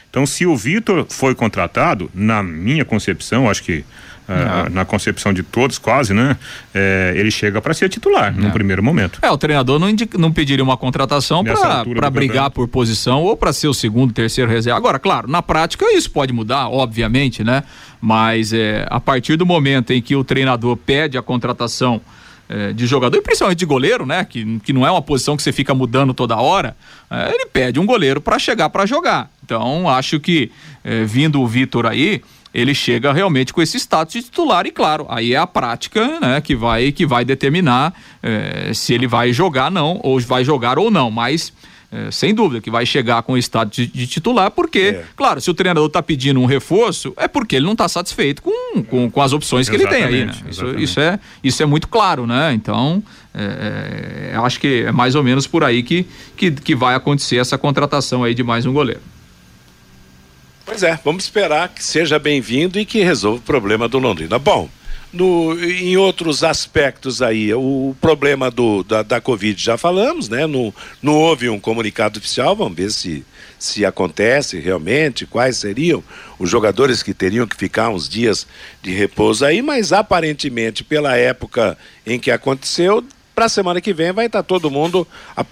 Então, 0.09 0.25
se 0.25 0.45
o 0.45 0.55
Vitor 0.57 1.05
foi 1.09 1.33
contratado, 1.33 2.11
na 2.13 2.43
minha 2.43 2.83
concepção, 2.83 3.49
acho 3.49 3.63
que 3.63 3.83
Uh, 4.29 4.69
na 4.69 4.85
concepção 4.85 5.33
de 5.33 5.43
todos, 5.43 5.77
quase, 5.77 6.13
né? 6.13 6.37
É, 6.73 7.13
ele 7.17 7.29
chega 7.29 7.59
para 7.59 7.73
ser 7.73 7.89
titular 7.89 8.33
no 8.33 8.49
primeiro 8.51 8.81
momento. 8.81 9.19
É, 9.21 9.29
o 9.29 9.37
treinador 9.37 9.77
não, 9.77 9.89
indica, 9.89 10.17
não 10.17 10.31
pediria 10.31 10.63
uma 10.63 10.77
contratação 10.77 11.43
para 11.43 12.09
brigar 12.09 12.49
por 12.49 12.67
posição 12.67 13.23
ou 13.23 13.35
para 13.35 13.51
ser 13.51 13.67
o 13.67 13.73
segundo, 13.73 14.13
terceiro 14.13 14.49
reserva. 14.49 14.77
Agora, 14.77 14.99
claro, 14.99 15.29
na 15.29 15.41
prática 15.41 15.85
isso 15.91 16.09
pode 16.11 16.31
mudar, 16.31 16.69
obviamente, 16.69 17.43
né? 17.43 17.63
Mas 17.99 18.53
é, 18.53 18.85
a 18.89 19.01
partir 19.01 19.35
do 19.35 19.45
momento 19.45 19.91
em 19.91 20.01
que 20.01 20.15
o 20.15 20.23
treinador 20.23 20.77
pede 20.77 21.17
a 21.17 21.21
contratação 21.21 21.99
é, 22.51 22.73
de 22.73 22.85
jogador, 22.85 23.17
e 23.17 23.21
principalmente 23.21 23.59
de 23.59 23.65
goleiro, 23.65 24.05
né? 24.05 24.25
Que, 24.25 24.59
que 24.59 24.73
não 24.73 24.85
é 24.85 24.91
uma 24.91 25.01
posição 25.01 25.37
que 25.37 25.43
você 25.43 25.53
fica 25.53 25.73
mudando 25.73 26.13
toda 26.13 26.35
hora. 26.35 26.75
É, 27.09 27.33
ele 27.33 27.45
pede 27.45 27.79
um 27.79 27.85
goleiro 27.85 28.19
para 28.19 28.37
chegar 28.37 28.69
para 28.69 28.85
jogar. 28.85 29.31
Então, 29.43 29.87
acho 29.87 30.19
que 30.19 30.51
é, 30.83 31.05
vindo 31.05 31.41
o 31.41 31.47
Vitor 31.47 31.85
aí, 31.85 32.21
ele 32.53 32.75
chega 32.75 33.13
realmente 33.13 33.53
com 33.53 33.61
esse 33.61 33.77
status 33.77 34.13
de 34.13 34.23
titular 34.23 34.65
e 34.65 34.71
claro, 34.71 35.05
aí 35.09 35.33
é 35.33 35.37
a 35.37 35.47
prática, 35.47 36.19
né, 36.19 36.41
que 36.41 36.53
vai 36.53 36.91
que 36.91 37.05
vai 37.05 37.23
determinar 37.23 37.93
é, 38.21 38.73
se 38.73 38.93
ele 38.93 39.07
vai 39.07 39.31
jogar 39.31 39.71
não 39.71 40.01
ou 40.03 40.19
vai 40.19 40.43
jogar 40.43 40.77
ou 40.77 40.91
não, 40.91 41.09
mas 41.09 41.53
é, 41.91 42.09
sem 42.09 42.33
dúvida 42.33 42.61
que 42.61 42.71
vai 42.71 42.85
chegar 42.85 43.21
com 43.23 43.33
o 43.33 43.37
status 43.37 43.75
de, 43.75 43.87
de 43.87 44.07
titular, 44.07 44.49
porque, 44.49 44.79
é. 44.79 45.05
claro, 45.13 45.41
se 45.41 45.51
o 45.51 45.53
treinador 45.53 45.87
está 45.87 46.01
pedindo 46.01 46.39
um 46.39 46.45
reforço, 46.45 47.13
é 47.17 47.27
porque 47.27 47.57
ele 47.57 47.65
não 47.65 47.73
está 47.73 47.89
satisfeito 47.89 48.41
com, 48.41 48.81
com, 48.83 49.11
com, 49.11 49.21
as 49.21 49.33
opções 49.33 49.67
que 49.67 49.75
exatamente, 49.75 50.03
ele 50.03 50.11
tem 50.11 50.21
aí, 50.21 50.25
né? 50.25 50.49
Isso, 50.49 50.79
isso, 50.79 50.99
é, 51.01 51.19
isso 51.43 51.61
é 51.61 51.65
muito 51.65 51.89
claro, 51.89 52.25
né? 52.25 52.53
Então, 52.53 53.03
é, 53.33 54.31
é, 54.33 54.37
acho 54.37 54.57
que 54.59 54.85
é 54.87 54.91
mais 54.91 55.15
ou 55.15 55.23
menos 55.23 55.45
por 55.47 55.65
aí 55.65 55.83
que, 55.83 56.07
que, 56.37 56.51
que 56.51 56.73
vai 56.73 56.95
acontecer 56.95 57.35
essa 57.35 57.57
contratação 57.57 58.23
aí 58.23 58.33
de 58.33 58.41
mais 58.41 58.65
um 58.65 58.71
goleiro. 58.71 59.01
Pois 60.65 60.83
é, 60.83 60.97
vamos 61.03 61.25
esperar 61.25 61.67
que 61.67 61.83
seja 61.83 62.17
bem-vindo 62.17 62.79
e 62.79 62.85
que 62.85 63.03
resolva 63.03 63.39
o 63.39 63.41
problema 63.41 63.89
do 63.89 63.99
Londrina. 63.99 64.39
Bom, 64.39 64.69
no, 65.13 65.61
em 65.61 65.97
outros 65.97 66.43
aspectos 66.43 67.21
aí, 67.21 67.53
o 67.53 67.95
problema 67.99 68.49
do, 68.49 68.83
da, 68.83 69.03
da 69.03 69.19
Covid 69.19 69.61
já 69.61 69.77
falamos, 69.77 70.29
né? 70.29 70.47
Não, 70.47 70.73
não 71.01 71.13
houve 71.13 71.49
um 71.49 71.59
comunicado 71.59 72.17
oficial, 72.17 72.55
vamos 72.55 72.77
ver 72.77 72.91
se, 72.91 73.25
se 73.59 73.85
acontece 73.85 74.59
realmente, 74.59 75.25
quais 75.25 75.57
seriam 75.57 76.03
os 76.39 76.49
jogadores 76.49 77.03
que 77.03 77.13
teriam 77.13 77.45
que 77.45 77.57
ficar 77.57 77.89
uns 77.89 78.07
dias 78.07 78.47
de 78.81 78.91
repouso 78.91 79.45
aí, 79.45 79.61
mas 79.61 79.91
aparentemente, 79.91 80.83
pela 80.83 81.17
época 81.17 81.77
em 82.05 82.17
que 82.17 82.31
aconteceu, 82.31 83.03
para 83.35 83.45
a 83.45 83.49
semana 83.49 83.81
que 83.81 83.93
vem 83.93 84.13
vai 84.13 84.27
estar 84.27 84.43
tá 84.43 84.47
todo 84.47 84.71
mundo, 84.71 85.05
a, 85.35 85.45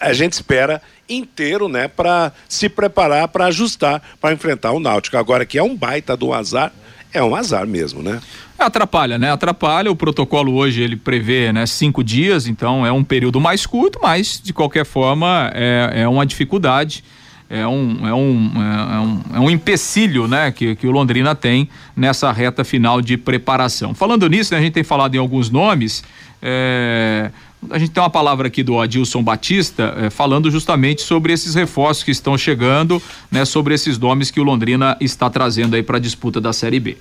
a 0.00 0.12
gente 0.12 0.32
espera, 0.32 0.82
inteiro, 1.08 1.68
né, 1.68 1.86
para 1.86 2.32
se 2.48 2.68
preparar, 2.68 3.28
para 3.28 3.46
ajustar, 3.46 4.02
para 4.20 4.32
enfrentar 4.32 4.72
o 4.72 4.80
Náutico. 4.80 5.16
Agora 5.16 5.44
que 5.44 5.58
é 5.58 5.62
um 5.62 5.76
baita 5.76 6.16
do 6.16 6.32
azar, 6.32 6.72
é 7.12 7.22
um 7.22 7.36
azar 7.36 7.66
mesmo, 7.66 8.02
né? 8.02 8.20
Atrapalha, 8.58 9.18
né? 9.18 9.30
Atrapalha. 9.30 9.90
O 9.90 9.96
protocolo 9.96 10.54
hoje 10.54 10.82
ele 10.82 10.96
prevê 10.96 11.52
né, 11.52 11.66
cinco 11.66 12.02
dias, 12.02 12.46
então 12.46 12.86
é 12.86 12.92
um 12.92 13.04
período 13.04 13.40
mais 13.40 13.66
curto, 13.66 13.98
mas 14.02 14.40
de 14.42 14.52
qualquer 14.52 14.86
forma 14.86 15.50
é, 15.54 16.02
é 16.02 16.08
uma 16.08 16.24
dificuldade. 16.24 17.04
É 17.50 17.66
um, 17.66 18.08
é, 18.08 18.14
um, 18.14 18.52
é, 18.56 18.98
um, 18.98 19.22
é 19.36 19.40
um 19.40 19.50
empecilho 19.50 20.26
né, 20.26 20.50
que, 20.50 20.74
que 20.74 20.86
o 20.86 20.90
Londrina 20.90 21.34
tem 21.34 21.68
nessa 21.94 22.32
reta 22.32 22.64
final 22.64 23.02
de 23.02 23.16
preparação. 23.16 23.94
Falando 23.94 24.26
nisso, 24.28 24.54
né, 24.54 24.60
a 24.60 24.62
gente 24.62 24.72
tem 24.72 24.82
falado 24.82 25.14
em 25.14 25.18
alguns 25.18 25.50
nomes. 25.50 26.02
É, 26.40 27.30
a 27.70 27.78
gente 27.78 27.90
tem 27.90 28.02
uma 28.02 28.10
palavra 28.10 28.48
aqui 28.48 28.62
do 28.62 28.80
Adilson 28.80 29.22
Batista 29.22 29.94
é, 29.98 30.10
falando 30.10 30.50
justamente 30.50 31.02
sobre 31.02 31.32
esses 31.32 31.54
reforços 31.54 32.02
que 32.02 32.10
estão 32.10 32.36
chegando, 32.36 33.00
né, 33.30 33.44
sobre 33.44 33.74
esses 33.74 33.98
nomes 33.98 34.30
que 34.30 34.40
o 34.40 34.42
Londrina 34.42 34.96
está 35.00 35.28
trazendo 35.28 35.76
aí 35.76 35.82
para 35.82 35.98
a 35.98 36.00
disputa 36.00 36.40
da 36.40 36.52
Série 36.52 36.80
B. 36.80 36.96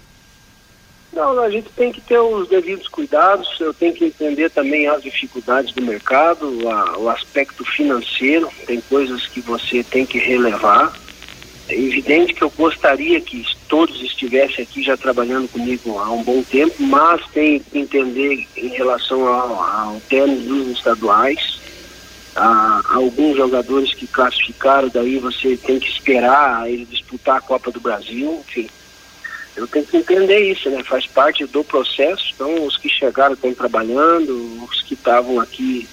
Não, 1.13 1.39
a 1.39 1.49
gente 1.49 1.69
tem 1.75 1.91
que 1.91 2.01
ter 2.01 2.17
os 2.17 2.47
devidos 2.47 2.87
cuidados, 2.87 3.47
eu 3.59 3.71
tenho 3.71 3.93
que 3.93 4.05
entender 4.05 4.49
também 4.49 4.87
as 4.87 5.03
dificuldades 5.03 5.71
do 5.71 5.81
mercado, 5.83 6.67
a, 6.67 6.97
o 6.97 7.07
aspecto 7.07 7.63
financeiro, 7.63 8.49
tem 8.65 8.81
coisas 8.81 9.27
que 9.27 9.39
você 9.39 9.83
tem 9.83 10.07
que 10.07 10.17
relevar. 10.17 10.91
É 11.69 11.75
evidente 11.79 12.33
que 12.33 12.41
eu 12.41 12.49
gostaria 12.49 13.21
que 13.21 13.45
todos 13.69 14.01
estivessem 14.01 14.63
aqui 14.63 14.81
já 14.81 14.97
trabalhando 14.97 15.47
comigo 15.47 15.99
há 15.99 16.11
um 16.11 16.23
bom 16.23 16.41
tempo, 16.41 16.75
mas 16.79 17.21
tem 17.27 17.59
que 17.59 17.77
entender 17.77 18.47
em 18.57 18.67
relação 18.69 19.27
ao, 19.27 19.53
ao 19.61 20.01
término 20.09 20.41
dos 20.41 20.77
estaduais. 20.77 21.61
Há, 22.35 22.81
alguns 22.85 23.37
jogadores 23.37 23.93
que 23.93 24.07
classificaram, 24.07 24.89
daí 24.89 25.19
você 25.19 25.55
tem 25.57 25.79
que 25.79 25.89
esperar 25.89 26.67
ele 26.67 26.85
disputar 26.85 27.37
a 27.37 27.41
Copa 27.41 27.71
do 27.71 27.79
Brasil, 27.79 28.43
enfim 28.47 28.67
eu 29.55 29.67
tenho 29.67 29.85
que 29.85 29.97
entender 29.97 30.39
isso, 30.51 30.69
né? 30.69 30.83
Faz 30.83 31.05
parte 31.05 31.45
do 31.45 31.63
processo. 31.63 32.23
Então, 32.33 32.65
os 32.65 32.77
que 32.77 32.89
chegaram 32.89 33.33
estão 33.33 33.53
trabalhando, 33.53 34.65
os 34.69 34.81
que 34.81 34.95
estavam 34.95 35.39
aqui 35.39 35.87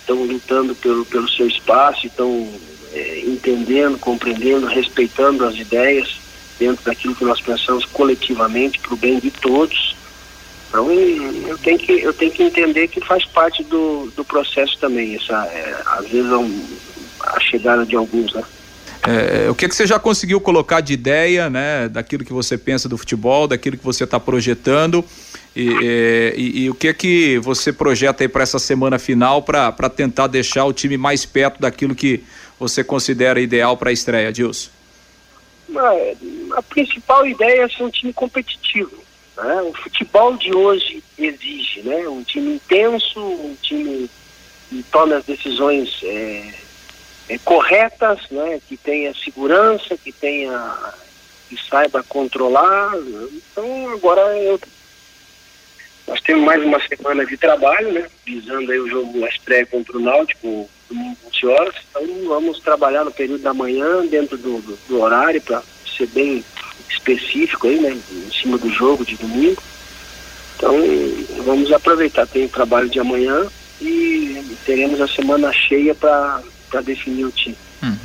estão 0.00 0.22
lutando 0.22 0.74
pelo, 0.76 1.04
pelo 1.04 1.28
seu 1.28 1.46
espaço, 1.46 2.06
estão 2.06 2.48
é, 2.92 3.20
entendendo, 3.20 3.98
compreendendo, 3.98 4.66
respeitando 4.66 5.44
as 5.44 5.56
ideias 5.56 6.20
dentro 6.58 6.84
daquilo 6.84 7.14
que 7.14 7.24
nós 7.24 7.40
pensamos 7.40 7.84
coletivamente 7.86 8.78
para 8.78 8.94
o 8.94 8.96
bem 8.96 9.18
de 9.18 9.30
todos. 9.30 9.96
Então, 10.68 10.88
eu 10.92 11.58
tenho 11.58 11.78
que 11.78 11.92
eu 12.00 12.12
tenho 12.12 12.30
que 12.30 12.44
entender 12.44 12.86
que 12.86 13.00
faz 13.00 13.24
parte 13.24 13.64
do, 13.64 14.12
do 14.14 14.24
processo 14.24 14.78
também. 14.78 15.16
Essa, 15.16 15.44
é, 15.46 15.82
às 15.86 16.06
vezes, 16.08 16.30
a, 17.20 17.40
chegada 17.40 17.84
de 17.84 17.96
alguns, 17.96 18.32
né? 18.32 18.44
É, 19.06 19.48
o 19.48 19.54
que, 19.54 19.66
que 19.66 19.74
você 19.74 19.86
já 19.86 19.98
conseguiu 19.98 20.40
colocar 20.40 20.80
de 20.80 20.92
ideia, 20.92 21.48
né, 21.48 21.88
daquilo 21.88 22.24
que 22.24 22.32
você 22.32 22.58
pensa 22.58 22.88
do 22.88 22.98
futebol, 22.98 23.48
daquilo 23.48 23.78
que 23.78 23.84
você 23.84 24.04
está 24.04 24.20
projetando 24.20 25.02
e, 25.56 25.68
é, 25.82 26.34
e, 26.36 26.64
e, 26.64 26.70
o 26.70 26.74
que 26.74 26.92
que 26.94 27.38
você 27.38 27.72
projeta 27.72 28.22
aí 28.22 28.28
para 28.28 28.42
essa 28.42 28.58
semana 28.58 28.98
final 28.98 29.42
para 29.42 29.88
tentar 29.88 30.26
deixar 30.26 30.64
o 30.64 30.72
time 30.72 30.96
mais 30.96 31.24
perto 31.24 31.60
daquilo 31.60 31.94
que 31.94 32.22
você 32.58 32.84
considera 32.84 33.40
ideal 33.40 33.76
para 33.76 33.90
a 33.90 33.92
estreia, 33.92 34.30
Dilson? 34.30 34.70
A 36.56 36.62
principal 36.62 37.26
ideia 37.26 37.64
é 37.64 37.68
ser 37.68 37.82
um 37.82 37.90
time 37.90 38.12
competitivo. 38.12 38.96
Né? 39.36 39.62
O 39.62 39.72
futebol 39.74 40.36
de 40.36 40.54
hoje 40.54 41.02
exige 41.18 41.82
né? 41.82 42.08
um 42.08 42.22
time 42.22 42.54
intenso, 42.54 43.20
um 43.20 43.56
time 43.60 44.08
que 44.68 44.84
tome 44.92 45.14
as 45.14 45.24
decisões 45.24 46.00
é, 46.04 46.54
é, 47.30 47.38
corretas, 47.38 48.18
né, 48.28 48.60
que 48.68 48.76
tenha 48.76 49.14
segurança, 49.14 49.96
que 49.96 50.10
tenha 50.10 50.76
que 51.48 51.56
saiba 51.68 52.02
controlar. 52.02 52.92
Então 53.32 53.90
agora 53.90 54.36
eu 54.38 54.60
nós 56.08 56.20
temos 56.22 56.44
mais 56.44 56.60
uma 56.64 56.80
semana 56.88 57.24
de 57.24 57.36
trabalho, 57.36 57.92
né, 57.92 58.08
visando 58.26 58.72
aí 58.72 58.80
o 58.80 58.88
jogo 58.88 59.24
estreia 59.28 59.64
contra 59.64 59.96
o 59.96 60.00
Náutico 60.00 60.68
domingo 60.88 61.16
11 61.32 61.46
horas. 61.46 61.74
Então 61.88 62.02
vamos 62.26 62.58
trabalhar 62.58 63.04
no 63.04 63.12
período 63.12 63.42
da 63.42 63.54
manhã 63.54 64.04
dentro 64.06 64.36
do, 64.36 64.60
do, 64.60 64.78
do 64.88 65.00
horário 65.00 65.40
para 65.40 65.62
ser 65.96 66.08
bem 66.08 66.44
específico 66.88 67.68
aí, 67.68 67.78
né, 67.78 67.96
em 68.10 68.32
cima 68.32 68.58
do 68.58 68.68
jogo 68.70 69.04
de 69.04 69.16
domingo. 69.16 69.62
Então 70.56 70.74
vamos 71.44 71.72
aproveitar, 71.72 72.26
tem 72.26 72.46
o 72.46 72.48
trabalho 72.48 72.88
de 72.88 72.98
amanhã 72.98 73.46
e 73.80 74.56
teremos 74.66 75.00
a 75.00 75.06
semana 75.06 75.52
cheia 75.52 75.94
para 75.94 76.42
para 76.70 76.80
definir 76.80 77.24
o 77.24 77.32
time. 77.32 77.56
Uhum. 77.82 77.96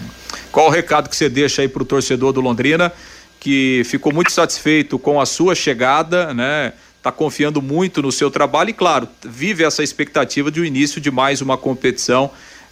Qual 0.52 0.68
o 0.68 0.70
recado 0.70 1.10
que 1.10 1.16
você 1.16 1.30
deixa 1.30 1.62
aí 1.62 1.68
para 1.68 1.84
o 1.84 1.86
torcedor 1.86 2.34
do 2.34 2.42
Londrina 2.42 2.92
que 3.40 3.84
ficou 3.86 4.12
muito 4.12 4.32
satisfeito 4.32 4.98
com 4.98 5.22
a 5.22 5.26
sua 5.26 5.54
chegada, 5.54 6.34
né? 6.34 6.74
Está 6.98 7.12
confiando 7.12 7.62
muito 7.62 8.02
no 8.02 8.12
seu 8.12 8.32
trabalho 8.32 8.72
e, 8.72 8.74
claro, 8.74 9.08
vive 9.24 9.64
essa 9.64 9.84
expectativa 9.84 10.50
de 10.50 10.60
o 10.60 10.64
um 10.64 10.66
início 10.66 11.00
de 11.00 11.12
mais 11.12 11.42
uma 11.42 11.56
competição 11.56 12.32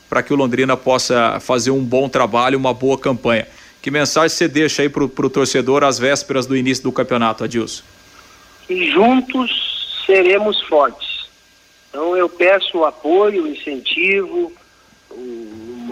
para 0.10 0.24
que 0.24 0.34
o 0.34 0.36
Londrina 0.36 0.76
possa 0.76 1.40
fazer 1.40 1.70
um 1.70 1.84
bom 1.84 2.10
trabalho, 2.10 2.58
uma 2.58 2.74
boa 2.74 2.98
campanha. 2.98 3.48
Que 3.84 3.92
mensagem 3.92 4.30
você 4.30 4.48
deixa 4.48 4.82
aí 4.82 4.90
para 4.90 5.04
o 5.04 5.30
torcedor 5.30 5.84
às 5.84 6.00
vésperas 6.00 6.48
do 6.48 6.58
início 6.58 6.84
do 6.84 6.92
campeonato, 6.92 7.44
Adilson? 7.44 7.84
E 8.68 8.90
juntos 8.90 9.52
seremos 10.08 10.60
fortes. 10.62 11.28
Então 11.90 12.18
eu 12.18 12.28
peço 12.28 12.80
o 12.80 12.86
apoio, 12.86 13.44
o 13.44 13.48
incentivo, 13.48 14.52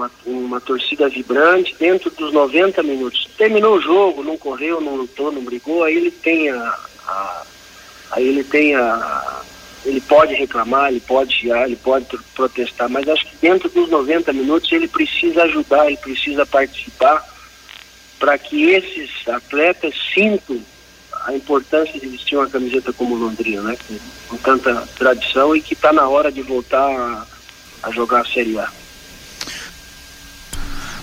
uma, 0.02 0.12
uma 0.26 0.62
torcida 0.62 1.08
vibrante 1.10 1.76
dentro 1.80 2.10
dos 2.12 2.34
90 2.34 2.82
minutos. 2.84 3.28
Terminou 3.38 3.78
o 3.78 3.82
jogo, 3.82 4.24
não 4.24 4.38
correu, 4.38 4.82
não 4.82 4.96
lutou, 4.96 5.32
não 5.32 5.44
brigou, 5.44 5.84
aí 5.84 5.96
ele 5.96 6.12
tem 6.12 6.50
a, 6.50 6.78
a 7.08 7.44
aí 8.12 8.28
ele 8.28 8.44
tem 8.44 8.76
a 8.76 9.42
ele 9.84 10.00
pode 10.02 10.36
reclamar, 10.36 10.90
ele 10.90 11.00
pode 11.00 11.34
chiar, 11.34 11.66
ele 11.66 11.76
pode 11.76 12.06
protestar, 12.36 12.88
mas 12.88 13.08
acho 13.10 13.26
que 13.26 13.36
dentro 13.38 13.68
dos 13.68 13.90
90 13.90 14.32
minutos 14.32 14.72
ele 14.72 14.88
precisa 14.88 15.44
ajudar, 15.44 15.88
ele 15.88 15.98
precisa 15.98 16.46
participar 16.46 17.26
para 18.20 18.38
que 18.38 18.70
esses 18.70 19.28
atletas 19.28 19.96
sintam 20.14 20.62
a 21.26 21.34
importância 21.34 22.00
de 22.00 22.08
vestir 22.08 22.38
uma 22.38 22.48
camiseta 22.48 22.94
como 22.94 23.16
Londrina, 23.16 23.64
né? 23.64 23.78
Com, 24.28 24.38
tanta 24.38 24.88
tradição 24.96 25.56
e 25.56 25.62
que 25.62 25.74
está 25.74 25.92
na 25.92 26.08
hora 26.08 26.32
de 26.32 26.42
voltar 26.42 26.88
a, 26.88 27.26
a 27.84 27.92
jogar 27.92 28.22
a 28.22 28.26
Série 28.26 28.58
A. 28.60 28.72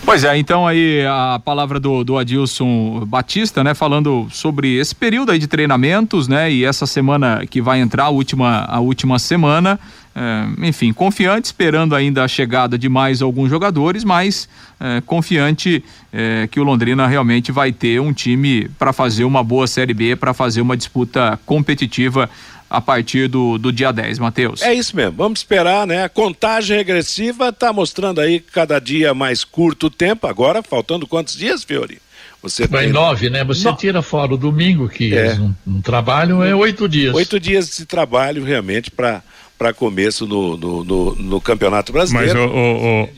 Pois 0.04 0.24
é, 0.24 0.38
então 0.38 0.66
aí 0.66 1.04
a 1.06 1.38
palavra 1.44 1.78
do, 1.78 2.02
do 2.02 2.16
Adilson 2.16 3.04
Batista, 3.04 3.62
né, 3.62 3.74
falando 3.74 4.26
sobre 4.30 4.76
esse 4.78 4.94
período 4.94 5.32
aí 5.32 5.38
de 5.38 5.46
treinamentos, 5.46 6.26
né, 6.26 6.50
e 6.50 6.64
essa 6.64 6.86
semana 6.86 7.44
que 7.46 7.60
vai 7.60 7.80
entrar, 7.80 8.04
a 8.04 8.08
última, 8.08 8.64
a 8.64 8.80
última 8.80 9.18
semana, 9.18 9.78
é, 10.16 10.66
enfim, 10.66 10.92
confiante, 10.92 11.46
esperando 11.46 11.94
ainda 11.94 12.24
a 12.24 12.28
chegada 12.28 12.78
de 12.78 12.88
mais 12.88 13.22
alguns 13.22 13.50
jogadores, 13.50 14.02
mas 14.02 14.48
é, 14.80 15.00
confiante 15.02 15.84
é, 16.12 16.48
que 16.50 16.58
o 16.58 16.64
Londrina 16.64 17.06
realmente 17.06 17.52
vai 17.52 17.70
ter 17.70 18.00
um 18.00 18.12
time 18.12 18.68
para 18.78 18.92
fazer 18.92 19.24
uma 19.24 19.44
boa 19.44 19.66
Série 19.66 19.94
B, 19.94 20.16
para 20.16 20.32
fazer 20.32 20.60
uma 20.60 20.76
disputa 20.76 21.38
competitiva 21.44 22.28
a 22.68 22.80
partir 22.80 23.28
do, 23.28 23.58
do 23.58 23.72
dia 23.72 23.92
10, 23.92 24.18
Matheus. 24.18 24.62
É 24.62 24.74
isso 24.74 24.94
mesmo, 24.94 25.12
vamos 25.12 25.40
esperar, 25.40 25.86
né? 25.86 26.04
A 26.04 26.08
contagem 26.08 26.76
regressiva 26.76 27.48
está 27.48 27.72
mostrando 27.72 28.20
aí 28.20 28.40
cada 28.40 28.78
dia 28.78 29.14
mais 29.14 29.44
curto 29.44 29.86
o 29.86 29.90
tempo, 29.90 30.26
agora 30.26 30.62
faltando 30.62 31.06
quantos 31.06 31.36
dias, 31.36 31.64
Fiori? 31.64 32.00
Você 32.42 32.66
Vai 32.66 32.84
tem... 32.84 32.92
nove, 32.92 33.30
né? 33.30 33.42
Você 33.44 33.68
no... 33.68 33.76
tira 33.76 34.00
fora 34.00 34.34
o 34.34 34.36
domingo, 34.36 34.88
que 34.88 35.14
é. 35.14 35.34
um, 35.34 35.54
um 35.66 35.80
trabalho 35.80 36.42
é 36.42 36.54
oito 36.54 36.88
dias. 36.88 37.14
Oito 37.14 37.40
dias 37.40 37.76
de 37.76 37.84
trabalho 37.84 38.44
realmente 38.44 38.90
para 38.90 39.22
para 39.58 39.74
começo 39.74 40.24
no, 40.24 40.56
no, 40.56 40.84
no, 40.84 41.14
no, 41.16 41.40
Campeonato 41.40 41.92
Brasileiro. 41.92 42.38
Mas 42.38 42.48
o, 42.48 42.54
o, 42.54 43.02
o, 43.02 43.08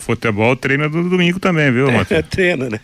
futebol 0.00 0.56
treina 0.56 0.88
do 0.88 1.08
domingo 1.08 1.38
também, 1.38 1.70
viu, 1.70 1.90
Matheus? 1.90 2.20
É, 2.20 2.22
treina, 2.22 2.68
né? 2.68 2.78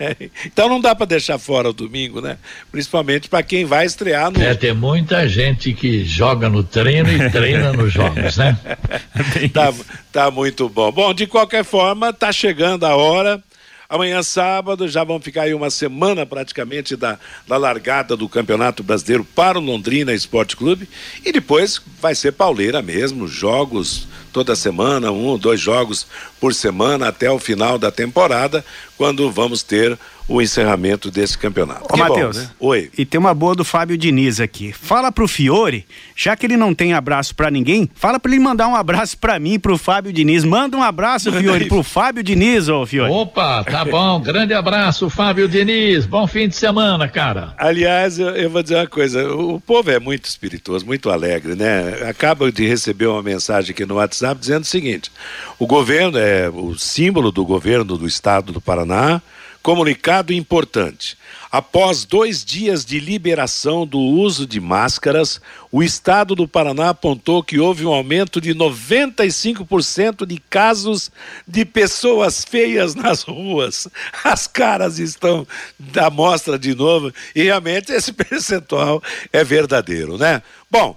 Então 0.45 0.68
não 0.68 0.80
dá 0.80 0.95
para 0.95 1.07
deixar 1.07 1.39
fora 1.39 1.70
o 1.70 1.72
domingo, 1.72 2.20
né? 2.20 2.37
Principalmente 2.70 3.28
para 3.28 3.43
quem 3.43 3.64
vai 3.64 3.87
estrear 3.87 4.30
no. 4.30 4.43
É, 4.43 4.55
tem 4.55 4.74
muita 4.74 5.28
gente 5.28 5.72
que 5.72 6.05
joga 6.05 6.49
no 6.49 6.62
treino 6.62 7.11
e 7.11 7.30
treina 7.30 7.72
nos 7.72 7.93
jogos, 7.93 8.37
né? 8.37 8.59
tá, 9.53 9.72
tá 10.12 10.30
muito 10.30 10.68
bom. 10.68 10.93
Bom, 10.93 11.14
de 11.14 11.26
qualquer 11.26 11.64
forma, 11.64 12.12
tá 12.12 12.32
chegando 12.32 12.85
a 12.85 12.95
hora 12.95 13.43
Amanhã, 13.89 14.22
sábado, 14.22 14.89
já 14.89 15.05
vão 15.05 15.20
ficar 15.20 15.43
aí 15.43 15.55
uma 15.55 15.70
semana 15.70 16.24
praticamente 16.24 16.97
da, 16.97 17.18
da 17.47 17.57
largada 17.57 18.16
do 18.16 18.28
Campeonato 18.28 18.82
Brasileiro 18.82 19.24
para 19.24 19.59
o 19.59 19.62
Londrina 19.62 20.12
Esporte 20.12 20.57
Clube. 20.57 20.89
E 21.24 21.30
depois 21.30 21.80
vai 22.01 22.14
ser 22.14 22.32
pauleira 22.32 22.80
mesmo, 22.80 23.28
jogos 23.28 24.09
toda 24.35 24.57
semana, 24.57 25.12
um, 25.12 25.39
dois 25.39 25.61
jogos 25.61 26.09
por 26.41 26.53
semana 26.53 27.07
até 27.07 27.30
o 27.30 27.39
final 27.39 27.78
da 27.78 27.93
temporada, 27.93 28.64
quando 28.99 29.30
vamos 29.30 29.62
ter 29.62 29.97
o 30.27 30.41
encerramento 30.41 31.11
desse 31.11 31.37
campeonato. 31.37 31.87
Ô, 31.93 31.97
Matheus, 31.97 32.37
né? 32.37 32.51
Oi. 32.59 32.91
E 32.97 33.05
tem 33.05 33.18
uma 33.20 33.35
boa 33.35 33.55
do 33.55 33.64
Fábio 33.64 33.97
Diniz 33.97 34.41
aqui. 34.41 34.72
Fala 34.72 35.12
pro 35.12 35.29
Fiore, 35.29 35.87
já 36.16 36.35
que 36.35 36.47
ele 36.47 36.57
não 36.57 36.75
tem 36.75 36.95
abraço 36.95 37.35
para 37.35 37.51
ninguém, 37.51 37.89
fala 37.95 38.18
para 38.18 38.33
ele 38.33 38.41
mandar 38.41 38.68
um 38.68 38.75
abraço 38.75 39.18
para 39.18 39.39
mim, 39.39 39.59
pro 39.59 39.77
Fábio 39.77 40.12
Diniz. 40.12 40.45
Manda 40.45 40.77
um 40.77 40.83
abraço, 40.83 41.31
Fiore, 41.33 41.66
pro 41.66 41.83
Fábio 41.83 42.22
Diniz, 42.22 42.68
ô 42.68 42.87
Fiore. 42.87 43.12
Opa, 43.12 43.62
tá 43.64 43.85
bom. 43.85 44.20
Grande 44.20 44.55
abraço, 44.55 45.11
Fábio 45.11 45.49
Diniz. 45.49 46.07
Bom 46.07 46.27
fim 46.27 46.49
de 46.49 46.57
semana, 46.57 47.07
cara. 47.07 47.55
Aliás, 47.59 48.18
eu, 48.18 48.31
eu 48.31 48.49
vou 48.49 48.62
dizer 48.62 48.77
uma 48.77 48.87
coisa, 48.87 49.29
o, 49.29 49.57
o 49.57 49.61
povo 49.61 49.91
é 49.91 49.99
muito 49.99 50.25
espirituoso, 50.25 50.87
muito 50.87 51.11
alegre, 51.11 51.55
né? 51.55 52.09
Acaba 52.09 52.51
de 52.51 52.66
receber 52.66 53.07
uma 53.07 53.22
mensagem 53.22 53.72
aqui 53.72 53.85
no 53.85 53.97
WhatsApp 53.97 54.41
dizendo 54.41 54.62
o 54.62 54.66
seguinte: 54.66 55.11
o 55.59 55.66
governo 55.66 56.18
é 56.18 56.49
o 56.49 56.75
símbolo 56.79 57.31
do 57.31 57.45
governo 57.45 57.99
do 57.99 58.07
estado 58.07 58.53
do 58.53 58.61
Paraná 58.61 59.20
Comunicado 59.65 60.31
importante. 60.31 61.17
Após 61.51 62.05
dois 62.05 62.45
dias 62.45 62.85
de 62.85 63.01
liberação 63.01 63.87
do 63.87 63.99
uso 63.99 64.47
de 64.47 64.61
máscaras, 64.61 65.41
o 65.73 65.83
estado 65.83 66.35
do 66.35 66.47
Paraná 66.47 66.91
apontou 66.91 67.43
que 67.43 67.59
houve 67.59 67.87
um 67.87 67.91
aumento 67.95 68.43
de 68.43 68.55
95% 68.55 70.27
de 70.27 70.37
casos 70.51 71.11
de 71.49 71.65
pessoas 71.65 72.45
feias 72.45 72.93
nas 72.95 73.23
ruas. 73.23 73.89
As 74.23 74.47
caras 74.47 74.99
estão 74.99 75.47
da 75.79 76.11
mostra 76.11 76.59
de 76.59 76.75
novo 76.75 77.11
e 77.35 77.45
realmente 77.45 77.91
esse 77.91 78.12
percentual 78.12 79.03
é 79.33 79.43
verdadeiro, 79.43 80.19
né? 80.19 80.43
Bom, 80.71 80.95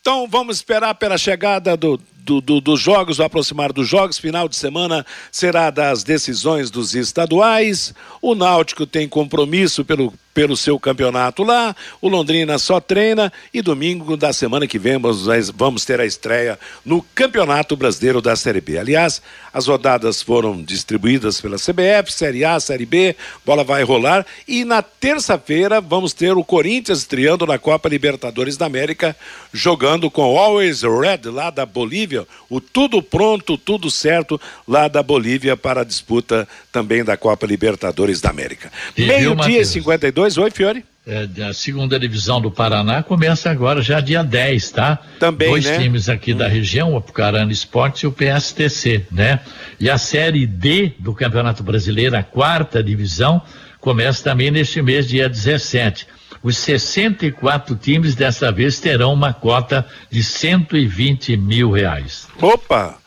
então 0.00 0.26
vamos 0.26 0.56
esperar 0.56 0.94
pela 0.94 1.18
chegada 1.18 1.76
do, 1.76 2.00
do, 2.28 2.42
do, 2.42 2.60
dos 2.60 2.78
jogos, 2.78 3.18
o 3.18 3.22
aproximar 3.22 3.72
dos 3.72 3.88
jogos, 3.88 4.18
final 4.18 4.46
de 4.48 4.54
semana 4.54 5.06
será 5.32 5.70
das 5.70 6.04
decisões 6.04 6.70
dos 6.70 6.94
estaduais. 6.94 7.94
O 8.20 8.34
Náutico 8.34 8.84
tem 8.84 9.08
compromisso 9.08 9.82
pelo 9.82 10.12
pelo 10.38 10.56
seu 10.56 10.78
campeonato 10.78 11.42
lá. 11.42 11.74
O 12.00 12.08
Londrina 12.08 12.60
só 12.60 12.78
treina 12.78 13.32
e 13.52 13.60
domingo 13.60 14.16
da 14.16 14.32
semana 14.32 14.68
que 14.68 14.78
vem 14.78 14.96
vamos 15.52 15.84
ter 15.84 16.00
a 16.00 16.06
estreia 16.06 16.56
no 16.84 17.02
Campeonato 17.12 17.74
Brasileiro 17.74 18.22
da 18.22 18.36
Série 18.36 18.60
B. 18.60 18.78
Aliás, 18.78 19.20
as 19.52 19.66
rodadas 19.66 20.22
foram 20.22 20.62
distribuídas 20.62 21.40
pela 21.40 21.56
CBF, 21.56 22.12
Série 22.12 22.44
A, 22.44 22.60
Série 22.60 22.86
B, 22.86 23.16
bola 23.44 23.64
vai 23.64 23.82
rolar 23.82 24.24
e 24.46 24.64
na 24.64 24.80
terça-feira 24.80 25.80
vamos 25.80 26.12
ter 26.12 26.36
o 26.36 26.44
Corinthians 26.44 27.00
estreando 27.00 27.44
na 27.44 27.58
Copa 27.58 27.88
Libertadores 27.88 28.56
da 28.56 28.66
América, 28.66 29.16
jogando 29.52 30.08
com 30.08 30.38
Always 30.38 30.82
Red 30.82 31.28
lá 31.32 31.50
da 31.50 31.66
Bolívia, 31.66 32.24
o 32.48 32.60
tudo 32.60 33.02
pronto, 33.02 33.58
tudo 33.58 33.90
certo 33.90 34.40
lá 34.68 34.86
da 34.86 35.02
Bolívia 35.02 35.56
para 35.56 35.80
a 35.80 35.84
disputa 35.84 36.46
também 36.70 37.02
da 37.02 37.16
Copa 37.16 37.44
Libertadores 37.44 38.20
da 38.20 38.30
América. 38.30 38.70
Meio-dia 38.96 39.62
e 39.62 39.64
52 39.64 40.27
2, 40.28 40.38
oi, 40.38 40.50
Fiore. 40.50 40.84
É, 41.06 41.26
a 41.42 41.54
segunda 41.54 41.98
divisão 41.98 42.38
do 42.38 42.50
Paraná 42.50 43.02
começa 43.02 43.50
agora, 43.50 43.80
já 43.80 43.98
dia 43.98 44.22
10, 44.22 44.70
tá? 44.72 44.98
Também, 45.18 45.48
Dois 45.48 45.64
né? 45.64 45.78
times 45.78 46.08
aqui 46.08 46.34
hum. 46.34 46.36
da 46.36 46.46
região, 46.46 46.92
o 46.92 46.98
Apucarana 46.98 47.50
Esportes 47.50 48.02
e 48.02 48.06
o 48.06 48.12
PSTC, 48.12 49.06
né? 49.10 49.40
E 49.80 49.88
a 49.88 49.96
Série 49.96 50.46
D 50.46 50.92
do 50.98 51.14
Campeonato 51.14 51.62
Brasileiro, 51.62 52.14
a 52.14 52.22
quarta 52.22 52.82
divisão, 52.82 53.40
começa 53.80 54.22
também 54.22 54.50
neste 54.50 54.82
mês, 54.82 55.08
dia 55.08 55.30
17. 55.30 56.06
Os 56.42 56.58
64 56.58 57.74
times 57.76 58.14
dessa 58.14 58.52
vez 58.52 58.78
terão 58.78 59.14
uma 59.14 59.32
cota 59.32 59.86
de 60.10 60.22
120 60.22 61.38
mil 61.38 61.72
reais. 61.72 62.28
Opa! 62.40 62.98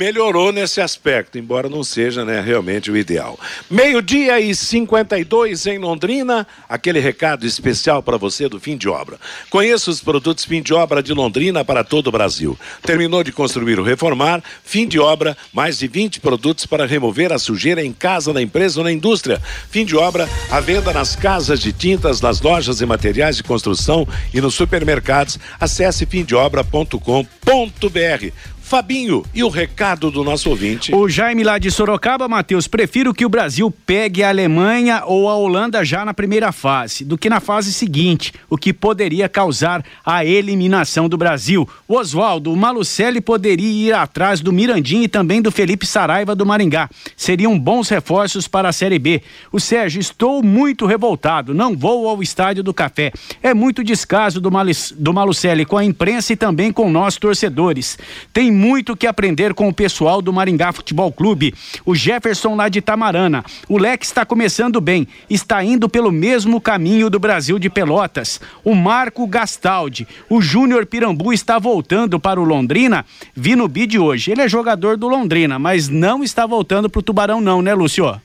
Melhorou 0.00 0.50
nesse 0.50 0.80
aspecto, 0.80 1.36
embora 1.36 1.68
não 1.68 1.84
seja 1.84 2.24
né, 2.24 2.40
realmente 2.40 2.90
o 2.90 2.96
ideal. 2.96 3.38
Meio-dia 3.70 4.40
e 4.40 4.54
52 4.54 5.66
em 5.66 5.76
Londrina, 5.76 6.46
aquele 6.66 6.98
recado 6.98 7.44
especial 7.44 8.02
para 8.02 8.16
você 8.16 8.48
do 8.48 8.58
fim 8.58 8.78
de 8.78 8.88
obra. 8.88 9.18
Conheça 9.50 9.90
os 9.90 10.00
produtos 10.00 10.46
fim 10.46 10.62
de 10.62 10.72
obra 10.72 11.02
de 11.02 11.12
Londrina 11.12 11.62
para 11.66 11.84
todo 11.84 12.06
o 12.06 12.12
Brasil. 12.12 12.58
Terminou 12.80 13.22
de 13.22 13.30
construir 13.30 13.78
ou 13.78 13.84
reformar, 13.84 14.42
fim 14.64 14.88
de 14.88 14.98
obra, 14.98 15.36
mais 15.52 15.78
de 15.78 15.86
20 15.86 16.18
produtos 16.20 16.64
para 16.64 16.86
remover 16.86 17.30
a 17.30 17.38
sujeira 17.38 17.84
em 17.84 17.92
casa, 17.92 18.32
na 18.32 18.40
empresa 18.40 18.80
ou 18.80 18.84
na 18.84 18.92
indústria. 18.92 19.38
Fim 19.70 19.84
de 19.84 19.98
obra, 19.98 20.26
a 20.50 20.60
venda 20.60 20.94
nas 20.94 21.14
casas 21.14 21.60
de 21.60 21.74
tintas, 21.74 22.22
nas 22.22 22.40
lojas 22.40 22.80
e 22.80 22.86
materiais 22.86 23.36
de 23.36 23.42
construção 23.42 24.08
e 24.32 24.40
nos 24.40 24.54
supermercados. 24.54 25.38
Acesse 25.60 26.06
fimdeobra.com.br. 26.06 28.32
Fabinho, 28.70 29.24
e 29.34 29.42
o 29.42 29.48
recado 29.48 30.12
do 30.12 30.22
nosso 30.22 30.48
ouvinte? 30.48 30.94
O 30.94 31.08
Jaime 31.08 31.42
lá 31.42 31.58
de 31.58 31.72
Sorocaba, 31.72 32.28
Matheus, 32.28 32.68
prefiro 32.68 33.12
que 33.12 33.26
o 33.26 33.28
Brasil 33.28 33.68
pegue 33.84 34.22
a 34.22 34.28
Alemanha 34.28 35.02
ou 35.04 35.28
a 35.28 35.34
Holanda 35.34 35.84
já 35.84 36.04
na 36.04 36.14
primeira 36.14 36.52
fase, 36.52 37.04
do 37.04 37.18
que 37.18 37.28
na 37.28 37.40
fase 37.40 37.72
seguinte, 37.72 38.32
o 38.48 38.56
que 38.56 38.72
poderia 38.72 39.28
causar 39.28 39.84
a 40.06 40.24
eliminação 40.24 41.08
do 41.08 41.16
Brasil. 41.16 41.68
O 41.88 41.96
Oswaldo, 41.96 42.52
o 42.52 42.56
Malucelli 42.56 43.20
poderia 43.20 43.88
ir 43.88 43.92
atrás 43.92 44.40
do 44.40 44.52
Mirandim 44.52 45.02
e 45.02 45.08
também 45.08 45.42
do 45.42 45.50
Felipe 45.50 45.84
Saraiva 45.84 46.36
do 46.36 46.46
Maringá. 46.46 46.88
Seriam 47.16 47.58
bons 47.58 47.88
reforços 47.88 48.46
para 48.46 48.68
a 48.68 48.72
Série 48.72 49.00
B. 49.00 49.20
O 49.50 49.58
Sérgio, 49.58 50.00
estou 50.00 50.44
muito 50.44 50.86
revoltado, 50.86 51.52
não 51.52 51.76
vou 51.76 52.08
ao 52.08 52.22
Estádio 52.22 52.62
do 52.62 52.72
Café. 52.72 53.10
É 53.42 53.52
muito 53.52 53.82
descaso 53.82 54.40
do, 54.40 54.48
Mal 54.48 54.66
do 54.94 55.12
Malucelli 55.12 55.64
com 55.64 55.76
a 55.76 55.84
imprensa 55.84 56.34
e 56.34 56.36
também 56.36 56.70
com 56.70 56.88
nós 56.88 57.16
torcedores. 57.16 57.98
Tem 58.32 58.59
muito 58.60 58.94
que 58.94 59.06
aprender 59.06 59.54
com 59.54 59.68
o 59.68 59.72
pessoal 59.72 60.20
do 60.20 60.34
Maringá 60.34 60.70
Futebol 60.70 61.10
Clube. 61.10 61.54
O 61.86 61.94
Jefferson 61.94 62.54
lá 62.54 62.68
de 62.68 62.82
Tamarana. 62.82 63.42
O 63.66 63.78
Leque 63.78 64.04
está 64.04 64.26
começando 64.26 64.82
bem, 64.82 65.08
está 65.30 65.64
indo 65.64 65.88
pelo 65.88 66.12
mesmo 66.12 66.60
caminho 66.60 67.08
do 67.08 67.18
Brasil 67.18 67.58
de 67.58 67.70
Pelotas. 67.70 68.38
O 68.62 68.74
Marco 68.74 69.26
Gastaldi. 69.26 70.06
O 70.28 70.42
Júnior 70.42 70.84
Pirambu 70.84 71.32
está 71.32 71.58
voltando 71.58 72.20
para 72.20 72.38
o 72.38 72.44
Londrina. 72.44 73.06
Vi 73.34 73.56
no 73.56 73.66
bid 73.66 73.98
hoje. 73.98 74.30
Ele 74.30 74.42
é 74.42 74.48
jogador 74.48 74.98
do 74.98 75.08
Londrina, 75.08 75.58
mas 75.58 75.88
não 75.88 76.22
está 76.22 76.44
voltando 76.44 76.90
para 76.90 76.98
o 76.98 77.02
Tubarão, 77.02 77.40
não, 77.40 77.62
né, 77.62 77.72
Lúcio? 77.72 78.20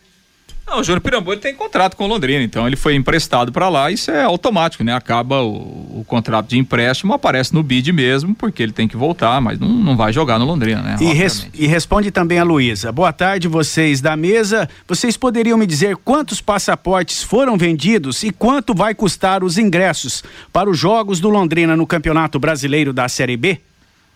Não, 0.68 0.80
o 0.80 0.84
Júnior 0.84 1.00
Pirambu 1.00 1.32
ele 1.32 1.42
tem 1.42 1.54
contrato 1.54 1.96
com 1.96 2.06
o 2.06 2.08
Londrina, 2.08 2.44
então 2.44 2.66
ele 2.66 2.76
foi 2.76 2.96
emprestado 2.96 3.52
para 3.52 3.70
lá, 3.70 3.92
isso 3.92 4.10
é 4.10 4.24
automático, 4.24 4.84
né? 4.84 4.94
Acaba 4.94 5.42
o, 5.42 6.00
o, 6.00 6.06
contrato 6.08 6.48
de 6.48 6.58
empréstimo, 6.58 7.14
aparece 7.14 7.54
no 7.54 7.62
bid 7.62 7.92
mesmo, 7.94 8.34
porque 8.34 8.64
ele 8.64 8.72
tem 8.72 8.88
que 8.88 8.98
voltar, 8.98 9.40
mas 9.40 9.60
não, 9.60 9.70
não 9.70 9.96
vai 9.96 10.12
jogar 10.12 10.40
no 10.40 10.46
Londrina, 10.46 10.82
né? 10.82 10.98
E, 11.00 11.14
res, 11.14 11.48
e 11.54 11.68
responde 11.68 12.10
também 12.10 12.40
a 12.40 12.44
Luísa. 12.44 12.92
Boa 12.92 13.14
tarde, 13.14 13.48
vocês 13.48 14.02
da 14.02 14.18
mesa. 14.18 14.68
Vocês 14.88 15.16
poderiam 15.16 15.58
me 15.58 15.68
dizer 15.68 15.98
quantos 15.98 16.42
passaportes 16.42 17.22
foram 17.22 17.58
vendidos 17.58 18.24
e 18.24 18.32
quanto 18.32 18.74
vai 18.74 18.96
custar 18.96 19.44
os 19.44 19.60
ingressos 19.60 20.24
para 20.52 20.70
os 20.70 20.80
jogos 20.80 21.20
do 21.20 21.30
Londrina 21.30 21.76
no 21.76 21.86
Campeonato 21.86 22.40
Brasileiro 22.40 22.92
da 22.92 23.08
Série 23.08 23.38
B? 23.38 23.62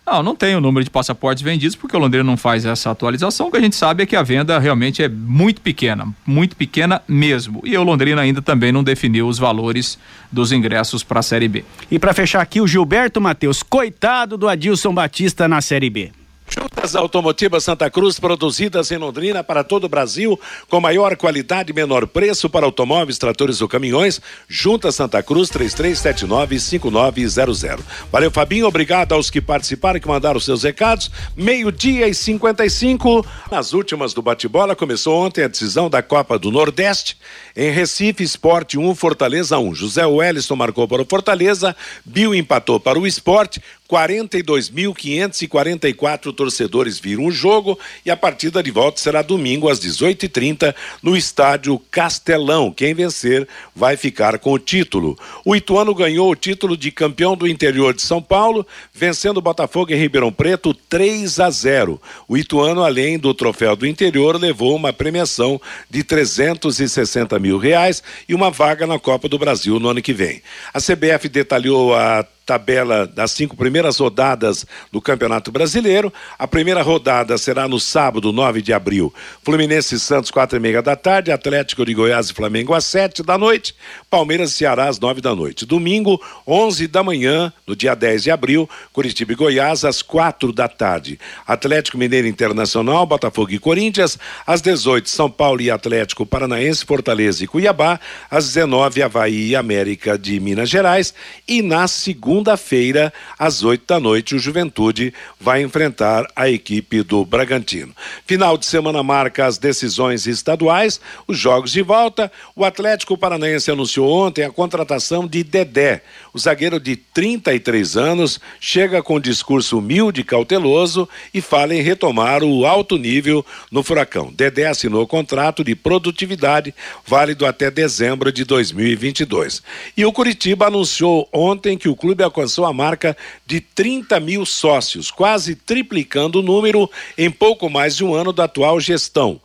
Não, 0.10 0.24
não 0.24 0.36
tem 0.36 0.55
o 0.55 0.62
número 0.62 0.84
de 0.84 0.89
passaportes 0.89 1.43
vendidos 1.43 1.76
porque 1.76 1.95
o 1.95 1.99
Londrina 1.99 2.24
não 2.24 2.36
faz 2.36 2.66
essa 2.66 2.89
atualização. 2.89 3.47
O 3.47 3.51
que 3.51 3.57
a 3.57 3.62
gente 3.62 3.76
sabe 3.76 4.01
é 4.01 4.05
que 4.07 4.16
a 4.16 4.24
venda 4.24 4.57
realmente 4.57 5.03
é 5.03 5.07
muito 5.07 5.62
pequena, 5.62 6.07
muito 6.26 6.55
pequena 6.55 6.99
mesmo. 7.07 7.62
E 7.64 7.78
o 7.78 7.84
Londrina 7.84 8.20
ainda 8.20 8.41
também 8.41 8.72
não 8.72 8.84
definiu 8.84 9.28
os 9.28 9.38
valores 9.38 9.99
dos 10.32 10.51
ingressos 10.51 11.03
para 11.03 11.20
a 11.20 11.24
Série 11.24 11.47
B. 11.47 11.64
E 11.91 11.99
para 11.99 12.12
fechar 12.12 12.41
aqui, 12.41 12.60
o 12.60 12.68
Gilberto 12.68 13.22
Matheus, 13.22 13.62
coitado 13.62 14.36
do 14.36 14.49
Adilson 14.49 14.91
Batista 14.91 15.47
na 15.47 15.62
Série 15.62 15.91
B. 15.91 16.12
Juntas 16.50 16.95
Automotivas 16.95 17.64
Santa 17.64 17.91
Cruz, 17.91 18.20
produzidas 18.20 18.89
em 18.91 18.97
Londrina 18.97 19.43
para 19.43 19.64
todo 19.64 19.84
o 19.84 19.89
Brasil, 19.89 20.39
com 20.68 20.82
maior 20.82 21.16
qualidade 21.16 21.72
e 21.72 21.76
menor 21.76 22.08
preço 22.08 22.50
para 22.50 22.66
automóveis, 22.66 23.20
tratores 23.20 23.62
ou 23.62 23.68
caminhões. 23.68 24.20
Juntas 24.47 24.95
Santa 24.95 25.22
Cruz, 25.22 25.52
3379-5900. 25.52 27.82
Valeu, 28.12 28.32
Fabinho. 28.32 28.66
Obrigado 28.66 29.14
aos 29.14 29.30
que 29.30 29.39
participaram, 29.39 30.00
que 30.00 30.08
mandaram 30.08 30.39
seus 30.39 30.64
recados. 30.64 31.12
Meio-dia 31.36 32.08
e 32.08 32.16
55. 32.16 33.24
Nas 33.52 33.74
últimas 33.74 34.12
do 34.14 34.24
bate-bola, 34.24 34.76
começou 34.76 35.24
ontem 35.24 35.43
a 35.43 35.47
decisão 35.47 35.88
da 35.89 36.02
Copa 36.02 36.39
do 36.39 36.50
Nordeste. 36.50 37.16
Em 37.56 37.72
Recife, 37.72 38.24
Esporte 38.24 38.80
1, 38.80 38.95
Fortaleza 38.95 39.60
1. 39.60 39.76
José 39.76 40.06
Wellington 40.06 40.56
marcou 40.56 40.88
para 40.88 41.02
o 41.02 41.06
Fortaleza, 41.06 41.76
Bill 42.04 42.34
empatou 42.34 42.80
para 42.80 42.97
o 42.97 43.06
Esporte. 43.06 43.62
42.544 43.90 46.34
torcedores 46.34 47.00
viram 47.00 47.26
o 47.26 47.32
jogo 47.32 47.80
e 48.06 48.12
a 48.12 48.18
partida 48.18 48.62
de 48.62 48.70
volta 48.70 49.02
será 49.02 49.24
domingo 49.24 49.68
às 49.68 49.80
18h30 49.80 50.76
no 51.02 51.18
estádio 51.18 51.82
Castelão. 51.90 52.72
Quem 52.72 52.94
vencer 52.94 53.48
vai 53.76 53.98
ficar 53.98 54.38
com 54.38 54.54
o 54.54 54.60
título. 54.60 55.18
O 55.44 55.56
Ituano 55.56 55.96
ganhou 55.96 56.30
o 56.30 56.36
título 56.36 56.78
de 56.78 56.92
campeão 56.92 57.36
do 57.36 57.48
interior 57.48 57.96
de 57.96 58.04
São 58.04 58.22
Paulo, 58.22 58.68
vencendo 58.94 59.38
o 59.38 59.42
Botafogo 59.42 59.92
em 59.92 59.98
Ribeirão 59.98 60.32
Preto 60.32 60.72
3 60.74 61.40
a 61.40 61.50
0. 61.50 62.00
O 62.28 62.38
Ituano, 62.38 62.84
além 62.84 63.18
do 63.18 63.34
troféu 63.34 63.76
do 63.76 63.88
interior, 63.88 64.40
levou 64.40 64.76
uma 64.76 64.94
premiação 64.94 65.60
de 65.90 66.04
360 66.04 67.40
mil 67.40 67.58
reais 67.58 68.04
e 68.28 68.36
uma 68.36 68.52
vaga 68.52 68.86
na 68.86 69.00
Copa 69.00 69.28
do 69.28 69.40
Brasil 69.40 69.80
no 69.80 69.90
ano 69.90 70.02
que 70.02 70.14
vem. 70.14 70.44
A 70.72 70.80
CBF 70.80 71.28
detalhou 71.28 71.96
a 71.96 72.24
tabela 72.50 73.06
das 73.06 73.30
cinco 73.30 73.56
primeiras 73.56 74.00
rodadas 74.00 74.66
do 74.91 75.00
Campeonato 75.00 75.52
Brasileiro. 75.52 76.12
A 76.38 76.47
primeira 76.47 76.82
rodada 76.82 77.38
será 77.38 77.68
no 77.68 77.80
sábado, 77.80 78.34
9 78.34 78.60
de 78.60 78.74
abril. 78.74 79.14
Fluminense 79.43 79.93
e 79.93 80.00
Santos, 80.00 80.32
quatro 80.32 80.58
e 80.58 80.60
meia 80.60 80.82
da 80.82 80.95
tarde. 80.95 81.32
Atlético 81.32 81.86
de 81.86 81.93
Goiás 81.93 82.32
e 82.32 82.34
Flamengo 82.34 82.74
às 82.74 82.86
sete 82.86 83.22
da 83.22 83.38
noite. 83.38 83.76
Palmeiras 84.10 84.50
e 84.50 84.54
Ceará 84.56 84.88
às 84.88 85.00
nove 85.00 85.22
da 85.22 85.36
noite. 85.36 85.64
Domingo, 85.64 86.20
11 86.47 86.88
da 86.88 87.04
manhã, 87.04 87.54
no 87.68 87.76
dia 87.76 87.93
10 87.93 88.24
de 88.24 88.32
abril, 88.32 88.68
Curitiba 88.91 89.34
e 89.34 89.36
Goiás 89.36 89.86
às 89.86 90.02
quatro 90.02 90.52
da 90.52 90.68
tarde. 90.68 91.20
Atlético 91.45 92.00
Mineiro 92.00 92.26
Internacional, 92.26 93.06
Botafogo 93.06 93.52
e 93.52 93.60
Corinthians 93.60 94.18
às 94.47 94.60
18. 94.60 95.08
São 95.08 95.30
Paulo 95.30 95.62
e 95.62 95.70
Atlético 95.70 96.26
Paranaense, 96.26 96.84
Fortaleza 96.84 97.43
e 97.43 97.47
Cuiabá 97.47 98.00
às 98.32 98.47
19. 98.47 99.04
Havaí 99.04 99.50
e 99.50 99.56
América 99.56 100.18
de 100.18 100.39
Minas 100.39 100.68
Gerais. 100.68 101.14
E 101.47 101.62
na 101.62 101.88
segunda 101.88 102.39
segunda-feira, 102.40 103.14
às 103.38 103.64
oito 103.64 103.84
da 103.86 104.00
noite, 104.00 104.34
o 104.34 104.40
Juventude 104.40 105.14
vai 105.40 105.62
enfrentar 105.62 106.26
a 106.34 106.50
equipe 106.50 107.04
do 107.04 107.26
Bragantino. 107.26 107.94
Final 108.26 108.58
de 108.58 108.66
semana 108.66 109.04
marca 109.04 109.46
as 109.46 109.58
decisões 109.58 110.26
estaduais, 110.26 111.02
os 111.28 111.38
jogos 111.38 111.74
de 111.74 111.82
volta. 111.82 112.32
O 112.56 112.64
Atlético 112.64 113.18
Paranaense 113.18 113.70
anunciou 113.70 114.10
ontem 114.10 114.46
a 114.46 114.52
contratação 114.52 115.28
de 115.28 115.44
Dedé. 115.44 116.02
O 116.34 116.40
zagueiro 116.40 116.80
de 116.80 116.96
33 116.96 117.98
anos 117.98 118.40
chega 118.60 119.04
com 119.04 119.16
um 119.16 119.20
discurso 119.20 119.78
humilde 119.80 120.22
e 120.22 120.24
cauteloso 120.24 121.10
e 121.34 121.42
fala 121.42 121.76
em 121.76 121.82
retomar 121.82 122.42
o 122.42 122.66
alto 122.66 122.98
nível 122.98 123.46
no 123.70 123.84
Furacão. 123.84 124.32
Dedé 124.32 124.68
assinou 124.68 125.06
contrato 125.06 125.62
de 125.62 125.76
produtividade 125.76 126.74
válido 127.06 127.46
até 127.46 127.70
dezembro 127.70 128.32
de 128.32 128.46
2022. 128.46 129.62
E 129.98 130.06
o 130.06 130.14
Curitiba 130.14 130.68
anunciou 130.68 131.28
ontem 131.34 131.78
que 131.78 131.90
o 131.90 131.96
clube 131.96 132.24
alcançou 132.30 132.66
a 132.66 132.74
marca 132.74 133.18
de 133.46 133.60
30 133.60 134.20
mil 134.20 134.46
sócios, 134.46 135.12
quase 135.12 135.56
triplicando 135.56 136.40
o 136.40 136.44
número 136.44 136.90
em 137.18 137.30
pouco 137.30 137.70
mais 137.70 137.96
de 137.96 138.06
um 138.06 138.14
ano 138.14 138.32
da 138.32 138.46
atual 138.46 138.80
gestão 138.80 139.42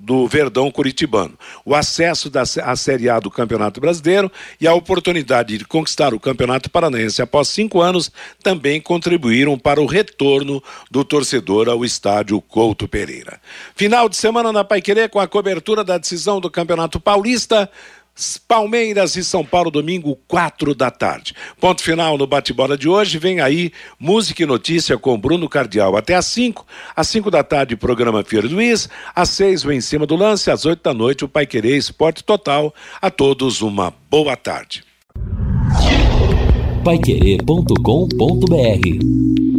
do 0.00 0.26
Verdão 0.26 0.70
Curitibano. 0.70 1.38
O 1.64 1.74
acesso 1.74 2.30
da, 2.30 2.42
à 2.42 2.76
Série 2.76 3.08
A 3.08 3.20
do 3.20 3.30
Campeonato 3.30 3.80
Brasileiro 3.80 4.32
e 4.60 4.66
a 4.66 4.74
oportunidade 4.74 5.58
de 5.58 5.64
conquistar 5.64 6.14
o 6.14 6.20
Campeonato 6.20 6.70
Paranaense 6.70 7.20
após 7.20 7.48
cinco 7.48 7.80
anos 7.80 8.10
também 8.42 8.80
contribuíram 8.80 9.58
para 9.58 9.80
o 9.80 9.86
retorno 9.86 10.62
do 10.90 11.04
torcedor 11.04 11.68
ao 11.68 11.84
estádio 11.84 12.40
Couto 12.40 12.88
Pereira. 12.88 13.40
Final 13.76 14.08
de 14.08 14.16
semana 14.16 14.52
na 14.52 14.64
Paiquerê 14.64 15.08
com 15.08 15.20
a 15.20 15.28
cobertura 15.28 15.84
da 15.84 15.98
decisão 15.98 16.40
do 16.40 16.50
Campeonato 16.50 16.98
Paulista. 16.98 17.70
Palmeiras 18.38 19.16
e 19.16 19.24
São 19.24 19.44
Paulo, 19.44 19.70
domingo, 19.70 20.18
quatro 20.26 20.74
da 20.74 20.90
tarde. 20.90 21.34
Ponto 21.60 21.82
final 21.82 22.18
no 22.18 22.26
bate-bola 22.26 22.76
de 22.76 22.88
hoje. 22.88 23.18
Vem 23.18 23.40
aí 23.40 23.72
música 23.98 24.42
e 24.42 24.46
notícia 24.46 24.98
com 24.98 25.18
Bruno 25.18 25.48
Cardial 25.48 25.96
até 25.96 26.14
às 26.14 26.26
cinco. 26.26 26.66
Às 26.94 27.08
cinco 27.08 27.30
da 27.30 27.42
tarde, 27.42 27.76
programa 27.76 28.24
Fiore 28.24 28.48
Luiz. 28.48 28.88
Às 29.14 29.30
seis, 29.30 29.64
o 29.64 29.72
Em 29.72 29.80
Cima 29.80 30.06
do 30.06 30.16
Lance. 30.16 30.50
Às 30.50 30.64
oito 30.64 30.82
da 30.82 30.94
noite, 30.94 31.24
o 31.24 31.28
Pai 31.28 31.46
Querer 31.46 31.76
Esporte 31.76 32.24
Total. 32.24 32.74
A 33.00 33.10
todos, 33.10 33.62
uma 33.62 33.92
boa 34.10 34.36
tarde. 34.36 34.84
Paiquerê.com.br 36.84 39.49